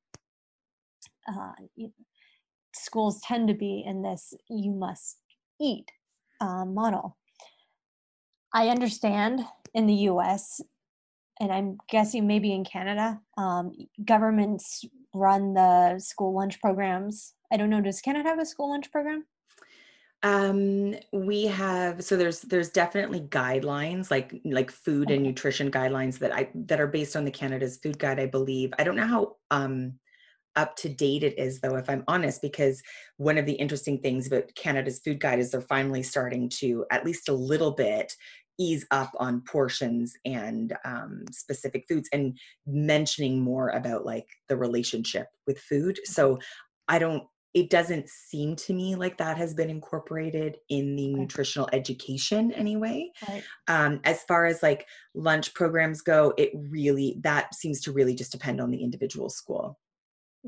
uh, 1.29 1.53
schools 2.75 3.21
tend 3.23 3.49
to 3.49 3.55
be 3.55 3.85
in 3.87 4.03
this 4.03 4.35
you 4.49 4.73
must 4.73 5.19
eat 5.61 5.91
uh, 6.41 6.65
model 6.65 7.17
I 8.55 8.69
understand 8.69 9.41
in 9.75 9.87
the 9.87 10.09
US, 10.11 10.61
and 11.41 11.53
I'm 11.53 11.77
guessing 11.91 12.27
maybe 12.29 12.53
in 12.53 12.65
Canada, 12.65 13.21
um, 13.37 13.73
governments 14.05 14.85
run 15.13 15.55
the 15.55 15.99
school 15.99 16.33
lunch 16.33 16.61
programs. 16.61 17.35
I 17.55 17.57
don't 17.57 17.71
know, 17.71 17.81
does 17.81 18.01
Canada 18.01 18.29
have 18.29 18.41
a 18.41 18.45
school 18.45 18.71
lunch 18.71 18.91
program? 18.91 19.27
Um, 20.25 20.97
we 21.13 21.45
have 21.47 22.03
so 22.03 22.17
there's 22.17 22.41
there's 22.41 22.71
definitely 22.71 23.21
guidelines 23.21 24.11
like 24.11 24.41
like 24.45 24.73
food 24.73 25.07
okay. 25.07 25.15
and 25.15 25.23
nutrition 25.23 25.71
guidelines 25.71 26.19
that 26.19 26.35
I 26.35 26.49
that 26.55 26.81
are 26.81 26.89
based 26.89 27.15
on 27.15 27.25
the 27.25 27.31
Canada's 27.31 27.77
food 27.77 27.99
guide, 27.99 28.19
I 28.19 28.27
believe. 28.27 28.73
I 28.77 28.83
don't 28.83 28.97
know 28.97 29.07
how 29.07 29.37
um 29.53 30.01
up 30.57 30.75
to 30.77 30.89
date 30.89 31.25
it 31.25 31.37
is 31.37 31.61
though 31.61 31.75
if 31.75 31.91
i'm 31.91 32.05
honest 32.07 32.41
because 32.41 32.81
one 33.17 33.39
of 33.39 33.45
the 33.45 33.55
interesting 33.55 33.99
things 33.99 34.29
about 34.29 34.55
canada's 34.55 35.01
food 35.01 35.19
guide 35.19 35.41
is 35.41 35.51
they're 35.51 35.61
finally 35.61 36.01
starting 36.01 36.49
to 36.49 36.85
at 36.93 37.05
least 37.05 37.29
a 37.29 37.33
little 37.33 37.73
bit 37.73 38.13
ease 38.57 38.87
up 38.93 39.11
on 39.19 39.41
portions 39.41 40.15
and 40.25 40.77
um, 40.85 41.25
specific 41.33 41.85
foods 41.89 42.09
and 42.13 42.39
mentioning 42.69 43.41
more 43.41 43.71
about 43.71 44.07
like 44.07 44.29
the 44.49 44.57
relationship 44.57 45.27
with 45.49 45.59
food 45.59 45.99
so 46.05 46.39
i 46.87 47.01
don't 47.01 47.25
it 47.55 47.71
doesn't 47.71 48.09
seem 48.09 48.57
to 48.57 48.75
me 48.75 48.97
like 48.97 49.17
that 49.19 49.37
has 49.37 49.55
been 49.55 49.71
incorporated 49.71 50.57
in 50.69 50.97
the 50.97 51.15
nutritional 51.15 51.69
education 51.73 52.53
anyway 52.53 53.09
right. 53.29 53.43
um, 53.69 54.01
as 54.05 54.23
far 54.25 54.45
as 54.45 54.63
like 54.63 54.87
lunch 55.15 55.55
programs 55.55 56.01
go 56.01 56.35
it 56.37 56.51
really 56.55 57.19
that 57.23 57.55
seems 57.55 57.81
to 57.81 57.93
really 57.93 58.15
just 58.15 58.33
depend 58.33 58.61
on 58.61 58.71
the 58.71 58.83
individual 58.83 59.31
school 59.31 59.79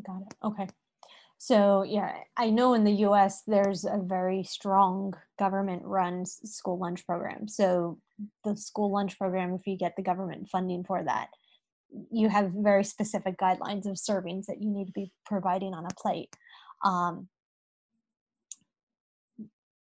got 0.04 0.20
it 0.22 0.34
okay 0.44 0.66
so 1.38 1.82
yeah, 1.82 2.12
I 2.36 2.50
know 2.50 2.74
in 2.74 2.84
the 2.84 2.92
U.S. 2.92 3.42
there's 3.46 3.84
a 3.84 4.00
very 4.02 4.42
strong 4.42 5.14
government-run 5.38 6.24
school 6.24 6.78
lunch 6.78 7.06
program. 7.06 7.46
So 7.46 7.98
the 8.44 8.56
school 8.56 8.90
lunch 8.90 9.18
program, 9.18 9.54
if 9.54 9.66
you 9.66 9.76
get 9.76 9.94
the 9.96 10.02
government 10.02 10.48
funding 10.48 10.84
for 10.84 11.02
that, 11.04 11.28
you 12.10 12.28
have 12.28 12.52
very 12.52 12.84
specific 12.84 13.36
guidelines 13.38 13.86
of 13.86 13.96
servings 13.96 14.46
that 14.46 14.62
you 14.62 14.70
need 14.70 14.86
to 14.86 14.92
be 14.92 15.12
providing 15.26 15.74
on 15.74 15.84
a 15.84 15.94
plate. 16.00 16.34
Um, 16.84 17.28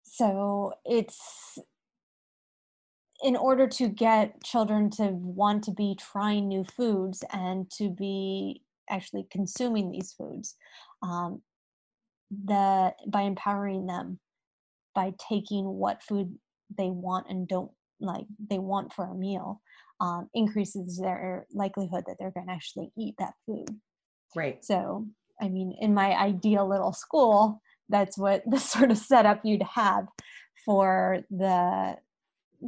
so 0.03 0.73
it's 0.85 1.57
in 3.23 3.35
order 3.35 3.67
to 3.67 3.89
get 3.89 4.43
children 4.43 4.89
to 4.89 5.09
want 5.11 5.63
to 5.65 5.71
be 5.71 5.95
trying 5.99 6.47
new 6.47 6.63
foods 6.63 7.23
and 7.31 7.69
to 7.71 7.89
be 7.89 8.61
actually 8.89 9.27
consuming 9.29 9.91
these 9.91 10.13
foods 10.13 10.55
um, 11.03 11.41
the 12.45 12.93
by 13.07 13.21
empowering 13.21 13.85
them 13.85 14.19
by 14.95 15.13
taking 15.29 15.65
what 15.65 16.03
food 16.03 16.33
they 16.77 16.89
want 16.89 17.27
and 17.29 17.47
don't 17.47 17.71
like 17.99 18.25
they 18.49 18.59
want 18.59 18.93
for 18.93 19.05
a 19.05 19.15
meal 19.15 19.61
um, 19.99 20.29
increases 20.33 20.97
their 20.97 21.45
likelihood 21.53 22.03
that 22.07 22.15
they're 22.19 22.31
going 22.31 22.47
to 22.47 22.53
actually 22.53 22.91
eat 22.97 23.15
that 23.19 23.33
food. 23.45 23.67
Right. 24.35 24.63
So 24.63 25.07
i 25.41 25.47
mean 25.47 25.75
in 25.79 25.93
my 25.93 26.15
ideal 26.17 26.67
little 26.67 26.93
school 26.93 27.61
that's 27.89 28.17
what 28.17 28.43
the 28.49 28.59
sort 28.59 28.91
of 28.91 28.97
setup 28.97 29.41
you'd 29.43 29.63
have 29.63 30.07
for 30.65 31.19
the 31.29 31.95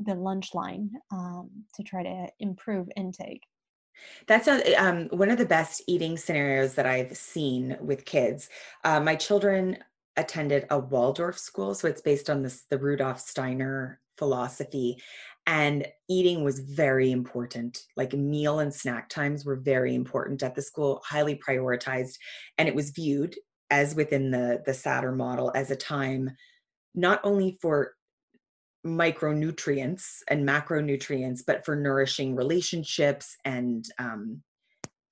the 0.05 0.15
lunch 0.15 0.53
line 0.53 0.89
um, 1.11 1.49
to 1.75 1.83
try 1.83 2.01
to 2.01 2.27
improve 2.39 2.87
intake 2.95 3.43
that's 4.27 4.47
a, 4.47 4.75
um, 4.75 5.09
one 5.11 5.29
of 5.29 5.37
the 5.37 5.45
best 5.45 5.83
eating 5.87 6.17
scenarios 6.17 6.73
that 6.75 6.85
I've 6.85 7.15
seen 7.15 7.77
with 7.81 8.05
kids. 8.05 8.49
Uh, 8.83 8.99
my 8.99 9.15
children 9.15 9.77
attended 10.17 10.65
a 10.69 10.79
Waldorf 10.79 11.37
school, 11.37 11.73
so 11.75 11.87
it's 11.87 12.01
based 12.01 12.29
on 12.29 12.41
this 12.41 12.63
the 12.69 12.77
Rudolf 12.77 13.19
Steiner 13.19 13.99
philosophy, 14.17 15.01
and 15.47 15.87
eating 16.09 16.43
was 16.43 16.59
very 16.59 17.11
important. 17.11 17.79
Like 17.97 18.13
meal 18.13 18.59
and 18.59 18.73
snack 18.73 19.09
times 19.09 19.45
were 19.45 19.55
very 19.55 19.95
important 19.95 20.43
at 20.43 20.55
the 20.55 20.61
school, 20.61 21.01
highly 21.05 21.35
prioritized, 21.35 22.17
and 22.57 22.67
it 22.67 22.75
was 22.75 22.91
viewed 22.91 23.35
as 23.69 23.95
within 23.95 24.31
the 24.31 24.61
the 24.65 24.73
Satter 24.73 25.15
model 25.15 25.51
as 25.55 25.71
a 25.71 25.75
time 25.75 26.31
not 26.93 27.21
only 27.23 27.57
for 27.61 27.93
micronutrients 28.85 30.05
and 30.27 30.47
macronutrients, 30.47 31.41
but 31.45 31.63
for 31.65 31.75
nourishing 31.75 32.35
relationships 32.35 33.37
and 33.45 33.85
um, 33.99 34.41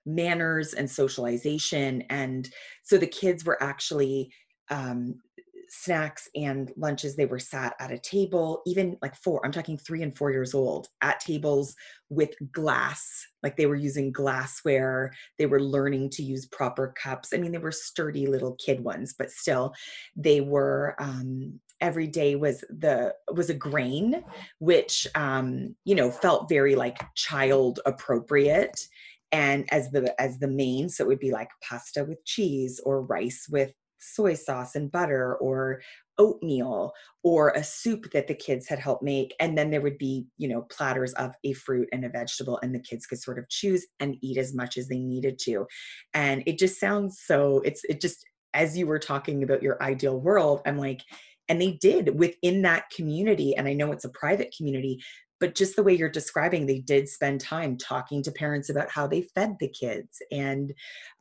manners 0.06 0.74
and 0.74 0.90
socialization. 0.90 2.04
And 2.10 2.50
so 2.84 2.98
the 2.98 3.08
kids 3.08 3.46
were 3.46 3.62
actually 3.62 4.32
um, 4.70 5.22
snacks 5.70 6.28
and 6.36 6.72
lunches 6.78 7.16
they 7.16 7.26
were 7.26 7.40
sat 7.40 7.76
at 7.80 7.92
a 7.92 7.98
table 8.00 8.62
even 8.66 8.98
like 9.02 9.16
four 9.16 9.46
i'm 9.46 9.52
talking 9.52 9.78
three 9.78 10.02
and 10.02 10.18
four 10.18 10.32
years 10.32 10.54
old 10.54 10.88
at 11.02 11.20
tables 11.20 11.76
with 12.10 12.32
glass 12.52 13.26
like 13.44 13.56
they 13.56 13.66
were 13.66 13.76
using 13.76 14.12
glassware 14.12 15.12
they 15.38 15.46
were 15.46 15.62
learning 15.62 16.10
to 16.10 16.24
use 16.24 16.46
proper 16.48 16.94
cups. 17.02 17.30
I 17.34 17.38
mean 17.38 17.52
they 17.52 17.58
were 17.58 17.72
sturdy 17.72 18.28
little 18.28 18.56
kid 18.56 18.82
ones 18.82 19.14
but 19.18 19.32
still 19.32 19.74
they 20.16 20.42
were 20.42 20.96
um, 21.00 21.60
every 21.82 22.08
day 22.08 22.36
was 22.36 22.62
the 22.70 23.14
was 23.34 23.50
a 23.50 23.54
grain 23.54 24.24
which 24.60 25.08
um 25.16 25.76
you 25.86 25.96
know 25.96 26.12
felt 26.12 26.50
very 26.50 26.76
like 26.76 27.00
child 27.16 27.80
appropriate. 27.86 28.88
And 29.32 29.72
as 29.72 29.92
the 29.92 30.20
as 30.20 30.40
the 30.40 30.48
main 30.48 30.90
so 30.90 31.04
it 31.04 31.08
would 31.08 31.20
be 31.20 31.32
like 31.32 31.50
pasta 31.64 32.04
with 32.04 32.24
cheese 32.26 32.80
or 32.84 33.04
rice 33.04 33.48
with 33.50 33.72
soy 34.00 34.34
sauce 34.34 34.76
and 34.76 34.92
butter 34.92 35.36
or 35.36 35.82
oatmeal 36.18 36.92
or 37.24 37.50
a 37.50 37.64
soup 37.64 38.12
that 38.12 38.28
the 38.28 38.34
kids 38.34 38.68
had 38.68 38.80
helped 38.80 39.04
make 39.04 39.34
and 39.40 39.58
then 39.58 39.70
there 39.72 39.82
would 39.82 39.98
be 39.98 40.26
you 40.38 40.48
know 40.48 40.64
platters 40.64 41.14
of 41.14 41.34
a 41.44 41.54
fruit 41.54 41.88
and 41.94 42.04
a 42.04 42.10
vegetable 42.10 42.60
and 42.62 42.76
the 42.76 42.80
kids 42.80 43.06
could 43.06 43.22
sort 43.22 43.40
of 43.40 43.48
choose 43.50 43.86
and 44.00 44.18
eat 44.22 44.38
as 44.38 44.54
much 44.54 44.78
as 44.78 44.88
they 44.88 45.00
needed 45.00 45.40
to. 45.40 45.66
And 46.14 46.44
it 46.46 46.58
just 46.58 46.80
sounds 46.80 47.22
so 47.26 47.62
it's 47.64 47.82
it 47.86 48.02
just 48.02 48.26
as 48.54 48.78
you 48.78 48.88
were 48.88 49.00
talking 49.00 49.44
about 49.44 49.64
your 49.64 49.82
ideal 49.82 50.20
world 50.20 50.62
i'm 50.66 50.78
like 50.78 51.02
and 51.48 51.62
they 51.62 51.72
did 51.82 52.18
within 52.20 52.62
that 52.62 52.90
community 52.96 53.56
and 53.56 53.68
i 53.68 53.74
know 53.74 53.92
it's 53.92 54.06
a 54.06 54.10
private 54.10 54.54
community 54.56 55.00
but 55.40 55.56
just 55.56 55.76
the 55.76 55.84
way 55.84 55.96
you're 55.96 56.10
describing 56.10 56.66
they 56.66 56.80
did 56.80 57.08
spend 57.08 57.40
time 57.40 57.78
talking 57.78 58.22
to 58.24 58.32
parents 58.32 58.70
about 58.70 58.90
how 58.90 59.08
they 59.08 59.22
fed 59.22 59.56
the 59.60 59.68
kids 59.68 60.22
and 60.32 60.74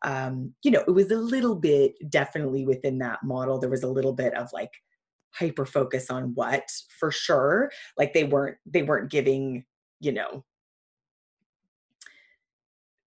um, 0.03 0.53
you 0.63 0.71
know 0.71 0.83
it 0.87 0.91
was 0.91 1.11
a 1.11 1.17
little 1.17 1.55
bit 1.55 1.95
definitely 2.11 2.65
within 2.65 2.99
that 2.99 3.23
model. 3.23 3.59
There 3.59 3.71
was 3.71 3.83
a 3.83 3.89
little 3.89 4.13
bit 4.13 4.35
of 4.35 4.49
like 4.53 4.71
hyper 5.33 5.67
focus 5.67 6.11
on 6.11 6.35
what 6.35 6.65
for 6.99 7.11
sure. 7.11 7.71
Like 7.97 8.13
they 8.15 8.25
weren't 8.25 8.57
they 8.67 8.83
weren't 8.83 9.11
giving 9.11 9.65
you 10.01 10.13
know 10.13 10.45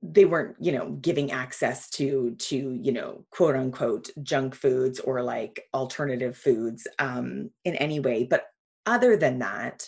they 0.04 0.26
weren't 0.26 0.56
you 0.60 0.72
know 0.72 0.92
giving 1.02 1.32
access 1.32 1.90
to 1.92 2.36
to 2.40 2.78
you 2.82 2.92
know 2.92 3.24
quote 3.30 3.56
unquote 3.56 4.10
junk 4.24 4.56
foods 4.56 5.00
or 5.00 5.22
like 5.22 5.64
alternative 5.74 6.38
foods 6.38 6.88
um 7.00 7.50
in 7.66 7.76
any 7.76 8.00
way. 8.00 8.28
But 8.30 8.46
other 8.86 9.16
than 9.16 9.40
that 9.40 9.88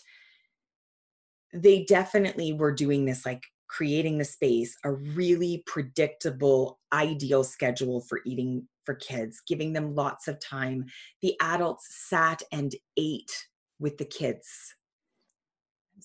they 1.53 1.83
definitely 1.85 2.53
were 2.53 2.71
doing 2.71 3.05
this 3.05 3.25
like 3.25 3.43
creating 3.67 4.17
the 4.17 4.25
space 4.25 4.77
a 4.83 4.91
really 4.91 5.63
predictable 5.65 6.79
ideal 6.91 7.43
schedule 7.43 8.01
for 8.01 8.21
eating 8.25 8.67
for 8.85 8.95
kids 8.95 9.41
giving 9.47 9.73
them 9.73 9.95
lots 9.95 10.27
of 10.27 10.39
time. 10.39 10.85
The 11.21 11.35
adults 11.41 11.87
sat 12.09 12.41
and 12.51 12.73
ate 12.97 13.47
with 13.79 13.97
the 13.97 14.05
kids. 14.05 14.75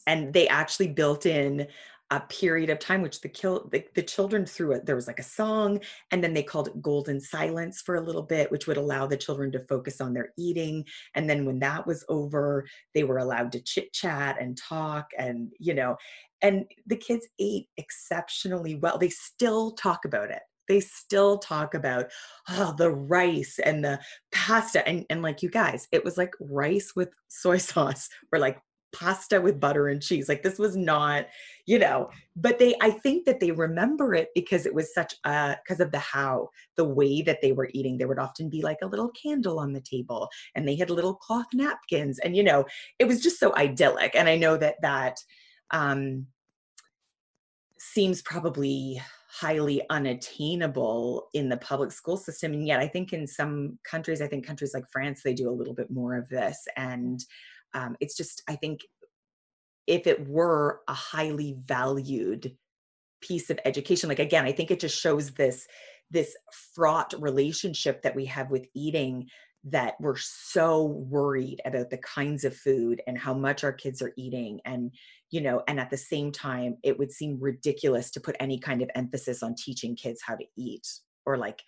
And 0.07 0.33
they 0.33 0.49
actually 0.49 0.89
built 0.89 1.27
in 1.27 1.67
a 2.11 2.21
period 2.21 2.71
of 2.71 2.79
time 2.79 3.03
which 3.03 3.21
the 3.21 3.29
kill 3.29 3.69
the, 3.71 3.85
the 3.95 4.03
children 4.03 4.47
threw 4.47 4.73
it 4.73 4.87
there 4.87 4.97
was 4.97 5.07
like 5.07 5.19
a 5.19 5.23
song 5.23 5.79
and 6.11 6.25
then 6.25 6.33
they 6.33 6.43
called 6.43 6.69
it 6.69 6.81
golden 6.81 7.21
silence 7.21 7.83
for 7.83 7.97
a 7.97 8.01
little 8.01 8.23
bit 8.23 8.51
which 8.51 8.67
would 8.67 8.79
allow 8.79 9.07
the 9.07 9.17
children 9.17 9.53
to 9.53 9.61
focus 9.61 10.01
on 10.01 10.15
their 10.15 10.31
eating 10.39 10.85
and 11.15 11.29
then 11.29 11.45
when 11.45 11.59
that 11.59 11.87
was 11.87 12.05
over 12.09 12.67
they 12.95 13.05
were 13.05 13.19
allowed 13.19 13.53
to 13.53 13.61
chit 13.61 13.93
chat 13.93 14.37
and 14.41 14.57
talk 14.57 15.09
and 15.19 15.53
you 15.59 15.75
know 15.75 15.97
and 16.43 16.67
the 16.87 16.97
kids 16.97 17.27
ate 17.39 17.69
exceptionally 17.77 18.77
well. 18.77 18.99
They 18.99 19.09
still 19.09 19.73
talk 19.73 20.05
about 20.05 20.31
it. 20.31 20.43
They 20.69 20.81
still 20.81 21.39
talk 21.39 21.75
about 21.75 22.11
oh, 22.51 22.75
the 22.77 22.91
rice 22.91 23.59
and 23.59 23.83
the 23.83 24.01
pasta 24.33 24.87
and, 24.87 25.07
and 25.09 25.23
like 25.23 25.43
you 25.43 25.49
guys 25.49 25.89
it 25.93 26.05
was 26.05 26.19
like 26.19 26.35
rice 26.41 26.93
with 26.95 27.09
soy 27.29 27.57
sauce 27.57 28.09
or 28.33 28.39
like 28.39 28.59
pasta 28.93 29.41
with 29.41 29.61
butter 29.61 29.89
and 29.89 30.03
cheese. 30.03 30.29
Like 30.29 30.43
this 30.43 30.59
was 30.59 30.77
not, 30.77 31.27
you 31.67 31.79
know, 31.79 32.11
but 32.37 32.59
they, 32.59 32.75
I 32.81 32.91
think 32.91 33.27
that 33.27 33.41
they 33.41 33.51
remember 33.51 34.15
it 34.15 34.29
because 34.35 34.67
it 34.67 34.75
was 34.75 34.95
such 34.95 35.15
a, 35.25 35.57
because 35.63 35.81
of 35.81 35.93
the 35.93 35.99
how, 35.99 36.49
the 36.77 36.85
way 36.85 37.23
that 37.23 37.41
they 37.43 37.53
were 37.53 37.71
eating. 37.73 37.99
There 37.99 38.09
would 38.09 38.19
often 38.19 38.49
be 38.49 38.63
like 38.63 38.79
a 38.83 38.87
little 38.87 39.11
candle 39.11 39.59
on 39.59 39.73
the 39.73 39.81
table 39.81 40.29
and 40.55 40.67
they 40.67 40.77
had 40.77 40.91
little 40.91 41.15
cloth 41.15 41.49
napkins 41.53 42.19
and, 42.21 42.37
you 42.37 42.43
know, 42.43 42.65
it 42.99 43.07
was 43.07 43.23
just 43.23 43.39
so 43.39 43.55
idyllic. 43.57 44.15
And 44.15 44.29
I 44.29 44.37
know 44.37 44.57
that 44.57 44.77
that 44.83 45.19
um, 45.71 46.27
seems 47.79 48.23
probably 48.23 49.01
highly 49.31 49.83
unattainable 49.91 51.29
in 51.35 51.49
the 51.49 51.57
public 51.59 51.93
school 51.93 52.17
system 52.17 52.55
and 52.55 52.67
yet 52.67 52.81
i 52.81 52.89
think 52.89 53.13
in 53.13 53.27
some 53.27 53.79
countries 53.85 54.23
i 54.23 54.27
think 54.27 54.45
countries 54.45 54.73
like 54.73 54.89
france 54.91 55.23
they 55.23 55.35
do 55.35 55.51
a 55.51 55.53
little 55.53 55.75
bit 55.75 55.91
more 55.91 56.17
of 56.17 56.29
this 56.31 56.67
and 56.77 57.25
um, 57.75 57.97
it's 58.01 58.17
just 58.17 58.43
i 58.49 58.57
think 58.57 58.81
if 59.87 60.07
it 60.07 60.29
were 60.29 60.81
a 60.89 60.95
highly 60.95 61.57
valued 61.65 62.57
piece 63.21 63.51
of 63.51 63.59
education 63.65 64.09
like 64.09 64.19
again 64.19 64.45
i 64.45 64.53
think 64.53 64.71
it 64.71 64.81
just 64.81 64.99
shows 64.99 65.33
this 65.33 65.67
this 66.11 66.37
fraught 66.75 67.13
relationship 67.19 68.03
that 68.03 68.15
we 68.15 68.25
have 68.25 68.51
with 68.51 68.67
eating 68.75 69.27
that 69.65 69.95
we're 70.01 70.17
so 70.17 70.85
worried 70.85 71.61
about 71.65 71.91
the 71.91 71.99
kinds 71.99 72.45
of 72.45 72.57
food 72.57 73.03
and 73.07 73.19
how 73.19 73.35
much 73.35 73.65
our 73.65 73.73
kids 73.73 74.01
are 74.01 74.13
eating 74.17 74.61
and 74.65 74.93
you 75.31 75.41
know 75.41 75.63
and 75.67 75.81
at 75.81 75.91
the 75.91 75.97
same 75.97 76.31
time 76.31 76.77
it 76.85 76.99
would 76.99 77.11
seem 77.11 77.39
ridiculous 77.41 78.11
to 78.11 78.21
put 78.21 78.37
any 78.41 78.59
kind 78.59 78.83
of 78.83 78.91
emphasis 78.95 79.43
on 79.43 79.55
teaching 79.57 79.97
kids 79.97 80.23
how 80.25 80.37
to 80.37 80.45
eat 80.57 80.87
or 81.27 81.37
like 81.37 81.63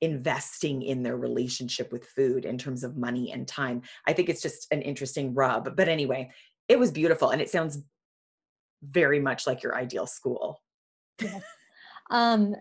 investing 0.00 0.82
in 0.82 1.02
their 1.02 1.16
relationship 1.16 1.92
with 1.92 2.06
food 2.06 2.44
in 2.44 2.56
terms 2.58 2.84
of 2.84 2.96
money 2.96 3.32
and 3.32 3.46
time. 3.46 3.82
I 4.06 4.12
think 4.12 4.28
it's 4.28 4.42
just 4.42 4.66
an 4.70 4.82
interesting 4.82 5.34
rub. 5.34 5.76
But 5.76 5.88
anyway, 5.88 6.30
it 6.68 6.78
was 6.78 6.90
beautiful 6.90 7.30
and 7.30 7.40
it 7.40 7.50
sounds 7.50 7.82
very 8.82 9.20
much 9.20 9.46
like 9.46 9.62
your 9.62 9.76
ideal 9.76 10.06
school. 10.06 10.62
Yes. 11.20 11.42
Um, 12.10 12.56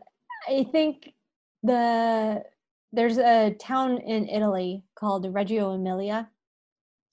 I 0.48 0.66
think 0.72 1.14
the 1.64 2.44
there's 2.92 3.18
a 3.18 3.56
town 3.60 4.00
in 4.00 4.28
Italy 4.28 4.84
called 4.98 5.32
Reggio 5.32 5.72
Emilia, 5.72 6.30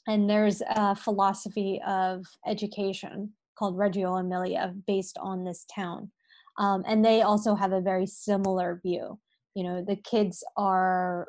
and 0.07 0.29
there's 0.29 0.63
a 0.69 0.95
philosophy 0.95 1.81
of 1.87 2.25
education 2.47 3.33
called 3.59 3.77
Reggio 3.77 4.17
Emilia 4.17 4.75
based 4.87 5.19
on 5.19 5.45
this 5.45 5.67
town. 5.75 6.11
Um, 6.59 6.83
and 6.87 7.05
they 7.05 7.23
also 7.23 7.55
have 7.55 7.73
a 7.73 7.81
very 7.81 8.07
similar 8.07 8.81
view 8.83 9.19
you 9.57 9.65
know 9.65 9.83
the 9.83 9.97
kids 9.97 10.45
are 10.57 11.29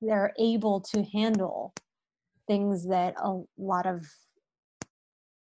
they're 0.00 0.32
able 0.38 0.80
to 0.80 1.02
handle 1.02 1.74
things 2.46 2.88
that 2.88 3.14
a 3.22 3.40
lot 3.58 3.86
of 3.86 4.06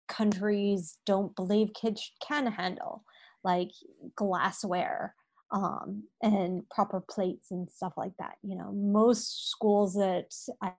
countries 0.08 0.98
don't 1.06 1.36
believe 1.36 1.68
kids 1.74 2.10
can 2.26 2.46
handle 2.46 3.04
like 3.44 3.70
glassware 4.16 5.14
um, 5.52 6.04
and 6.22 6.68
proper 6.70 7.00
plates 7.00 7.50
and 7.50 7.68
stuff 7.70 7.92
like 7.96 8.16
that 8.18 8.36
you 8.42 8.56
know. 8.56 8.72
Most 8.72 9.50
schools 9.50 9.94
that 9.94 10.32
I, 10.62 10.72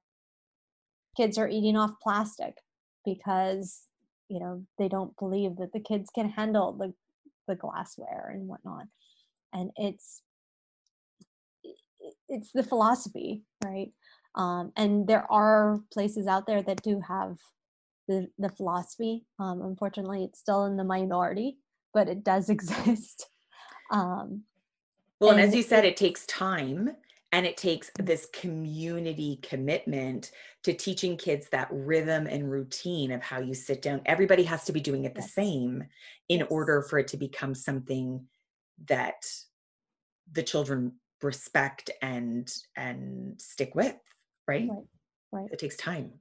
kids 1.15 1.37
are 1.37 1.47
eating 1.47 1.77
off 1.77 1.91
plastic 2.01 2.55
because 3.05 3.83
you 4.29 4.39
know 4.39 4.63
they 4.79 4.87
don't 4.87 5.15
believe 5.19 5.57
that 5.57 5.73
the 5.73 5.79
kids 5.79 6.09
can 6.13 6.29
handle 6.29 6.73
the 6.73 6.91
the 7.47 7.55
glassware 7.55 8.31
and 8.33 8.47
whatnot 8.47 8.87
and 9.53 9.71
it's 9.75 10.21
it's 12.27 12.51
the 12.51 12.63
philosophy 12.63 13.43
right? 13.63 13.91
Um, 14.35 14.71
and 14.75 15.07
there 15.07 15.31
are 15.31 15.79
places 15.93 16.25
out 16.25 16.47
there 16.47 16.63
that 16.63 16.81
do 16.81 16.99
have 17.07 17.37
the, 18.07 18.27
the 18.39 18.49
philosophy. 18.49 19.25
Um, 19.39 19.61
unfortunately 19.61 20.23
it's 20.23 20.39
still 20.39 20.65
in 20.65 20.77
the 20.77 20.83
minority 20.83 21.57
but 21.93 22.09
it 22.09 22.23
does 22.23 22.49
exist. 22.55 23.27
Um, 23.91 24.43
well 25.19 25.31
and, 25.31 25.39
and 25.39 25.49
as 25.49 25.55
you 25.55 25.61
said 25.61 25.85
it 25.85 25.97
takes 25.97 26.25
time 26.25 26.95
and 27.33 27.47
it 27.47 27.57
takes 27.57 27.89
this 27.97 28.27
community 28.31 29.39
commitment 29.41 30.31
to 30.63 30.71
teaching 30.71 31.17
kids 31.17 31.47
that 31.51 31.67
rhythm 31.71 32.27
and 32.27 32.49
routine 32.49 33.11
of 33.11 33.23
how 33.23 33.39
you 33.39 33.55
sit 33.55 33.81
down. 33.81 34.01
Everybody 34.05 34.43
has 34.43 34.65
to 34.65 34.71
be 34.71 34.79
doing 34.79 35.05
it 35.05 35.15
the 35.15 35.21
yes. 35.21 35.33
same 35.33 35.83
in 36.29 36.39
yes. 36.39 36.47
order 36.51 36.83
for 36.83 36.99
it 36.99 37.07
to 37.09 37.17
become 37.17 37.55
something 37.55 38.23
that 38.87 39.25
the 40.31 40.43
children 40.43 40.93
respect 41.21 41.89
and 42.01 42.53
and 42.75 43.39
stick 43.41 43.75
with 43.75 43.95
right? 44.47 44.67
Right, 44.69 44.83
right. 45.31 45.49
it 45.51 45.59
takes 45.59 45.77
time. 45.77 46.11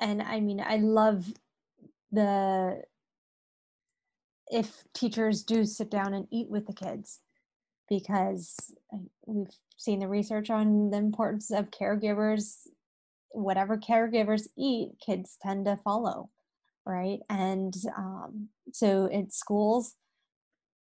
And 0.00 0.20
i 0.22 0.40
mean 0.40 0.60
i 0.60 0.76
love 0.76 1.32
the 2.10 2.82
if 4.48 4.84
teachers 4.94 5.44
do 5.44 5.64
sit 5.64 5.90
down 5.90 6.12
and 6.12 6.26
eat 6.30 6.50
with 6.50 6.66
the 6.66 6.72
kids 6.72 7.20
because 7.88 8.56
we've 9.26 9.54
seen 9.76 10.00
the 10.00 10.08
research 10.08 10.50
on 10.50 10.90
the 10.90 10.96
importance 10.96 11.50
of 11.50 11.70
caregivers. 11.70 12.66
Whatever 13.30 13.78
caregivers 13.78 14.48
eat 14.58 14.92
kids 15.04 15.38
tend 15.42 15.64
to 15.66 15.78
follow 15.84 16.28
right? 16.84 17.20
And 17.28 17.74
um, 17.96 18.48
so 18.72 19.06
in 19.06 19.30
schools 19.30 19.94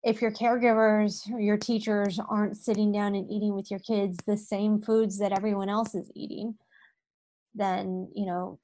if 0.08 0.22
your 0.22 0.32
caregivers 0.32 1.30
or 1.30 1.38
your 1.38 1.58
teachers 1.58 2.18
aren't 2.30 2.56
sitting 2.56 2.90
down 2.90 3.14
and 3.14 3.30
eating 3.30 3.54
with 3.54 3.70
your 3.70 3.80
kids 3.80 4.16
the 4.26 4.38
same 4.38 4.80
foods 4.80 5.18
that 5.18 5.32
everyone 5.32 5.68
else 5.68 5.94
is 5.94 6.10
eating 6.14 6.54
then 7.54 8.08
you 8.14 8.24
know 8.24 8.58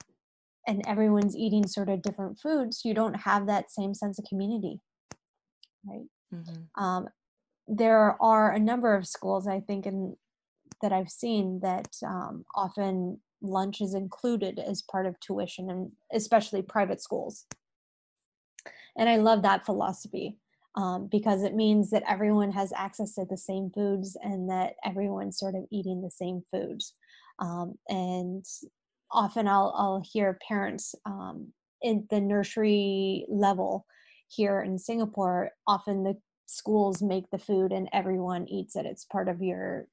and 0.67 0.83
everyone's 0.87 1.37
eating 1.37 1.67
sort 1.67 1.91
of 1.91 2.01
different 2.01 2.39
foods 2.41 2.83
you 2.85 2.95
don't 2.95 3.15
have 3.15 3.47
that 3.47 3.71
same 3.71 3.93
sense 3.93 4.19
of 4.19 4.25
community 4.27 4.81
right? 5.87 6.07
Mm-hmm. 6.35 6.83
um, 6.83 7.09
there 7.69 8.17
are 8.23 8.53
a 8.53 8.59
number 8.59 8.95
of 8.95 9.07
schools 9.07 9.47
i 9.47 9.61
think 9.61 9.85
in 9.85 10.17
that 10.81 10.93
i've 10.93 11.11
seen 11.11 11.61
that 11.63 11.89
um, 12.07 12.45
often 12.55 13.21
lunch 13.43 13.83
is 13.83 13.93
included 13.93 14.59
as 14.59 14.81
part 14.81 15.05
of 15.05 15.21
tuition 15.21 15.69
and 15.69 15.93
especially 16.15 16.63
private 16.63 17.03
schools. 17.03 17.45
And 18.97 19.09
i 19.09 19.17
love 19.17 19.43
that 19.43 19.67
philosophy 19.67 20.39
um, 20.77 21.09
because 21.11 21.43
it 21.43 21.55
means 21.55 21.91
that 21.91 22.03
everyone 22.09 22.53
has 22.53 22.73
access 22.75 23.15
to 23.15 23.25
the 23.29 23.37
same 23.37 23.71
foods 23.75 24.17
and 24.23 24.51
that 24.51 24.75
everyone's 24.85 25.39
sort 25.39 25.55
of 25.55 25.65
eating 25.71 26.03
the 26.03 26.11
same 26.11 26.43
foods. 26.51 26.95
Um, 27.39 27.75
and 27.89 28.45
often 29.11 29.47
I'll, 29.47 29.73
I'll 29.77 30.03
hear 30.05 30.39
parents 30.47 30.95
um, 31.07 31.53
in 31.83 32.07
the 32.11 32.21
nursery 32.21 33.27
level 33.29 33.87
here 34.29 34.61
in 34.63 34.79
Singapore, 34.79 35.51
often 35.67 36.03
the 36.03 36.17
schools 36.47 37.03
make 37.03 37.31
the 37.31 37.39
food 37.39 37.73
and 37.73 37.89
everyone 37.93 38.49
eats 38.49 38.77
it. 38.77 38.87
It's 38.87 39.05
part 39.05 39.29
of 39.29 39.43
your 39.43 39.87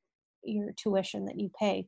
your 0.44 0.72
tuition 0.76 1.26
that 1.26 1.40
you 1.40 1.52
pay. 1.60 1.88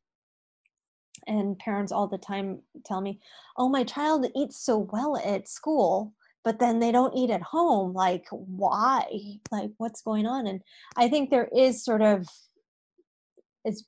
And 1.26 1.58
parents 1.58 1.92
all 1.92 2.08
the 2.08 2.18
time 2.18 2.62
tell 2.86 3.02
me, 3.02 3.20
"Oh, 3.58 3.70
my 3.70 3.84
child 3.84 4.28
eats 4.36 4.58
so 4.64 4.78
well 4.78 5.18
at 5.18 5.48
school." 5.48 6.14
But 6.44 6.60
then 6.60 6.80
they 6.80 6.92
don't 6.92 7.16
eat 7.16 7.30
at 7.30 7.42
home 7.42 7.94
like 7.94 8.26
why? 8.32 9.06
Like 9.52 9.72
what's 9.78 10.02
going 10.02 10.26
on? 10.26 10.48
And 10.48 10.62
i 10.98 11.08
think 11.08 11.30
there 11.30 11.50
is 11.56 11.84
sort 11.84 12.02
of 12.02 12.28
it's 13.66 13.84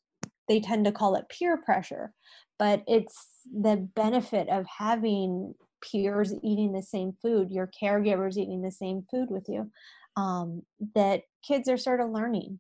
they 0.48 0.60
tend 0.60 0.86
to 0.86 0.92
call 0.92 1.16
it 1.16 1.30
peer 1.30 1.58
pressure 1.58 2.14
but 2.58 2.84
it's 2.88 3.28
the 3.52 3.76
benefit 3.96 4.48
of 4.50 4.66
having 4.78 5.54
peers 5.82 6.34
eating 6.44 6.72
the 6.72 6.84
same 6.84 7.14
food 7.22 7.52
your 7.52 7.70
caregivers 7.82 8.38
eating 8.38 8.62
the 8.62 8.72
same 8.72 9.06
food 9.12 9.30
with 9.30 9.46
you 9.50 9.70
um, 10.18 10.62
that 10.96 11.24
kids 11.46 11.68
are 11.68 11.78
sort 11.78 12.00
of 12.00 12.10
learning. 12.10 12.60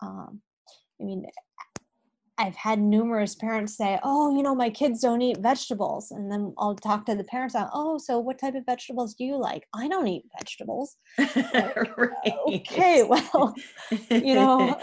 Um, 0.00 0.40
i 1.00 1.04
mean 1.04 1.26
I've 2.38 2.56
had 2.56 2.78
numerous 2.80 3.34
parents 3.34 3.76
say, 3.76 3.98
"Oh, 4.02 4.34
you 4.36 4.42
know, 4.42 4.54
my 4.54 4.70
kids 4.70 5.00
don't 5.00 5.22
eat 5.22 5.38
vegetables," 5.38 6.10
and 6.10 6.30
then 6.30 6.54
I'll 6.58 6.76
talk 6.76 7.04
to 7.06 7.14
the 7.14 7.24
parents. 7.24 7.54
"Oh, 7.56 7.98
so 7.98 8.18
what 8.18 8.38
type 8.38 8.54
of 8.54 8.64
vegetables 8.64 9.14
do 9.14 9.24
you 9.24 9.36
like?" 9.36 9.66
I 9.74 9.88
don't 9.88 10.06
eat 10.06 10.24
vegetables. 10.38 10.96
right. 11.18 12.34
Okay, 12.48 13.02
well, 13.02 13.54
you 13.90 14.34
know, 14.34 14.78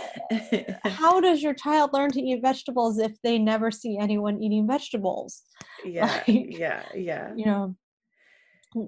how 0.83 1.19
does 1.21 1.41
your 1.41 1.53
child 1.53 1.91
learn 1.93 2.11
to 2.11 2.21
eat 2.21 2.41
vegetables 2.41 2.99
if 2.99 3.21
they 3.21 3.39
never 3.39 3.71
see 3.71 3.97
anyone 3.97 4.41
eating 4.41 4.67
vegetables? 4.67 5.43
Yeah, 5.85 6.05
like, 6.27 6.27
yeah, 6.27 6.83
yeah. 6.95 7.33
You 7.35 7.45
know, 7.45 7.75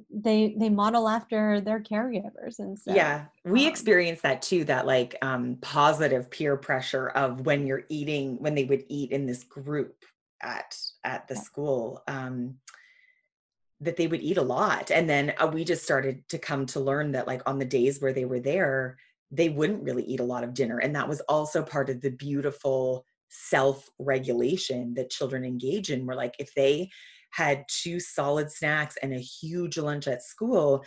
they 0.09 0.55
they 0.57 0.69
model 0.69 1.07
after 1.07 1.61
their 1.61 1.79
caregivers 1.79 2.59
and 2.59 2.77
so 2.77 2.93
yeah 2.93 3.25
we 3.45 3.65
um, 3.65 3.71
experience 3.71 4.21
that 4.21 4.41
too 4.41 4.63
that 4.63 4.85
like 4.85 5.15
um 5.21 5.57
positive 5.61 6.29
peer 6.29 6.57
pressure 6.57 7.09
of 7.09 7.45
when 7.45 7.65
you're 7.65 7.83
eating 7.89 8.35
when 8.41 8.53
they 8.53 8.65
would 8.65 8.83
eat 8.89 9.11
in 9.11 9.25
this 9.25 9.43
group 9.43 10.03
at 10.41 10.77
at 11.03 11.27
the 11.27 11.35
yeah. 11.35 11.41
school 11.41 12.03
um 12.07 12.55
that 13.79 13.95
they 13.95 14.07
would 14.07 14.21
eat 14.21 14.37
a 14.37 14.41
lot 14.41 14.91
and 14.91 15.09
then 15.09 15.33
uh, 15.37 15.49
we 15.51 15.63
just 15.63 15.83
started 15.83 16.27
to 16.27 16.37
come 16.37 16.65
to 16.65 16.79
learn 16.79 17.11
that 17.11 17.27
like 17.27 17.41
on 17.45 17.59
the 17.59 17.65
days 17.65 18.01
where 18.01 18.13
they 18.13 18.25
were 18.25 18.39
there 18.39 18.97
they 19.31 19.49
wouldn't 19.49 19.83
really 19.83 20.03
eat 20.03 20.19
a 20.19 20.25
lot 20.25 20.43
of 20.43 20.53
dinner 20.53 20.79
and 20.79 20.95
that 20.95 21.07
was 21.07 21.21
also 21.21 21.61
part 21.63 21.89
of 21.89 22.01
the 22.01 22.11
beautiful 22.11 23.05
self 23.29 23.89
regulation 23.99 24.93
that 24.93 25.09
children 25.09 25.45
engage 25.45 25.91
in 25.91 26.05
where 26.05 26.15
like 26.15 26.35
if 26.39 26.53
they 26.55 26.89
had 27.31 27.65
two 27.67 27.99
solid 27.99 28.51
snacks 28.51 28.97
and 29.01 29.13
a 29.13 29.19
huge 29.19 29.77
lunch 29.77 30.07
at 30.07 30.23
school 30.23 30.83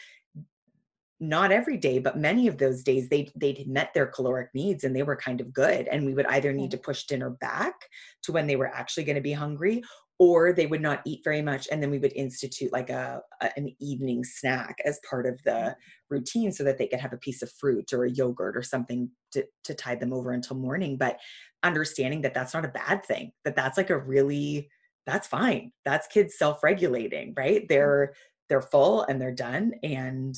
not 1.21 1.53
every 1.53 1.77
day 1.77 1.99
but 1.99 2.19
many 2.19 2.49
of 2.49 2.57
those 2.57 2.83
days 2.83 3.09
they 3.09 3.29
they'd 3.37 3.69
met 3.69 3.93
their 3.93 4.07
caloric 4.07 4.49
needs 4.55 4.85
and 4.85 4.97
they 4.97 5.03
were 5.03 5.17
kind 5.17 5.41
of 5.41 5.53
good 5.53 5.87
and 5.89 6.05
we 6.05 6.15
would 6.15 6.27
either 6.27 6.53
need 6.53 6.71
to 6.71 6.79
push 6.79 7.05
dinner 7.05 7.31
back 7.31 7.75
to 8.23 8.33
when 8.33 8.47
they 8.47 8.57
were 8.57 8.75
actually 8.75 9.05
going 9.05 9.17
to 9.17 9.21
be 9.21 9.33
hungry 9.33 9.83
or 10.19 10.53
they 10.53 10.67
would 10.67 10.81
not 10.83 11.01
eat 11.05 11.21
very 11.23 11.43
much 11.43 11.69
and 11.71 11.83
then 11.83 11.91
we 11.91 11.99
would 11.99 12.13
institute 12.15 12.73
like 12.73 12.89
a, 12.89 13.21
a, 13.43 13.51
an 13.57 13.75
evening 13.81 14.25
snack 14.25 14.77
as 14.85 15.01
part 15.09 15.27
of 15.27 15.39
the 15.45 15.77
routine 16.09 16.51
so 16.51 16.65
that 16.65 16.79
they 16.79 16.87
could 16.87 17.01
have 17.01 17.13
a 17.13 17.19
piece 17.19 17.43
of 17.43 17.53
fruit 17.53 17.93
or 17.93 18.05
a 18.05 18.11
yogurt 18.11 18.57
or 18.57 18.63
something 18.63 19.11
to, 19.33 19.45
to 19.65 19.75
tide 19.75 20.01
them 20.01 20.15
over 20.15 20.33
until 20.33 20.57
morning 20.57 20.97
but 20.97 21.19
understanding 21.63 22.23
that 22.23 22.33
that's 22.33 22.55
not 22.55 22.65
a 22.65 22.69
bad 22.69 23.05
thing 23.05 23.31
that 23.45 23.55
that's 23.55 23.77
like 23.77 23.91
a 23.91 23.99
really 23.99 24.71
that's 25.07 25.27
fine. 25.29 25.73
That's 25.85 26.07
kids 26.07 26.37
self-regulating 26.39 27.35
right? 27.37 27.67
They're 27.69 28.15
they're 28.49 28.63
full 28.63 29.03
and 29.03 29.21
they're 29.21 29.33
done 29.33 29.75
and 29.83 30.37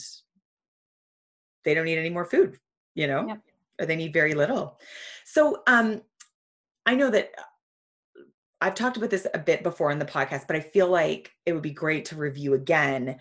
they 1.64 1.74
don't 1.74 1.84
need 1.84 1.98
any 1.98 2.10
more 2.10 2.24
food 2.24 2.58
you 2.94 3.06
know? 3.06 3.26
Yep. 3.26 3.40
or 3.80 3.86
they 3.86 3.96
need 3.96 4.12
very 4.12 4.34
little. 4.34 4.78
So 5.24 5.62
um 5.66 6.02
i 6.84 6.94
know 6.94 7.10
that 7.10 7.30
uh, 7.38 8.22
i've 8.60 8.74
talked 8.74 8.96
about 8.96 9.10
this 9.10 9.26
a 9.34 9.38
bit 9.38 9.62
before 9.62 9.90
in 9.90 9.98
the 9.98 10.04
podcast 10.04 10.46
but 10.46 10.56
i 10.56 10.60
feel 10.60 10.88
like 10.88 11.30
it 11.46 11.52
would 11.52 11.62
be 11.62 11.70
great 11.70 12.04
to 12.06 12.16
review 12.16 12.54
again 12.54 13.16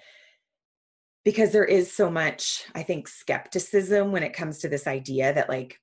because 1.24 1.52
there 1.52 1.66
is 1.66 1.92
so 1.92 2.10
much 2.10 2.64
i 2.76 2.82
think 2.82 3.08
skepticism 3.08 4.12
when 4.12 4.24
it 4.24 4.34
comes 4.34 4.58
to 4.60 4.68
this 4.68 4.88
idea 4.88 5.34
that 5.34 5.50
like 5.50 5.80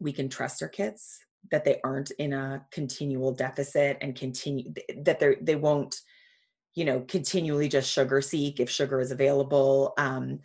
we 0.00 0.12
can 0.12 0.28
trust 0.28 0.62
our 0.62 0.68
kids 0.68 1.20
that 1.50 1.64
they 1.64 1.80
aren't 1.84 2.10
in 2.12 2.32
a 2.32 2.64
continual 2.70 3.32
deficit 3.32 3.98
and 4.00 4.16
continue 4.16 4.72
that 5.02 5.18
they 5.20 5.36
they 5.40 5.56
won't 5.56 6.00
you 6.74 6.84
know 6.84 7.00
continually 7.08 7.68
just 7.68 7.90
sugar 7.90 8.20
seek 8.20 8.60
if 8.60 8.70
sugar 8.70 9.00
is 9.00 9.10
available 9.10 9.94
um 9.98 10.38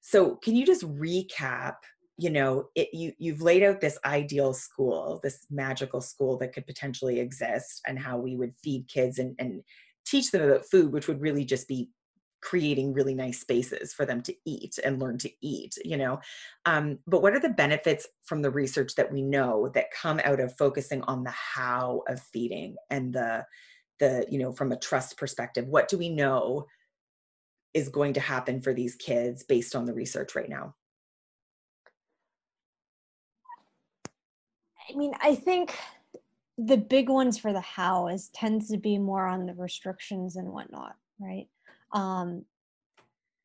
so 0.00 0.36
can 0.36 0.54
you 0.54 0.64
just 0.64 0.82
recap 0.98 1.74
you 2.16 2.30
know 2.30 2.68
it 2.74 2.88
you 2.92 3.12
you've 3.18 3.42
laid 3.42 3.62
out 3.62 3.80
this 3.80 3.98
ideal 4.04 4.52
school 4.52 5.20
this 5.22 5.46
magical 5.50 6.00
school 6.00 6.38
that 6.38 6.52
could 6.52 6.66
potentially 6.66 7.18
exist 7.20 7.80
and 7.86 7.98
how 7.98 8.16
we 8.16 8.36
would 8.36 8.54
feed 8.62 8.86
kids 8.88 9.18
and 9.18 9.34
and 9.38 9.62
teach 10.06 10.30
them 10.30 10.42
about 10.42 10.64
food 10.70 10.92
which 10.92 11.08
would 11.08 11.20
really 11.20 11.44
just 11.44 11.66
be 11.66 11.88
creating 12.44 12.92
really 12.92 13.14
nice 13.14 13.40
spaces 13.40 13.94
for 13.94 14.04
them 14.04 14.20
to 14.20 14.34
eat 14.44 14.78
and 14.84 15.00
learn 15.00 15.16
to 15.18 15.30
eat 15.40 15.76
you 15.84 15.96
know? 15.96 16.20
Um, 16.66 16.98
but 17.06 17.22
what 17.22 17.32
are 17.34 17.40
the 17.40 17.48
benefits 17.48 18.06
from 18.24 18.42
the 18.42 18.50
research 18.50 18.94
that 18.96 19.10
we 19.10 19.22
know 19.22 19.70
that 19.74 19.90
come 19.90 20.20
out 20.24 20.40
of 20.40 20.56
focusing 20.56 21.02
on 21.02 21.24
the 21.24 21.30
how 21.30 22.02
of 22.06 22.20
feeding 22.20 22.76
and 22.90 23.12
the 23.12 23.44
the 23.98 24.26
you 24.28 24.38
know 24.38 24.52
from 24.52 24.72
a 24.72 24.78
trust 24.78 25.16
perspective? 25.16 25.66
What 25.66 25.88
do 25.88 25.96
we 25.98 26.10
know 26.10 26.66
is 27.72 27.88
going 27.88 28.12
to 28.12 28.20
happen 28.20 28.60
for 28.60 28.74
these 28.74 28.94
kids 28.94 29.42
based 29.42 29.74
on 29.74 29.86
the 29.86 29.94
research 29.94 30.36
right 30.36 30.48
now? 30.48 30.74
I 34.90 34.96
mean 34.96 35.14
i 35.22 35.34
think 35.34 35.74
the 36.58 36.76
big 36.76 37.08
ones 37.08 37.38
for 37.38 37.52
the 37.52 37.60
how 37.60 38.08
is 38.08 38.28
tends 38.34 38.68
to 38.68 38.76
be 38.76 38.98
more 38.98 39.26
on 39.26 39.46
the 39.46 39.54
restrictions 39.54 40.36
and 40.36 40.52
whatnot 40.52 40.94
right 41.18 41.48
um, 41.94 42.44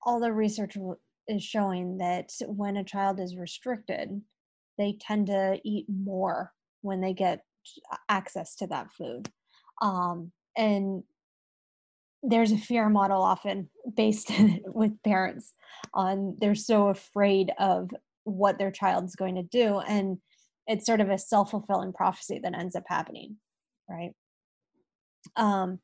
all 0.03 0.19
the 0.19 0.33
research 0.33 0.75
is 1.27 1.43
showing 1.43 1.99
that 1.99 2.31
when 2.47 2.77
a 2.77 2.83
child 2.83 3.19
is 3.19 3.37
restricted, 3.37 4.21
they 4.77 4.97
tend 4.99 5.27
to 5.27 5.59
eat 5.63 5.85
more 5.87 6.51
when 6.81 6.99
they 6.99 7.13
get 7.13 7.43
access 8.09 8.55
to 8.55 8.67
that 8.67 8.91
food. 8.97 9.29
Um, 9.81 10.31
and 10.57 11.03
there's 12.23 12.51
a 12.51 12.57
fear 12.57 12.89
model 12.89 13.21
often 13.21 13.69
based 13.95 14.31
with 14.65 15.01
parents 15.03 15.53
on 15.93 16.35
they're 16.39 16.55
so 16.55 16.89
afraid 16.89 17.51
of 17.59 17.89
what 18.23 18.57
their 18.57 18.71
child's 18.71 19.15
going 19.15 19.35
to 19.35 19.43
do 19.43 19.79
and 19.79 20.17
it's 20.67 20.85
sort 20.85 21.01
of 21.01 21.09
a 21.09 21.17
self-fulfilling 21.17 21.93
prophecy 21.93 22.39
that 22.43 22.57
ends 22.57 22.75
up 22.75 22.83
happening 22.87 23.37
right 23.89 24.11
um 25.37 25.79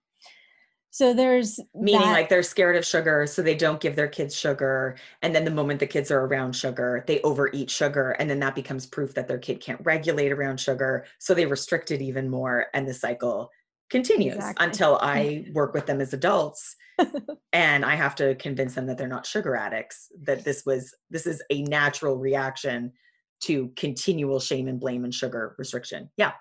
so 0.95 1.13
there's 1.13 1.59
meaning 1.73 1.99
that. 1.99 2.13
like 2.13 2.29
they're 2.29 2.41
scared 2.41 2.77
of 2.77 2.85
sugar, 2.85 3.27
so 3.27 3.41
they 3.41 3.53
don't 3.53 3.81
give 3.81 3.97
their 3.97 4.07
kids 4.07 4.33
sugar. 4.33 4.95
And 5.21 5.35
then 5.35 5.43
the 5.43 5.51
moment 5.51 5.81
the 5.81 5.87
kids 5.87 6.09
are 6.09 6.21
around 6.21 6.55
sugar, 6.55 7.03
they 7.05 7.19
overeat 7.23 7.69
sugar. 7.69 8.11
And 8.11 8.29
then 8.29 8.39
that 8.39 8.55
becomes 8.55 8.85
proof 8.85 9.13
that 9.15 9.27
their 9.27 9.37
kid 9.37 9.59
can't 9.59 9.81
regulate 9.83 10.31
around 10.31 10.57
sugar. 10.57 11.05
So 11.19 11.33
they 11.33 11.47
restrict 11.47 11.91
it 11.91 12.01
even 12.01 12.29
more. 12.29 12.67
And 12.73 12.87
the 12.87 12.93
cycle 12.93 13.51
continues 13.89 14.35
exactly. 14.35 14.65
until 14.65 14.97
I 15.01 15.47
work 15.51 15.73
with 15.73 15.85
them 15.85 15.99
as 15.99 16.13
adults 16.13 16.77
and 17.51 17.83
I 17.83 17.95
have 17.95 18.15
to 18.15 18.35
convince 18.35 18.75
them 18.75 18.85
that 18.85 18.97
they're 18.97 19.09
not 19.09 19.25
sugar 19.25 19.53
addicts, 19.57 20.07
that 20.23 20.45
this 20.45 20.63
was 20.65 20.95
this 21.09 21.27
is 21.27 21.43
a 21.49 21.63
natural 21.63 22.15
reaction 22.15 22.93
to 23.41 23.67
continual 23.75 24.39
shame 24.39 24.69
and 24.69 24.79
blame 24.79 25.03
and 25.03 25.13
sugar 25.13 25.55
restriction. 25.57 26.09
Yeah. 26.15 26.31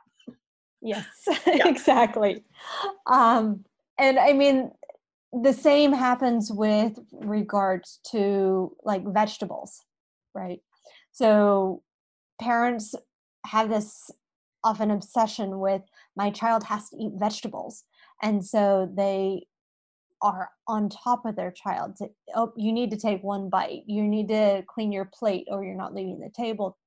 Yes, 0.81 1.07
yeah. 1.45 1.67
exactly. 1.67 2.45
Um, 3.07 3.65
and 3.99 4.19
i 4.19 4.33
mean 4.33 4.71
the 5.43 5.53
same 5.53 5.93
happens 5.93 6.51
with 6.53 6.99
regards 7.13 7.99
to 8.11 8.77
like 8.85 9.05
vegetables 9.05 9.85
right? 10.35 10.61
So 11.13 11.83
parents 12.41 12.95
have 13.47 13.69
this 13.69 14.11
often 14.65 14.91
obsession 14.91 15.61
with 15.61 15.83
my 16.17 16.31
child 16.31 16.65
has 16.65 16.91
to 16.91 16.97
eat 16.97 17.13
vegetables. 17.17 17.85
And 18.23 18.45
so 18.45 18.91
they 18.95 19.47
are 20.23 20.51
on 20.67 20.89
top 20.89 21.27
of 21.27 21.37
their 21.37 21.51
child 21.51 21.97
to, 21.97 22.09
oh 22.35 22.53
you 22.57 22.73
need 22.73 22.91
to 22.91 22.97
take 22.97 23.23
one 23.23 23.51
bite. 23.51 23.83
You 23.87 24.03
need 24.05 24.29
to 24.29 24.65
clean 24.67 24.91
your 24.91 25.11
plate 25.13 25.47
or 25.51 25.65
you're 25.65 25.75
not 25.75 25.95
leaving 25.95 26.21
the 26.21 26.31
table. 26.31 26.79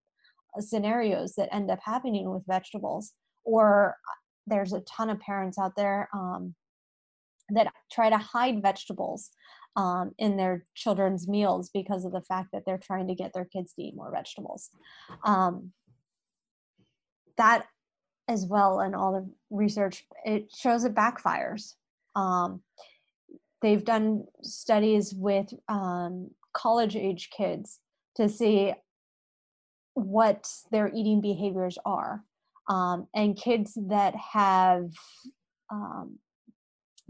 Uh, 0.57 0.61
scenarios 0.61 1.35
that 1.35 1.53
end 1.53 1.69
up 1.69 1.79
happening 1.83 2.29
with 2.31 2.45
vegetables 2.47 3.13
or 3.43 3.95
uh, 4.09 4.15
there's 4.47 4.73
a 4.73 4.81
ton 4.81 5.09
of 5.09 5.19
parents 5.19 5.59
out 5.59 5.75
there 5.75 6.09
um, 6.13 6.55
that 7.49 7.71
try 7.91 8.09
to 8.09 8.17
hide 8.17 8.61
vegetables 8.61 9.29
um, 9.75 10.11
in 10.17 10.37
their 10.37 10.65
children's 10.75 11.27
meals 11.27 11.69
because 11.73 12.03
of 12.03 12.11
the 12.11 12.21
fact 12.21 12.49
that 12.51 12.63
they're 12.65 12.79
trying 12.79 13.07
to 13.07 13.15
get 13.15 13.31
their 13.33 13.45
kids 13.45 13.73
to 13.73 13.83
eat 13.83 13.95
more 13.95 14.11
vegetables. 14.11 14.69
Um, 15.23 15.71
that 17.37 17.67
as 18.27 18.45
well 18.45 18.79
and 18.79 18.95
all 18.95 19.13
the 19.13 19.29
research 19.55 20.03
it 20.25 20.51
shows 20.53 20.83
it 20.83 20.93
backfires 20.93 21.75
um, 22.15 22.61
they've 23.61 23.85
done 23.85 24.25
studies 24.41 25.13
with 25.15 25.53
um, 25.69 26.31
college 26.53 26.95
age 26.95 27.29
kids 27.35 27.79
to 28.15 28.27
see 28.27 28.73
what 29.93 30.47
their 30.71 30.91
eating 30.93 31.21
behaviors 31.21 31.77
are 31.85 32.23
um, 32.69 33.07
and 33.15 33.37
kids 33.37 33.77
that 33.87 34.15
have 34.15 34.89
um, 35.71 36.19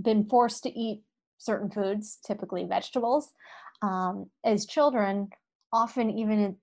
been 0.01 0.27
forced 0.27 0.63
to 0.63 0.69
eat 0.69 1.03
certain 1.37 1.69
foods 1.69 2.19
typically 2.25 2.65
vegetables 2.65 3.31
um, 3.81 4.29
as 4.43 4.65
children 4.65 5.29
often 5.71 6.09
even 6.09 6.43
at 6.43 6.55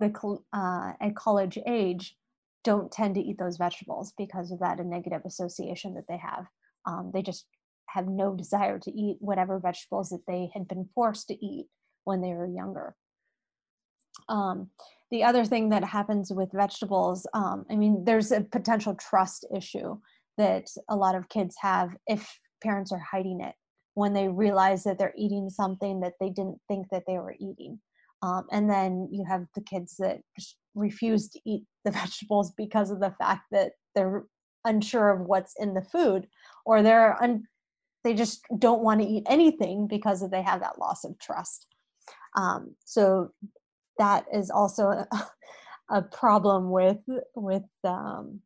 the 0.00 0.38
uh, 0.52 0.92
at 1.00 1.16
college 1.16 1.58
age 1.66 2.16
don't 2.64 2.92
tend 2.92 3.14
to 3.14 3.20
eat 3.20 3.38
those 3.38 3.56
vegetables 3.56 4.12
because 4.18 4.50
of 4.50 4.58
that 4.60 4.78
negative 4.84 5.22
association 5.24 5.94
that 5.94 6.04
they 6.08 6.18
have. 6.18 6.46
Um, 6.86 7.10
they 7.12 7.22
just 7.22 7.46
have 7.86 8.06
no 8.06 8.34
desire 8.34 8.78
to 8.78 8.90
eat 8.90 9.16
whatever 9.20 9.58
vegetables 9.58 10.10
that 10.10 10.26
they 10.26 10.50
had 10.52 10.68
been 10.68 10.88
forced 10.94 11.28
to 11.28 11.44
eat 11.44 11.66
when 12.04 12.20
they 12.20 12.34
were 12.34 12.46
younger. 12.46 12.94
Um, 14.28 14.70
the 15.10 15.24
other 15.24 15.44
thing 15.44 15.70
that 15.70 15.84
happens 15.84 16.30
with 16.30 16.52
vegetables, 16.52 17.26
um, 17.32 17.64
I 17.70 17.76
mean, 17.76 18.04
there's 18.04 18.32
a 18.32 18.42
potential 18.42 18.94
trust 18.94 19.46
issue 19.54 19.98
that 20.36 20.66
a 20.88 20.96
lot 20.96 21.14
of 21.14 21.28
kids 21.28 21.56
have 21.60 21.96
if 22.06 22.38
parents 22.62 22.92
are 22.92 23.02
hiding 23.10 23.40
it 23.40 23.54
when 23.94 24.12
they 24.12 24.28
realize 24.28 24.84
that 24.84 24.98
they're 24.98 25.14
eating 25.16 25.50
something 25.50 26.00
that 26.00 26.14
they 26.20 26.30
didn't 26.30 26.60
think 26.68 26.86
that 26.90 27.02
they 27.06 27.18
were 27.18 27.34
eating. 27.40 27.80
Um, 28.22 28.46
and 28.50 28.68
then 28.68 29.08
you 29.10 29.24
have 29.28 29.46
the 29.54 29.60
kids 29.60 29.96
that 29.98 30.20
refuse 30.74 31.28
to 31.30 31.40
eat 31.44 31.64
the 31.84 31.90
vegetables 31.90 32.52
because 32.56 32.90
of 32.90 33.00
the 33.00 33.14
fact 33.18 33.42
that 33.50 33.72
they're 33.94 34.24
unsure 34.64 35.10
of 35.10 35.26
what's 35.26 35.54
in 35.58 35.74
the 35.74 35.82
food 35.82 36.26
or 36.66 36.82
they're 36.82 37.20
un- 37.22 37.46
they 38.04 38.14
just 38.14 38.40
don't 38.58 38.82
want 38.82 39.00
to 39.00 39.06
eat 39.06 39.24
anything 39.28 39.86
because 39.86 40.28
they 40.30 40.42
have 40.42 40.60
that 40.60 40.78
loss 40.78 41.04
of 41.04 41.18
trust 41.18 41.66
um, 42.36 42.74
so 42.84 43.30
that 43.98 44.24
is 44.32 44.50
also 44.50 44.88
a, 44.88 45.06
a 45.90 46.02
problem 46.02 46.70
with 46.70 46.98
with 47.34 47.62
um, 47.84 48.40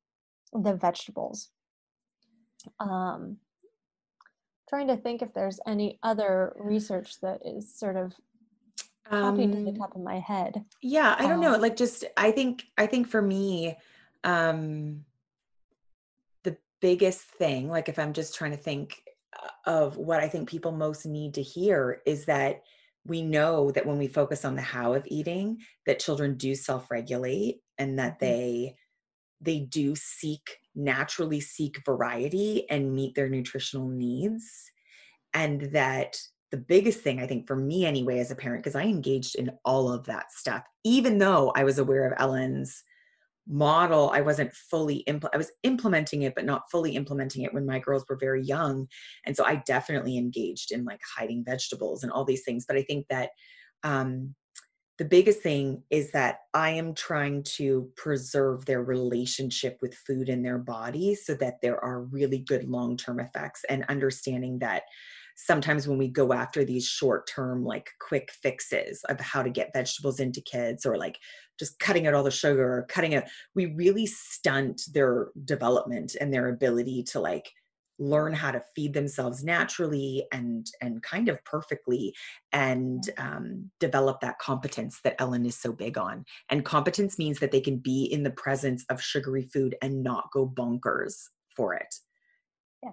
the 0.52 0.74
vegetables 0.74 1.48
um, 2.78 3.38
trying 4.72 4.88
to 4.88 4.96
think 4.96 5.20
if 5.20 5.34
there's 5.34 5.60
any 5.66 5.98
other 6.02 6.54
research 6.58 7.20
that 7.20 7.40
is 7.44 7.78
sort 7.78 7.96
of 7.96 8.14
popping 9.20 9.52
to 9.52 9.60
the 9.60 9.72
Um, 9.72 9.76
top 9.78 9.94
of 9.94 10.00
my 10.02 10.18
head. 10.18 10.64
yeah, 10.80 11.14
I 11.18 11.26
don't 11.26 11.40
know. 11.40 11.56
Um, 11.56 11.60
Like 11.60 11.76
just 11.76 12.04
I 12.16 12.30
think 12.32 12.64
I 12.78 12.86
think 12.86 13.08
for 13.08 13.22
me, 13.22 13.76
um 14.24 15.04
the 16.44 16.56
biggest 16.80 17.22
thing, 17.22 17.68
like 17.68 17.88
if 17.88 17.98
I'm 17.98 18.12
just 18.12 18.34
trying 18.34 18.52
to 18.52 18.56
think 18.56 19.02
uh, 19.40 19.70
of 19.70 19.96
what 19.96 20.20
I 20.20 20.28
think 20.28 20.48
people 20.48 20.72
most 20.72 21.06
need 21.06 21.34
to 21.34 21.42
hear 21.42 22.02
is 22.06 22.26
that 22.26 22.62
we 23.04 23.22
know 23.22 23.70
that 23.72 23.86
when 23.86 23.98
we 23.98 24.08
focus 24.08 24.44
on 24.44 24.56
the 24.56 24.62
how 24.62 24.94
of 24.94 25.04
eating, 25.08 25.58
that 25.86 25.98
children 26.00 26.36
do 26.36 26.54
self-regulate 26.54 27.60
and 27.78 27.98
that 27.98 28.20
mm, 28.20 28.20
they 28.20 28.76
they 29.40 29.60
do 29.60 29.94
seek 29.96 30.58
naturally 30.74 31.40
seek 31.40 31.84
variety 31.84 32.68
and 32.70 32.94
meet 32.94 33.14
their 33.14 33.28
nutritional 33.28 33.88
needs 33.88 34.70
and 35.34 35.62
that 35.72 36.16
the 36.50 36.56
biggest 36.56 37.00
thing 37.00 37.20
i 37.20 37.26
think 37.26 37.46
for 37.46 37.56
me 37.56 37.84
anyway 37.84 38.18
as 38.18 38.30
a 38.30 38.36
parent 38.36 38.62
because 38.62 38.76
i 38.76 38.84
engaged 38.84 39.34
in 39.34 39.50
all 39.64 39.92
of 39.92 40.04
that 40.04 40.32
stuff 40.32 40.62
even 40.84 41.18
though 41.18 41.52
i 41.56 41.64
was 41.64 41.78
aware 41.78 42.06
of 42.06 42.18
Ellyn's 42.18 42.82
model 43.48 44.10
i 44.14 44.20
wasn't 44.20 44.52
fully 44.54 45.02
impl- 45.08 45.30
i 45.34 45.36
was 45.36 45.50
implementing 45.62 46.22
it 46.22 46.34
but 46.34 46.44
not 46.44 46.70
fully 46.70 46.94
implementing 46.94 47.42
it 47.42 47.52
when 47.52 47.66
my 47.66 47.78
girls 47.78 48.04
were 48.08 48.16
very 48.16 48.42
young 48.42 48.86
and 49.26 49.36
so 49.36 49.44
i 49.44 49.56
definitely 49.66 50.16
engaged 50.16 50.70
in 50.70 50.84
like 50.84 51.00
hiding 51.16 51.44
vegetables 51.44 52.02
and 52.02 52.12
all 52.12 52.24
these 52.24 52.44
things 52.44 52.64
but 52.66 52.76
i 52.76 52.82
think 52.82 53.04
that 53.08 53.30
um 53.82 54.34
the 55.02 55.08
biggest 55.08 55.40
thing 55.40 55.82
is 55.90 56.12
that 56.12 56.42
I 56.54 56.70
am 56.70 56.94
trying 56.94 57.42
to 57.56 57.90
preserve 57.96 58.66
their 58.66 58.84
relationship 58.84 59.78
with 59.82 59.96
food 59.96 60.28
in 60.28 60.44
their 60.44 60.58
body 60.58 61.16
so 61.16 61.34
that 61.34 61.60
there 61.60 61.84
are 61.84 62.02
really 62.04 62.38
good 62.38 62.68
long 62.68 62.96
term 62.96 63.18
effects 63.18 63.64
and 63.68 63.84
understanding 63.88 64.60
that 64.60 64.84
sometimes 65.34 65.88
when 65.88 65.98
we 65.98 66.06
go 66.06 66.32
after 66.32 66.64
these 66.64 66.86
short 66.86 67.26
term, 67.26 67.64
like 67.64 67.90
quick 68.00 68.30
fixes 68.30 69.02
of 69.08 69.18
how 69.18 69.42
to 69.42 69.50
get 69.50 69.72
vegetables 69.74 70.20
into 70.20 70.40
kids 70.40 70.86
or 70.86 70.96
like 70.96 71.18
just 71.58 71.80
cutting 71.80 72.06
out 72.06 72.14
all 72.14 72.22
the 72.22 72.30
sugar 72.30 72.62
or 72.62 72.86
cutting 72.88 73.16
out, 73.16 73.24
we 73.56 73.66
really 73.74 74.06
stunt 74.06 74.82
their 74.94 75.30
development 75.44 76.14
and 76.20 76.32
their 76.32 76.48
ability 76.48 77.02
to 77.02 77.18
like 77.18 77.50
learn 78.02 78.32
how 78.32 78.50
to 78.50 78.62
feed 78.74 78.92
themselves 78.92 79.44
naturally 79.44 80.26
and 80.32 80.66
and 80.80 81.02
kind 81.02 81.28
of 81.28 81.42
perfectly 81.44 82.14
and 82.52 83.10
um, 83.18 83.70
develop 83.80 84.20
that 84.20 84.38
competence 84.38 85.00
that 85.04 85.18
Ellyn 85.18 85.46
is 85.46 85.56
so 85.56 85.72
big 85.72 85.96
on. 85.96 86.24
And 86.50 86.64
competence 86.64 87.18
means 87.18 87.38
that 87.40 87.52
they 87.52 87.60
can 87.60 87.78
be 87.78 88.04
in 88.04 88.22
the 88.22 88.30
presence 88.30 88.84
of 88.90 89.02
sugary 89.02 89.42
food 89.42 89.76
and 89.82 90.02
not 90.02 90.30
go 90.32 90.46
bonkers 90.46 91.14
for 91.56 91.74
it. 91.74 91.94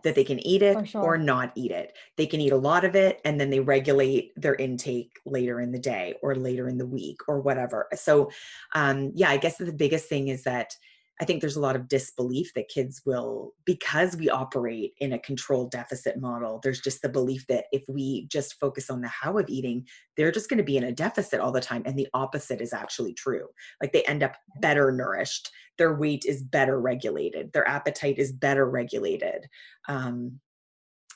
That 0.03 0.13
they 0.13 0.23
can 0.23 0.39
eat 0.45 0.61
it 0.61 0.93
or 0.93 1.17
not 1.17 1.51
eat 1.55 1.71
it. 1.71 1.93
They 2.15 2.27
can 2.27 2.39
eat 2.39 2.51
a 2.51 2.57
lot 2.57 2.85
of 2.85 2.95
it 2.95 3.19
and 3.25 3.41
then 3.41 3.49
they 3.49 3.59
regulate 3.59 4.33
their 4.35 4.53
intake 4.53 5.13
later 5.25 5.59
in 5.59 5.71
the 5.71 5.79
day 5.79 6.13
or 6.21 6.35
later 6.35 6.69
in 6.69 6.77
the 6.77 6.85
week 6.85 7.17
or 7.27 7.41
whatever. 7.41 7.87
So 7.95 8.29
um 8.75 9.11
yeah 9.15 9.29
i 9.29 9.37
guess 9.37 9.57
the 9.57 9.71
biggest 9.71 10.07
thing 10.07 10.27
is 10.27 10.43
that 10.43 10.75
I 11.21 11.25
think 11.25 11.41
there's 11.41 11.57
a 11.57 11.61
lot 11.61 11.75
of 11.75 11.89
disbelief 11.89 12.53
that 12.53 12.69
kids 12.69 13.01
will, 13.05 13.53
because 13.65 14.15
we 14.15 14.29
operate 14.29 14.93
in 14.99 15.11
a 15.11 15.19
control 15.19 15.67
deficit 15.67 16.17
model, 16.17 16.61
there's 16.63 16.79
just 16.79 17.01
the 17.01 17.09
belief 17.09 17.45
that 17.47 17.65
if 17.73 17.83
we 17.89 18.25
just 18.27 18.57
focus 18.57 18.89
on 18.89 19.01
the 19.01 19.09
how 19.09 19.37
of 19.37 19.49
eating, 19.49 19.85
they're 20.15 20.31
just 20.31 20.49
going 20.49 20.59
to 20.59 20.63
be 20.63 20.77
in 20.77 20.85
a 20.85 20.93
deficit 20.93 21.41
all 21.41 21.51
the 21.51 21.59
time. 21.59 21.83
And 21.85 21.99
the 21.99 22.07
opposite 22.13 22.61
is 22.61 22.71
actually 22.71 23.13
true. 23.13 23.47
Like 23.81 23.91
they 23.91 24.03
end 24.03 24.23
up 24.23 24.35
better 24.61 24.93
nourished, 24.93 25.51
their 25.77 25.93
weight 25.93 26.23
is 26.25 26.41
better 26.41 26.79
regulated, 26.79 27.51
their 27.51 27.67
appetite 27.67 28.17
is 28.17 28.31
better 28.31 28.69
regulated. 28.69 29.47
Um, 29.89 30.39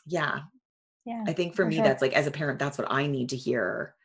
yeah, 0.05 0.39
Yeah, 1.05 1.23
I 1.27 1.33
think 1.33 1.55
for 1.55 1.63
for 1.63 1.69
me, 1.69 1.75
sure. 1.75 1.83
that's 1.83 2.01
like, 2.01 2.13
as 2.13 2.27
a 2.27 2.31
parent, 2.31 2.59
that's 2.59 2.77
what 2.77 2.91
I 2.91 3.07
need 3.07 3.29
to 3.29 3.37
hear. 3.37 3.95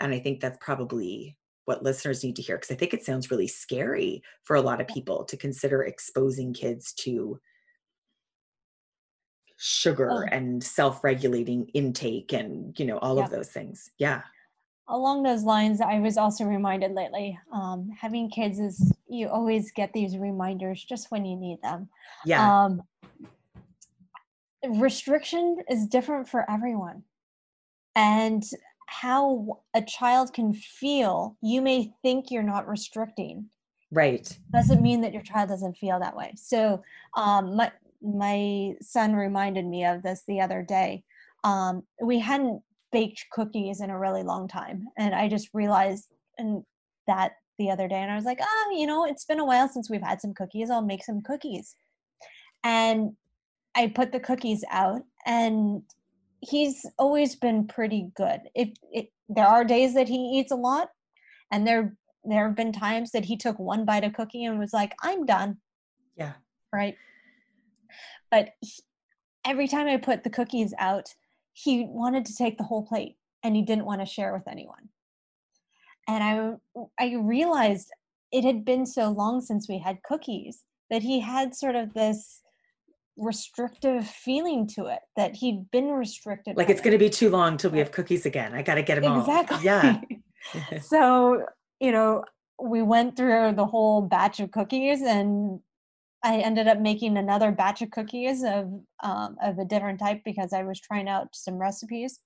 And 0.00 0.12
I 0.12 0.18
think 0.18 0.40
that's 0.40 0.58
probably 0.60 1.36
what 1.64 1.82
listeners 1.82 2.22
need 2.22 2.36
to 2.36 2.42
hear 2.42 2.56
because 2.56 2.70
I 2.70 2.74
think 2.74 2.94
it 2.94 3.04
sounds 3.04 3.30
really 3.30 3.48
scary 3.48 4.22
for 4.42 4.56
a 4.56 4.60
lot 4.60 4.80
of 4.80 4.88
people 4.88 5.24
to 5.24 5.36
consider 5.36 5.82
exposing 5.82 6.52
kids 6.52 6.92
to 6.94 7.40
sugar 9.56 10.10
Oh, 10.10 10.24
and 10.30 10.62
self-regulating 10.62 11.68
intake 11.74 12.32
and, 12.32 12.78
you 12.78 12.84
know, 12.86 12.98
all 12.98 13.18
of 13.18 13.30
those 13.30 13.48
things. 13.48 13.90
Yeah. 13.98 14.22
Along 14.88 15.22
those 15.22 15.44
lines, 15.44 15.80
I 15.80 16.00
was 16.00 16.18
also 16.18 16.44
reminded 16.44 16.92
lately, 16.92 17.38
um, 17.52 17.88
having 17.98 18.28
kids 18.28 18.58
is 18.58 18.92
you 19.08 19.28
always 19.28 19.70
get 19.70 19.92
these 19.94 20.18
reminders 20.18 20.84
just 20.84 21.10
when 21.10 21.24
you 21.24 21.36
need 21.36 21.62
them. 21.62 21.88
Yeah. 22.26 22.64
Um, 22.64 22.82
restriction 24.68 25.58
is 25.70 25.86
different 25.86 26.28
for 26.28 26.48
everyone. 26.50 27.04
And 27.96 28.42
how 28.86 29.62
a 29.74 29.82
child 29.82 30.32
can 30.32 30.52
feel, 30.54 31.36
you 31.42 31.62
may 31.62 31.92
think 32.02 32.30
you're 32.30 32.42
not 32.42 32.68
restricting, 32.68 33.50
Right. 33.90 34.38
doesn't 34.54 34.82
mean 34.82 35.00
that 35.02 35.12
your 35.12 35.22
child 35.22 35.48
doesn't 35.48 35.76
feel 35.76 35.98
that 36.00 36.16
way. 36.16 36.32
So, 36.36 36.82
um, 37.16 37.56
my 37.56 37.72
my 38.02 38.74
son 38.82 39.14
reminded 39.14 39.64
me 39.66 39.84
of 39.84 40.02
this 40.02 40.24
the 40.28 40.40
other 40.40 40.62
day. 40.62 41.04
Um, 41.42 41.84
we 42.02 42.18
hadn't 42.18 42.62
baked 42.92 43.26
cookies 43.32 43.80
in 43.80 43.90
a 43.90 43.98
really 43.98 44.22
long 44.22 44.48
time, 44.48 44.88
and 44.98 45.14
I 45.14 45.28
just 45.28 45.48
realized 45.54 46.08
and 46.38 46.64
that 47.06 47.32
the 47.58 47.70
other 47.70 47.88
day, 47.88 47.96
and 47.96 48.10
I 48.10 48.16
was 48.16 48.24
like, 48.24 48.40
oh, 48.42 48.76
you 48.76 48.86
know, 48.86 49.04
it's 49.04 49.24
been 49.24 49.40
a 49.40 49.44
while 49.44 49.68
since 49.68 49.88
we've 49.90 50.02
had 50.02 50.20
some 50.20 50.34
cookies. 50.34 50.70
I'll 50.70 50.82
make 50.82 51.04
some 51.04 51.22
cookies, 51.22 51.76
and 52.62 53.16
I 53.74 53.88
put 53.88 54.12
the 54.12 54.20
cookies 54.20 54.64
out, 54.70 55.02
and 55.26 55.82
he's 56.48 56.86
always 56.98 57.36
been 57.36 57.66
pretty 57.66 58.10
good. 58.16 58.40
If 58.54 58.70
it, 58.92 59.08
there 59.28 59.46
are 59.46 59.64
days 59.64 59.94
that 59.94 60.08
he 60.08 60.38
eats 60.38 60.52
a 60.52 60.56
lot, 60.56 60.88
and 61.50 61.66
there 61.66 61.96
there 62.24 62.46
have 62.46 62.56
been 62.56 62.72
times 62.72 63.10
that 63.12 63.24
he 63.24 63.36
took 63.36 63.58
one 63.58 63.84
bite 63.84 64.04
of 64.04 64.14
cookie 64.14 64.44
and 64.44 64.58
was 64.58 64.72
like, 64.72 64.94
"I'm 65.02 65.26
done," 65.26 65.58
Yeah. 66.16 66.34
right? 66.72 66.96
But 68.30 68.50
he, 68.60 68.82
every 69.44 69.68
time 69.68 69.86
I 69.86 69.96
put 69.96 70.24
the 70.24 70.30
cookies 70.30 70.74
out, 70.78 71.06
he 71.52 71.86
wanted 71.88 72.24
to 72.26 72.34
take 72.34 72.58
the 72.58 72.64
whole 72.64 72.86
plate 72.86 73.16
and 73.42 73.54
he 73.54 73.62
didn't 73.62 73.84
want 73.84 74.00
to 74.00 74.06
share 74.06 74.32
with 74.32 74.48
anyone. 74.48 74.88
And 76.08 76.22
I 76.24 76.84
I 76.98 77.14
realized 77.14 77.90
it 78.32 78.44
had 78.44 78.64
been 78.64 78.86
so 78.86 79.10
long 79.10 79.40
since 79.40 79.68
we 79.68 79.78
had 79.78 80.02
cookies 80.02 80.64
that 80.90 81.02
he 81.02 81.20
had 81.20 81.54
sort 81.54 81.76
of 81.76 81.94
this 81.94 82.42
restrictive 83.16 84.06
feeling 84.06 84.66
to 84.66 84.86
it 84.86 85.00
that 85.16 85.36
he'd 85.36 85.70
been 85.70 85.90
restricted 85.90 86.56
like 86.56 86.68
it's 86.68 86.80
going 86.80 86.92
to 86.92 86.98
be 86.98 87.08
too 87.08 87.30
long 87.30 87.56
till 87.56 87.70
we 87.70 87.78
have 87.78 87.92
cookies 87.92 88.26
again. 88.26 88.52
I 88.54 88.62
got 88.62 88.74
to 88.74 88.82
get 88.82 89.00
them 89.00 89.20
exactly. 89.20 89.56
All 89.56 89.62
yeah. 89.62 90.00
So 90.82 91.46
you 91.80 91.92
know 91.92 92.24
we 92.62 92.82
went 92.82 93.16
through 93.16 93.52
the 93.52 93.66
whole 93.66 94.02
batch 94.02 94.40
of 94.40 94.50
cookies 94.50 95.02
and 95.02 95.60
I 96.24 96.38
ended 96.38 96.66
up 96.68 96.80
making 96.80 97.18
another 97.18 97.52
batch 97.52 97.82
of 97.82 97.90
cookies 97.90 98.42
of 98.42 98.72
um, 99.02 99.36
of 99.42 99.58
a 99.58 99.64
different 99.64 100.00
type 100.00 100.22
because 100.24 100.54
I 100.54 100.62
was 100.62 100.80
trying 100.80 101.06
out 101.06 101.28
some 101.32 101.58
recipes, 101.58 102.18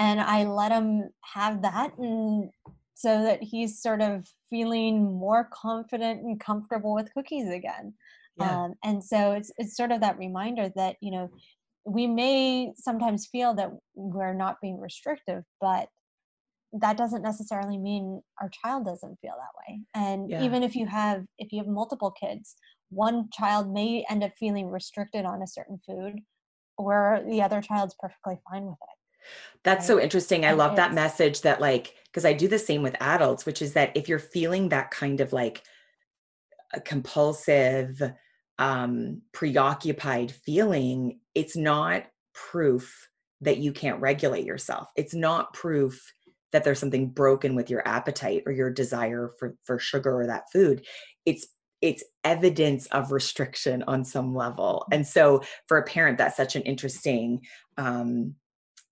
and 0.00 0.20
I 0.20 0.44
let 0.44 0.72
him 0.72 1.10
have 1.32 1.62
that, 1.62 1.96
and 1.96 2.50
so 2.94 3.22
that 3.22 3.40
he's 3.40 3.80
sort 3.80 4.02
of 4.02 4.26
feeling 4.50 5.16
more 5.16 5.48
confident 5.52 6.22
and 6.22 6.40
comfortable 6.40 6.92
with 6.92 7.14
cookies 7.14 7.48
again. 7.48 7.94
Yeah. 8.38 8.64
Um, 8.64 8.74
and 8.82 9.02
so 9.02 9.32
it's 9.32 9.52
it's 9.58 9.76
sort 9.76 9.92
of 9.92 10.00
that 10.00 10.18
reminder 10.18 10.70
that 10.76 10.96
you 11.00 11.10
know 11.10 11.30
we 11.86 12.06
may 12.06 12.72
sometimes 12.76 13.26
feel 13.26 13.54
that 13.54 13.70
we're 13.94 14.34
not 14.34 14.56
being 14.60 14.80
restrictive, 14.80 15.44
but 15.60 15.88
that 16.80 16.96
doesn't 16.96 17.22
necessarily 17.22 17.78
mean 17.78 18.20
our 18.40 18.48
child 18.48 18.84
doesn't 18.84 19.18
feel 19.20 19.34
that 19.38 19.54
way 19.68 19.80
and 19.94 20.28
yeah. 20.28 20.42
even 20.42 20.62
if 20.62 20.74
you 20.74 20.86
have 20.86 21.22
if 21.38 21.52
you 21.52 21.58
have 21.58 21.68
multiple 21.68 22.10
kids 22.10 22.56
one 22.90 23.28
child 23.32 23.72
may 23.72 24.04
end 24.10 24.24
up 24.24 24.32
feeling 24.38 24.68
restricted 24.68 25.24
on 25.24 25.42
a 25.42 25.46
certain 25.46 25.78
food 25.86 26.20
where 26.76 27.24
the 27.28 27.40
other 27.40 27.60
child's 27.60 27.94
perfectly 28.00 28.36
fine 28.50 28.64
with 28.64 28.74
it 28.82 29.28
that's 29.62 29.86
so 29.86 30.00
interesting 30.00 30.44
i 30.44 30.48
and 30.48 30.58
love 30.58 30.74
that 30.74 30.92
message 30.92 31.42
that 31.42 31.60
like 31.60 31.94
because 32.06 32.24
i 32.24 32.32
do 32.32 32.48
the 32.48 32.58
same 32.58 32.82
with 32.82 32.96
adults 33.00 33.46
which 33.46 33.62
is 33.62 33.72
that 33.74 33.96
if 33.96 34.08
you're 34.08 34.18
feeling 34.18 34.68
that 34.68 34.90
kind 34.90 35.20
of 35.20 35.32
like 35.32 35.62
a 36.72 36.80
compulsive 36.80 38.02
um 38.58 39.20
preoccupied 39.32 40.30
feeling 40.30 41.18
it's 41.34 41.56
not 41.56 42.04
proof 42.34 43.08
that 43.40 43.58
you 43.58 43.72
can't 43.72 44.00
regulate 44.00 44.44
yourself. 44.44 44.88
It's 44.96 45.14
not 45.14 45.52
proof 45.52 46.12
that 46.52 46.64
there's 46.64 46.78
something 46.78 47.08
broken 47.08 47.54
with 47.54 47.68
your 47.68 47.86
appetite 47.86 48.42
or 48.46 48.52
your 48.52 48.70
desire 48.70 49.30
for 49.38 49.56
for 49.64 49.78
sugar 49.78 50.20
or 50.20 50.26
that 50.26 50.50
food. 50.52 50.84
It's 51.26 51.46
it's 51.80 52.04
evidence 52.22 52.86
of 52.86 53.12
restriction 53.12 53.84
on 53.86 54.04
some 54.04 54.34
level. 54.34 54.86
And 54.90 55.06
so 55.06 55.42
for 55.68 55.76
a 55.76 55.82
parent 55.82 56.16
that's 56.16 56.36
such 56.36 56.56
an 56.56 56.62
interesting 56.62 57.40
um, 57.76 58.36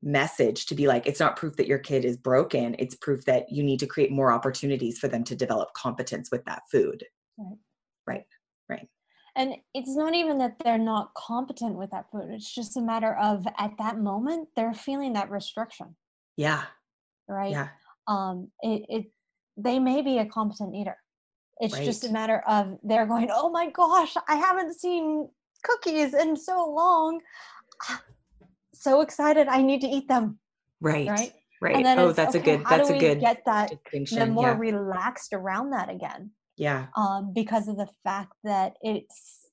message 0.03 0.67
to 0.67 0.75
be 0.75 0.89
like 0.89 1.07
it's 1.07 1.21
not 1.21 1.37
proof 1.37 1.57
that 1.57 1.69
your 1.69 1.79
kid 1.79 2.05
is 2.05 2.17
broken. 2.17 2.77
It's 2.79 2.97
proof 2.97 3.25
that 3.27 3.51
you 3.51 3.63
need 3.63 3.81
to 3.81 3.87
create 3.87 4.11
more 4.11 4.33
opportunities 4.33 4.99
for 4.99 5.09
them 5.09 5.25
to 5.25 5.37
develop 5.37 5.73
competence 5.75 6.31
with 6.31 6.45
that 6.45 6.63
food. 6.71 7.05
Right. 7.39 7.57
Right. 8.07 8.25
Right 8.69 8.89
and 9.37 9.55
it's 9.74 9.97
not 9.97 10.14
even 10.14 10.39
that 10.39 10.57
they're 10.62 10.78
not 10.78 11.12
competent 11.14 11.76
with 11.76 11.91
that 11.91 12.11
food 12.11 12.28
it's 12.30 12.55
just 12.55 12.76
a 12.76 12.80
matter 12.80 13.16
of 13.16 13.47
at 13.59 13.72
that 13.78 13.99
moment 13.99 14.49
they're 14.57 14.74
feeling 14.74 15.12
that 15.12 15.30
restriction 15.30 15.95
yeah 16.37 16.64
right? 17.33 17.51
Yeah. 17.51 17.68
Um, 18.07 18.51
it, 18.61 18.85
it 18.89 19.07
they 19.57 19.78
may 19.78 20.03
be 20.03 20.18
a 20.18 20.26
competent 20.26 20.74
eater. 20.74 20.97
It's 21.61 21.74
right. 21.74 21.85
just 21.85 22.05
a 22.05 22.12
matter 22.12 22.43
of 22.49 22.78
they're 22.83 23.07
going, 23.07 23.28
oh 23.33 23.51
my 23.51 23.70
gosh, 23.70 24.14
I 24.28 24.37
haven't 24.37 24.74
seen 24.78 25.28
cookies 25.62 26.14
in 26.14 26.37
so 26.37 26.68
long. 26.68 27.20
So 28.74 29.01
excited, 29.01 29.47
I 29.49 29.62
need 29.62 29.80
to 29.83 29.87
eat 29.87 30.09
them. 30.09 30.39
Right. 30.80 31.09
Right. 31.09 31.33
Right. 31.61 31.87
oh, 31.97 32.11
that's 32.11 32.35
okay, 32.35 32.55
a 32.55 32.57
good. 32.57 32.66
That's 32.66 32.91
a 32.91 32.99
good. 32.99 33.20
Get 33.20 33.45
that. 33.47 33.70
Then 34.11 34.33
more 34.33 34.49
yeah. 34.49 34.59
relaxed 34.59 35.33
around 35.33 35.70
that 35.70 35.89
again. 35.89 36.33
Yeah. 36.57 36.87
Um, 36.97 37.33
because 37.35 37.69
of 37.69 37.77
the 37.77 37.89
fact 38.05 38.35
that 38.45 38.75
it's 38.83 39.49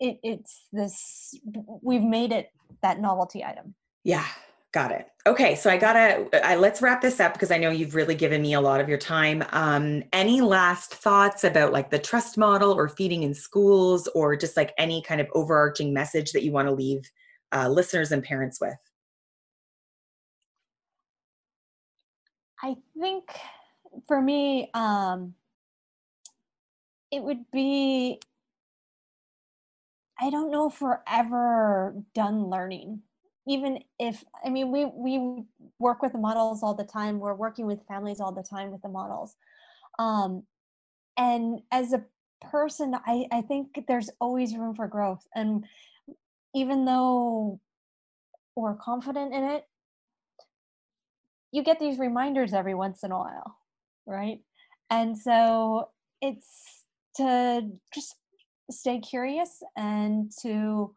it 0.00 0.18
it's 0.22 0.66
this 0.72 1.34
we've 1.82 2.02
made 2.02 2.32
it 2.32 2.50
that 2.82 3.00
novelty 3.00 3.44
item. 3.44 3.74
Yeah. 4.04 4.26
Got 4.72 4.92
it. 4.92 5.06
Okay, 5.26 5.54
so 5.54 5.68
I 5.68 5.76
gotta 5.76 6.26
I, 6.46 6.56
let's 6.56 6.80
wrap 6.80 7.02
this 7.02 7.20
up 7.20 7.34
because 7.34 7.50
I 7.50 7.58
know 7.58 7.68
you've 7.68 7.94
really 7.94 8.14
given 8.14 8.40
me 8.40 8.54
a 8.54 8.60
lot 8.60 8.80
of 8.80 8.88
your 8.88 8.96
time. 8.96 9.44
Um, 9.50 10.02
any 10.14 10.40
last 10.40 10.94
thoughts 10.94 11.44
about 11.44 11.74
like 11.74 11.90
the 11.90 11.98
trust 11.98 12.38
model 12.38 12.72
or 12.72 12.88
feeding 12.88 13.22
in 13.22 13.34
schools, 13.34 14.08
or 14.14 14.34
just 14.34 14.56
like 14.56 14.72
any 14.78 15.02
kind 15.02 15.20
of 15.20 15.28
overarching 15.34 15.92
message 15.92 16.32
that 16.32 16.42
you 16.42 16.52
want 16.52 16.68
to 16.68 16.74
leave 16.74 17.10
uh, 17.54 17.68
listeners 17.68 18.12
and 18.12 18.24
parents 18.24 18.62
with? 18.62 18.78
I 22.62 22.76
think 22.98 23.24
for 24.08 24.22
me, 24.22 24.70
um, 24.72 25.34
it 27.12 27.22
would 27.22 27.44
be 27.52 28.18
I 30.20 30.30
don't 30.30 30.50
know 30.50 30.68
if 30.68 30.80
we're 30.80 31.00
ever 31.06 31.94
done 32.14 32.48
learning. 32.48 33.02
Even 33.46 33.80
if 33.98 34.24
i 34.44 34.48
mean 34.48 34.70
we 34.72 34.86
we 34.86 35.44
work 35.78 36.00
with 36.02 36.12
the 36.12 36.18
models 36.18 36.62
all 36.62 36.74
the 36.74 36.84
time. 36.84 37.18
We're 37.20 37.34
working 37.34 37.66
with 37.66 37.86
families 37.86 38.20
all 38.20 38.32
the 38.32 38.42
time 38.42 38.70
with 38.72 38.82
the 38.82 38.88
models. 38.88 39.36
Um 39.98 40.44
and 41.16 41.60
as 41.70 41.92
a 41.92 42.04
person 42.40 42.94
i 43.06 43.26
i 43.32 43.40
think 43.42 43.84
there's 43.86 44.10
always 44.20 44.56
room 44.56 44.74
for 44.74 44.88
growth. 44.88 45.26
And 45.34 45.66
even 46.54 46.84
though 46.84 47.60
we're 48.56 48.74
confident 48.76 49.34
in 49.34 49.44
it 49.44 49.66
you 51.52 51.62
get 51.62 51.78
these 51.80 51.98
reminders 51.98 52.52
every 52.54 52.74
once 52.74 53.02
in 53.02 53.12
a 53.12 53.18
while 53.18 53.58
right? 54.06 54.40
And 54.90 55.16
so 55.16 55.88
it's 56.20 56.81
to 57.16 57.68
just 57.94 58.16
stay 58.70 59.00
curious 59.00 59.62
and 59.76 60.30
to 60.42 60.94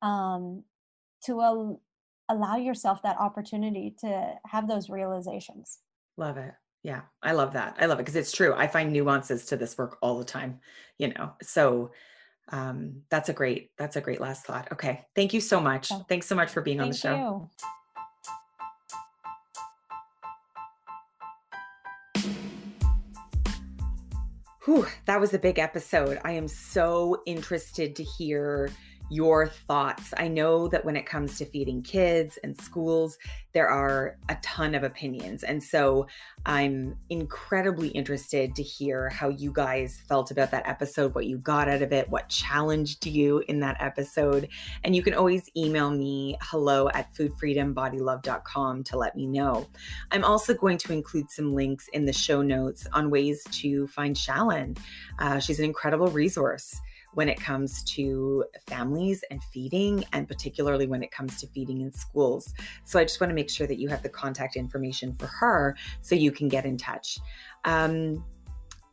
um 0.00 0.64
to 1.24 1.40
al- 1.40 1.80
allow 2.28 2.56
yourself 2.56 3.02
that 3.02 3.18
opportunity 3.18 3.94
to 4.00 4.34
have 4.46 4.68
those 4.68 4.88
realizations. 4.88 5.78
Love 6.16 6.36
it. 6.36 6.52
Yeah, 6.82 7.02
I 7.22 7.32
love 7.32 7.52
that. 7.52 7.76
I 7.78 7.86
love 7.86 8.00
it 8.00 8.02
because 8.02 8.16
it's 8.16 8.32
true. 8.32 8.54
I 8.54 8.66
find 8.66 8.92
nuances 8.92 9.46
to 9.46 9.56
this 9.56 9.78
work 9.78 9.98
all 10.02 10.18
the 10.18 10.24
time, 10.24 10.60
you 10.98 11.08
know. 11.08 11.32
So 11.42 11.92
um 12.48 13.02
that's 13.08 13.28
a 13.28 13.32
great 13.32 13.70
that's 13.78 13.96
a 13.96 14.00
great 14.00 14.20
last 14.20 14.46
thought. 14.46 14.72
Okay. 14.72 15.04
Thank 15.14 15.32
you 15.32 15.40
so 15.40 15.60
much. 15.60 15.92
Oh, 15.92 16.04
Thanks 16.08 16.26
so 16.26 16.34
much 16.34 16.50
for 16.50 16.60
being 16.60 16.80
on 16.80 16.88
the 16.88 16.96
show. 16.96 17.48
You. 17.60 17.66
Whew, 24.64 24.86
that 25.06 25.20
was 25.20 25.34
a 25.34 25.40
big 25.40 25.58
episode. 25.58 26.20
I 26.24 26.32
am 26.32 26.46
so 26.46 27.20
interested 27.26 27.96
to 27.96 28.04
hear 28.04 28.70
your 29.12 29.46
thoughts. 29.46 30.14
I 30.16 30.28
know 30.28 30.68
that 30.68 30.84
when 30.84 30.96
it 30.96 31.04
comes 31.04 31.36
to 31.38 31.44
feeding 31.44 31.82
kids 31.82 32.38
and 32.42 32.58
schools, 32.58 33.18
there 33.52 33.68
are 33.68 34.16
a 34.30 34.36
ton 34.36 34.74
of 34.74 34.84
opinions. 34.84 35.44
And 35.44 35.62
so 35.62 36.06
I'm 36.46 36.96
incredibly 37.10 37.88
interested 37.88 38.54
to 38.56 38.62
hear 38.62 39.10
how 39.10 39.28
you 39.28 39.52
guys 39.52 40.00
felt 40.08 40.30
about 40.30 40.50
that 40.52 40.66
episode, 40.66 41.14
what 41.14 41.26
you 41.26 41.36
got 41.36 41.68
out 41.68 41.82
of 41.82 41.92
it, 41.92 42.08
what 42.08 42.30
challenged 42.30 43.06
you 43.06 43.44
in 43.48 43.60
that 43.60 43.76
episode. 43.80 44.48
And 44.82 44.96
you 44.96 45.02
can 45.02 45.12
always 45.12 45.50
email 45.54 45.90
me 45.90 46.38
hello 46.40 46.88
at 46.94 47.14
foodfreedombodylove.com 47.14 48.84
to 48.84 48.96
let 48.96 49.14
me 49.14 49.26
know. 49.26 49.68
I'm 50.10 50.24
also 50.24 50.54
going 50.54 50.78
to 50.78 50.92
include 50.94 51.30
some 51.30 51.54
links 51.54 51.88
in 51.92 52.06
the 52.06 52.14
show 52.14 52.40
notes 52.40 52.86
on 52.94 53.10
ways 53.10 53.44
to 53.52 53.86
find 53.88 54.16
Shalyn. 54.16 54.78
Uh, 55.18 55.38
she's 55.38 55.58
an 55.58 55.66
incredible 55.66 56.08
resource 56.08 56.80
when 57.14 57.28
it 57.28 57.40
comes 57.40 57.82
to 57.84 58.44
families 58.66 59.24
and 59.30 59.42
feeding, 59.44 60.04
and 60.12 60.26
particularly 60.26 60.86
when 60.86 61.02
it 61.02 61.10
comes 61.10 61.40
to 61.40 61.46
feeding 61.48 61.80
in 61.80 61.92
schools. 61.92 62.54
So 62.84 62.98
I 62.98 63.04
just 63.04 63.20
want 63.20 63.30
to 63.30 63.34
make 63.34 63.50
sure 63.50 63.66
that 63.66 63.78
you 63.78 63.88
have 63.88 64.02
the 64.02 64.08
contact 64.08 64.56
information 64.56 65.14
for 65.14 65.26
her 65.26 65.76
so 66.00 66.14
you 66.14 66.32
can 66.32 66.48
get 66.48 66.64
in 66.64 66.76
touch. 66.76 67.18
Um, 67.64 68.24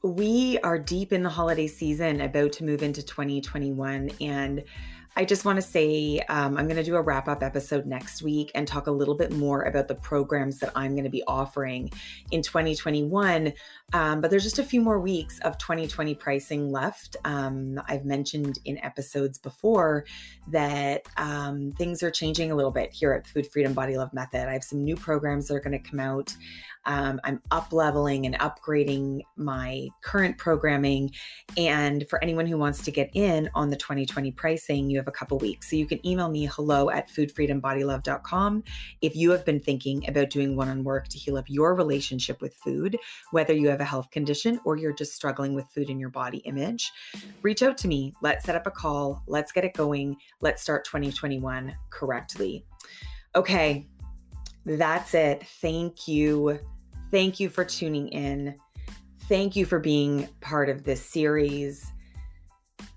we 0.02 0.58
are 0.60 0.80
deep 0.80 1.12
in 1.12 1.24
the 1.24 1.30
holiday 1.30 1.68
season, 1.68 2.22
about 2.22 2.54
to 2.54 2.64
move 2.64 2.84
into 2.84 3.04
2021, 3.04 4.12
and 4.22 4.64
I 5.16 5.26
just 5.26 5.44
want 5.44 5.58
to 5.58 5.62
say 5.62 6.20
um, 6.30 6.58
I'm 6.58 6.66
going 6.66 6.78
to 6.78 6.84
do 6.84 6.96
a 6.96 7.02
wrap 7.02 7.28
up 7.28 7.44
episode 7.44 7.86
next 7.86 8.22
week 8.22 8.52
and 8.56 8.68
talk 8.68 8.88
a 8.88 8.92
little 8.92 9.16
bit 9.16 9.32
more 9.32 9.64
about 9.64 9.88
the 9.88 9.96
programs 9.96 10.60
that 10.60 10.72
I'm 10.76 10.92
going 10.92 11.04
to 11.04 11.10
be 11.10 11.24
offering 11.28 11.92
in 12.32 12.42
2021. 12.42 13.52
Um, 13.92 14.22
but 14.22 14.30
there's 14.30 14.44
just 14.44 14.60
a 14.60 14.64
few 14.64 14.82
more 14.82 15.00
weeks 15.00 15.40
of 15.40 15.58
2020 15.58 16.16
pricing 16.16 16.72
left. 16.72 17.18
Um, 17.26 17.82
I've 17.88 18.06
mentioned 18.06 18.60
in 18.66 18.78
episodes 18.84 19.38
before 19.38 20.06
that 20.48 21.04
um, 21.18 21.74
things 21.78 22.04
are 22.04 22.12
changing 22.12 22.52
a 22.52 22.56
little 22.56 22.72
bit 22.72 22.94
here 22.94 23.14
at 23.14 23.28
Food 23.28 23.52
Freedom 23.52 23.74
Body 23.74 23.98
Love 23.98 24.14
Method. 24.14 24.48
I 24.48 24.54
have 24.54 24.64
some 24.64 24.84
new 24.84 24.96
programs 24.96 25.48
that 25.48 25.56
are 25.56 25.60
going 25.60 25.82
to 25.82 25.90
come 25.90 26.00
out 26.00 26.36
Um, 26.86 27.20
I'm 27.24 27.42
up 27.52 27.72
leveling 27.72 28.26
and 28.26 28.38
upgrading 28.40 29.22
my 29.36 29.88
current 30.02 30.38
programming. 30.38 31.12
And 31.58 32.08
for 32.10 32.24
anyone 32.24 32.46
who 32.46 32.58
wants 32.58 32.82
to 32.84 32.92
get 32.92 33.10
in 33.14 33.50
on 33.54 33.70
the 33.70 33.76
2020 33.76 34.32
pricing, 34.32 34.90
you 34.90 34.98
have 34.98 35.08
a 35.08 35.12
couple 35.12 35.38
weeks. 35.38 35.70
So 35.70 35.76
you 35.76 35.86
can 35.86 36.06
email 36.06 36.30
me 36.30 36.46
hello 36.46 36.90
at 36.90 37.10
foodfreedombodylove.com 37.10 38.64
if 39.02 39.16
you 39.16 39.32
have 39.32 39.46
been 39.46 39.60
thinking 39.60 40.08
about 40.08 40.30
doing 40.30 40.56
one 40.56 40.70
on 40.70 40.84
work 40.84 41.08
to 41.10 41.18
heal 41.18 41.38
up 41.38 41.46
your 41.48 41.76
relationship 41.76 42.42
with 42.42 42.56
food, 42.56 42.98
whether 43.32 43.54
you 43.54 43.70
have 43.70 43.82
a 43.82 43.86
health 43.86 44.10
condition 44.12 44.60
or 44.66 44.78
you're 44.78 44.94
just 44.94 45.14
struggling 45.14 45.54
with 45.54 45.70
food 45.70 45.90
in 45.90 46.00
your 46.00 46.10
body 46.10 46.40
image. 46.40 46.92
Reach 47.42 47.64
out 47.64 47.78
to 47.80 47.88
me. 47.88 48.14
Let's 48.22 48.46
set 48.46 48.56
up 48.56 48.68
a 48.68 48.72
call. 48.72 49.24
Let's 49.28 49.52
get 49.52 49.66
it 49.66 49.74
going. 49.74 50.18
Let's 50.42 50.62
start 50.62 50.86
2021 50.86 51.76
correctly. 51.90 52.66
Okay, 53.36 53.88
that's 54.78 55.14
it. 55.14 55.46
Thank 55.62 56.08
you. 56.08 56.60
Thank 57.12 57.40
you 57.40 57.50
for 57.50 57.66
tuning 57.66 58.10
in. 58.10 58.56
Thank 59.22 59.56
you 59.56 59.66
for 59.66 59.80
being 59.80 60.28
part 60.42 60.70
of 60.70 60.84
this 60.84 61.04
series. 61.04 61.92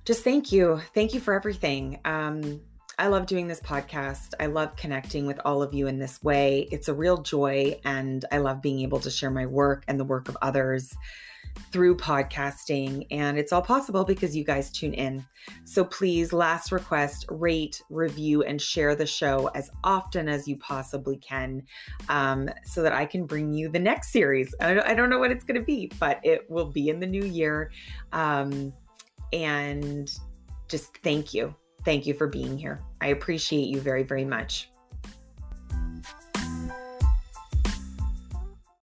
Just 0.05 0.23
thank 0.25 0.53
you. 0.53 0.81
Thank 0.95 1.15
you 1.15 1.21
for 1.21 1.35
everything. 1.35 2.01
Um, 2.05 2.61
I 2.99 3.07
love 3.07 3.27
doing 3.27 3.49
this 3.49 3.61
podcast. 3.61 4.35
I 4.39 4.47
love 4.47 4.77
connecting 4.77 5.27
with 5.27 5.41
all 5.45 5.63
of 5.63 5.73
you 5.73 5.87
in 5.87 5.99
this 5.99 6.23
way. 6.23 6.69
It's 6.71 6.89
a 6.89 6.95
real 6.95 7.23
joy, 7.23 7.81
and 7.85 8.25
I 8.31 8.39
love 8.39 8.61
being 8.61 8.81
able 8.81 9.01
to 9.01 9.11
share 9.11 9.31
my 9.31 9.47
work 9.47 9.85
and 9.89 9.99
the 9.99 10.05
work 10.05 10.29
of 10.29 10.37
others 10.43 10.95
through 11.73 11.97
podcasting. 11.97 13.07
And 13.11 13.39
it's 13.39 13.53
all 13.53 13.63
possible 13.63 14.05
because 14.05 14.37
you 14.37 14.45
guys 14.45 14.71
tune 14.71 14.95
in. 14.95 15.25
So 15.65 15.85
please, 15.85 16.33
last 16.33 16.73
request 16.73 17.27
rate, 17.31 17.83
review, 17.91 18.43
and 18.43 18.61
share 18.61 18.95
the 18.95 19.07
show 19.07 19.49
as 19.55 19.71
often 19.85 20.29
as 20.29 20.47
you 20.47 20.57
possibly 20.59 21.17
can 21.17 21.63
um, 22.09 22.49
so 22.65 22.83
that 22.83 22.93
I 22.93 23.07
can 23.07 23.27
bring 23.27 23.53
you 23.53 23.69
the 23.69 23.79
next 23.79 24.13
series. 24.13 24.55
I 24.61 24.95
don't 24.95 25.11
know 25.11 25.19
what 25.19 25.31
it's 25.31 25.45
going 25.45 25.61
to 25.61 25.65
be, 25.65 25.91
but 25.99 26.21
it 26.23 26.51
will 26.51 26.71
be 26.71 26.89
in 26.89 27.01
the 27.01 27.07
new 27.07 27.25
year. 27.25 27.71
Um, 28.13 28.73
and 29.33 30.11
just 30.69 30.97
thank 30.99 31.35
you. 31.35 31.55
Thank 31.85 32.07
you 32.07 32.15
for 32.15 32.29
being 32.29 32.57
here. 32.57 32.83
I 33.01 33.09
appreciate 33.09 33.67
you 33.67 33.81
very, 33.81 34.03
very 34.03 34.25
much. 34.25 34.72